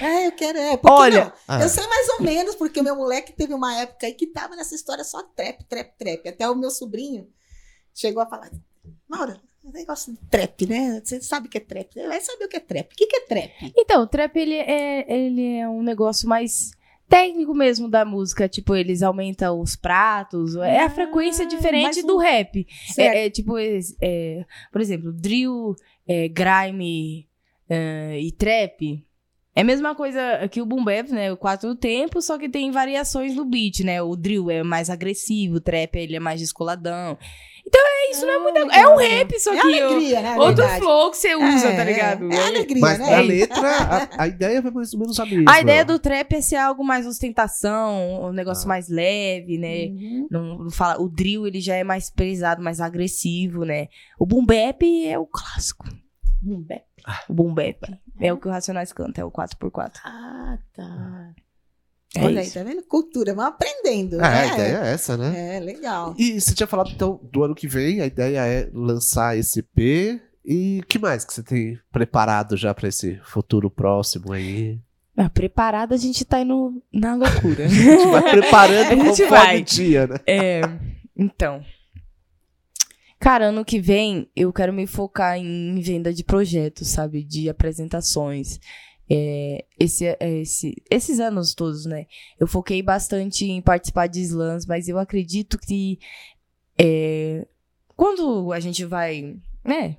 [0.00, 0.58] É, eu quero.
[0.58, 1.32] É, Olha- não?
[1.48, 1.62] Ah.
[1.62, 4.54] Eu sei mais ou menos, porque o meu moleque teve uma época aí que tava
[4.56, 6.28] nessa história só trap, trap, trap.
[6.28, 7.28] Até o meu sobrinho
[7.94, 8.50] chegou a falar:
[9.08, 11.00] Maura, negócio de trap, né?
[11.04, 11.92] Você sabe o que é trap?
[11.92, 12.92] Você vai saber o que é trap.
[12.92, 13.72] O que, que é trap?
[13.76, 16.70] Então, o trap, ele é, ele é um negócio mais
[17.08, 18.48] técnico mesmo da música.
[18.48, 20.54] Tipo, eles aumentam os pratos.
[20.56, 22.66] é a Ah, frequência diferente um- do rap.
[22.96, 25.74] É, é tipo, é, é, por exemplo, drill,
[26.06, 27.28] é, grime
[27.68, 29.04] é, e trap.
[29.54, 30.20] É a mesma coisa
[30.50, 31.32] que o boom bap, né?
[31.32, 34.00] O quatro tempos, só que tem variações no beat, né?
[34.00, 37.18] O drill é mais agressivo, o trap ele é mais descoladão.
[37.66, 38.72] Então é isso, não é muito...
[38.72, 39.66] É um rap, só É que...
[39.66, 40.36] o- alegria, né?
[40.38, 40.80] Outro verdade.
[40.80, 42.32] flow que você usa, É, tá ligado?
[42.32, 43.14] É, é alegria, Mas né?
[43.14, 45.52] a letra, a, a ideia vai mais ou menos a mesma.
[45.52, 48.68] A ideia do trap é ser algo mais ostentação, um negócio Ah.
[48.68, 49.86] mais leve, né?
[49.86, 50.28] Uhum.
[50.30, 53.88] Não, não fala, o drill ele já é mais pesado, mais agressivo, né?
[54.18, 55.86] O boom bap é o clássico.
[56.42, 56.82] Boom bap.
[57.28, 57.78] O boom bap
[58.20, 59.92] é o que o Racionais canta, é o 4x4.
[60.04, 61.30] Ah, tá.
[62.14, 62.58] É Olha aí, isso.
[62.58, 62.82] tá vendo?
[62.82, 64.16] Cultura, vamos aprendendo.
[64.16, 64.40] É, né?
[64.40, 65.56] a ideia é essa, né?
[65.56, 66.14] É, legal.
[66.18, 70.20] E você tinha falado, então, do ano que vem, a ideia é lançar esse EP.
[70.44, 74.80] E o que mais que você tem preparado já pra esse futuro próximo aí?
[75.16, 77.66] Ah, preparado a gente tá indo na loucura.
[77.66, 79.62] A gente vai preparando A gente vai.
[79.62, 80.16] dia, né?
[80.26, 80.62] É,
[81.16, 81.62] então.
[83.20, 87.22] Cara, ano que vem eu quero me focar em venda de projetos, sabe?
[87.22, 88.58] De apresentações.
[89.12, 92.06] É, esse, esse, esses anos todos, né?
[92.38, 95.98] Eu foquei bastante em participar de slams, mas eu acredito que
[96.80, 97.46] é,
[97.94, 99.98] quando a gente vai, né?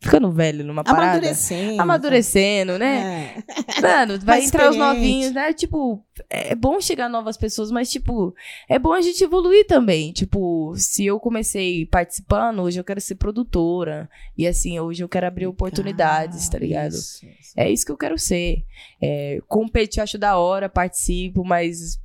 [0.00, 1.18] Ficando velho numa parada.
[1.18, 1.82] Amadurecendo.
[1.82, 3.42] Amadurecendo, né?
[3.76, 3.80] É.
[3.80, 5.52] Mano, vai entrar os novinhos, né?
[5.52, 6.00] Tipo,
[6.30, 8.32] é bom chegar novas pessoas, mas, tipo,
[8.68, 10.12] é bom a gente evoluir também.
[10.12, 14.08] Tipo, se eu comecei participando, hoje eu quero ser produtora.
[14.36, 16.92] E assim, hoje eu quero abrir oportunidades, tá ligado?
[16.92, 17.52] Isso, isso.
[17.56, 18.64] É isso que eu quero ser.
[19.02, 21.98] É, competir, acho da hora, participo, mas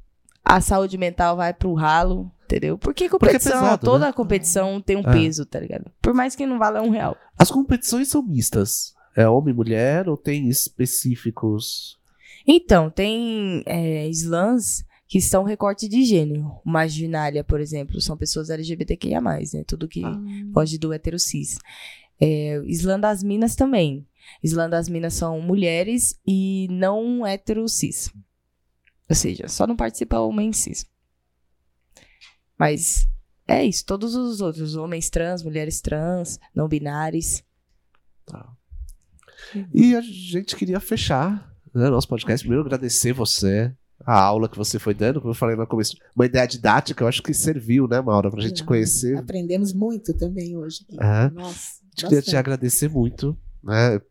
[0.43, 2.77] a saúde mental vai pro ralo, entendeu?
[2.77, 4.09] Porque competição, pesado, toda né?
[4.09, 5.11] a competição tem um É.
[5.13, 5.91] peso, tá ligado?
[6.01, 7.15] Por mais que não valha um real.
[7.37, 8.93] As competições são mistas.
[9.15, 11.97] É homem e mulher ou tem específicos?
[12.45, 16.51] Então, tem é, slams que são recorte de gênero.
[16.65, 19.63] Marginália, por exemplo, são pessoas LGBTQIA+, né?
[19.67, 20.19] Tudo que Ah.
[20.53, 21.57] foge do hetero cis.
[22.19, 24.05] É, slam das minas também.
[24.43, 28.11] Slam das minas são mulheres e não hetero cis.
[29.13, 30.87] Ou seja, só não participa homem cis.
[32.57, 33.07] Mas
[33.47, 37.43] é isso, todos os outros, homens trans, mulheres trans, não binários.
[39.71, 42.43] E a gente queria fechar né, nosso podcast.
[42.43, 43.71] Primeiro, agradecer você,
[44.03, 45.95] a aula que você foi dando, como eu falei no começo.
[46.15, 49.15] Uma ideia didática, eu acho que serviu, né, Maura, pra gente conhecer.
[49.15, 50.87] Aprendemos muito também hoje.
[50.99, 51.29] É.
[51.29, 51.83] Nossa.
[51.83, 54.01] A gente queria te agradecer muito, né?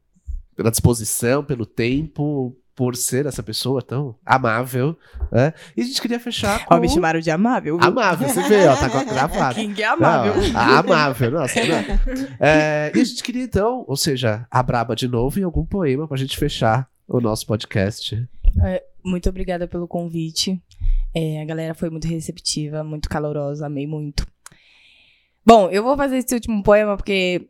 [0.55, 2.57] Pela disposição, pelo tempo.
[2.75, 4.97] Por ser essa pessoa tão amável.
[5.31, 5.53] Né?
[5.77, 6.75] E a gente queria fechar com.
[6.75, 7.79] Ó, me chamaram de amável.
[7.79, 7.87] Viu?
[7.87, 9.55] Amável, você vê, ó, tá gravado.
[9.61, 10.35] King é amável.
[10.53, 11.61] Não, amável, nossa.
[11.65, 12.37] Não.
[12.41, 16.09] É, e a gente queria então, ou seja, a Braba de novo em algum poema
[16.09, 18.29] pra gente fechar o nosso podcast.
[18.63, 20.63] É, muito obrigada pelo convite.
[21.15, 24.27] É, a galera foi muito receptiva, muito calorosa, amei muito.
[25.45, 27.49] Bom, eu vou fazer esse último poema porque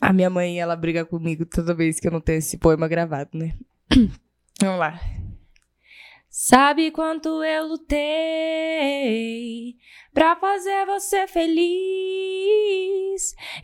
[0.00, 3.30] a minha mãe, ela briga comigo toda vez que eu não tenho esse poema gravado,
[3.34, 3.54] né?
[4.60, 5.00] Vamos lá.
[6.28, 7.96] Sabe quanto eu lutei
[10.12, 11.64] pra fazer você feliz?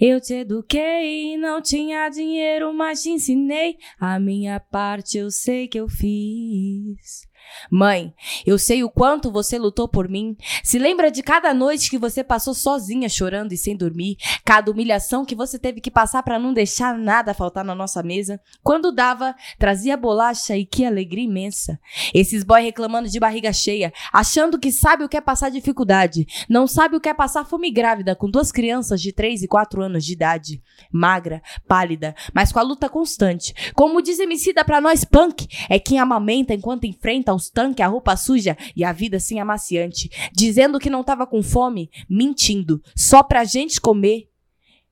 [0.00, 3.76] Eu te eduquei, não tinha dinheiro, mas te ensinei.
[4.00, 7.25] A minha parte eu sei que eu fiz.
[7.70, 8.14] Mãe,
[8.46, 10.36] eu sei o quanto você lutou por mim.
[10.62, 15.24] Se lembra de cada noite que você passou sozinha chorando e sem dormir, cada humilhação
[15.24, 18.40] que você teve que passar para não deixar nada faltar na nossa mesa.
[18.62, 21.78] Quando dava, trazia bolacha e que alegria imensa.
[22.14, 26.66] Esses boy reclamando de barriga cheia, achando que sabe o que é passar dificuldade, não
[26.66, 30.04] sabe o que é passar fome grávida com duas crianças de 3 e 4 anos
[30.04, 30.62] de idade,
[30.92, 33.54] magra, pálida, mas com a luta constante.
[33.74, 38.14] Como diz Emicida pra nós punk, é quem amamenta enquanto enfrenta os tanques, a roupa
[38.18, 43.44] suja e a vida assim amaciante, dizendo que não tava com fome, mentindo, só pra
[43.44, 44.28] gente comer.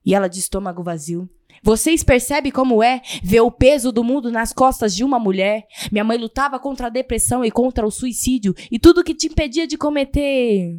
[0.02, 1.28] E ela de estômago vazio.
[1.62, 5.66] Vocês percebem como é ver o peso do mundo nas costas de uma mulher?
[5.92, 9.66] Minha mãe lutava contra a depressão e contra o suicídio e tudo que te impedia
[9.66, 10.78] de cometer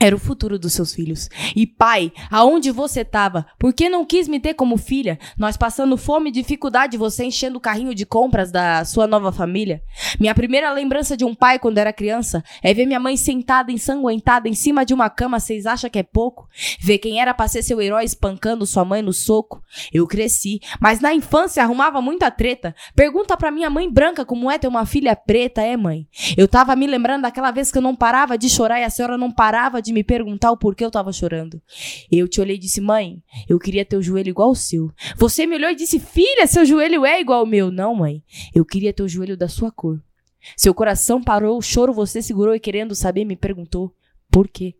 [0.00, 1.28] era o futuro dos seus filhos.
[1.54, 3.46] E pai, aonde você estava?
[3.58, 5.18] Por que não quis me ter como filha?
[5.38, 9.82] Nós passando fome e dificuldade, você enchendo o carrinho de compras da sua nova família?
[10.18, 14.48] Minha primeira lembrança de um pai quando era criança é ver minha mãe sentada ensanguentada
[14.48, 16.48] em cima de uma cama, vocês acham que é pouco?
[16.80, 19.62] Ver quem era pra ser seu herói espancando sua mãe no soco?
[19.92, 22.74] Eu cresci, mas na infância arrumava muita treta.
[22.96, 26.08] Pergunta pra minha mãe branca como é ter uma filha preta, é mãe?
[26.36, 29.16] Eu tava me lembrando daquela vez que eu não parava de chorar e a senhora
[29.16, 31.60] não parava de me perguntar o porquê eu tava chorando.
[32.10, 34.90] Eu te olhei e disse, mãe, eu queria ter o joelho igual o seu.
[35.16, 37.70] Você me olhou e disse, filha, seu joelho é igual ao meu.
[37.70, 38.22] Não, mãe,
[38.54, 40.02] eu queria ter o joelho da sua cor.
[40.56, 43.94] Seu coração parou, o choro você segurou e querendo saber me perguntou,
[44.30, 44.74] por quê?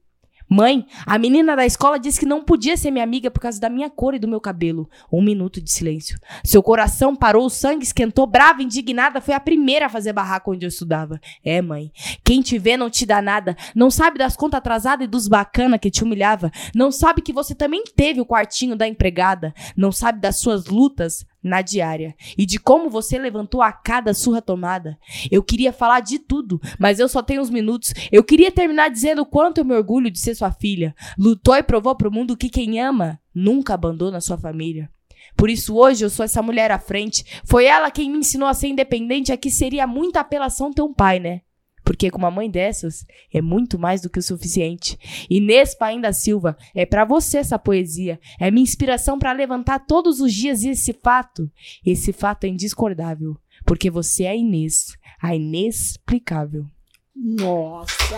[0.48, 3.70] Mãe, a menina da escola disse que não podia ser minha amiga por causa da
[3.70, 4.88] minha cor e do meu cabelo.
[5.12, 6.18] Um minuto de silêncio.
[6.44, 10.66] Seu coração parou, o sangue esquentou, brava, indignada, foi a primeira a fazer barraco onde
[10.66, 11.20] eu estudava.
[11.44, 11.90] É, mãe.
[12.22, 13.56] Quem te vê não te dá nada.
[13.74, 16.50] Não sabe das contas atrasadas e dos bacana que te humilhava.
[16.74, 19.54] Não sabe que você também teve o quartinho da empregada.
[19.76, 24.40] Não sabe das suas lutas, na diária e de como você levantou a cada surra
[24.40, 24.98] tomada.
[25.30, 27.92] Eu queria falar de tudo, mas eu só tenho uns minutos.
[28.10, 30.94] Eu queria terminar dizendo o quanto eu me orgulho de ser sua filha.
[31.18, 34.90] Lutou e provou pro mundo que quem ama nunca abandona sua família.
[35.36, 37.24] Por isso hoje eu sou essa mulher à frente.
[37.44, 41.18] Foi ela quem me ensinou a ser independente, aqui seria muita apelação ter um pai,
[41.18, 41.42] né?
[41.84, 44.98] Porque com uma mãe dessas é muito mais do que o suficiente.
[45.28, 48.18] Inês Paim da Silva, é para você essa poesia.
[48.40, 51.50] É minha inspiração para levantar todos os dias esse fato.
[51.84, 53.36] Esse fato é indiscordável.
[53.66, 56.66] Porque você é Inês, a inexplicável.
[57.14, 58.16] Nossa!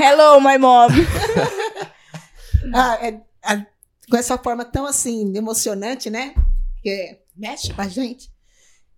[0.00, 0.86] Hello, my mom!
[2.72, 3.20] ah, é,
[3.52, 3.66] é,
[4.08, 6.34] com essa forma tão assim emocionante, né?
[6.82, 8.32] Que mexe com a gente.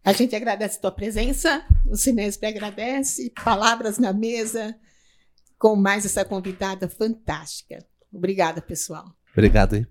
[0.03, 4.75] A gente agradece a tua presença, o Cinesp agradece, palavras na mesa,
[5.59, 7.85] com mais essa convidada fantástica.
[8.13, 9.15] Obrigada, pessoal.
[9.33, 9.87] Obrigado, hein?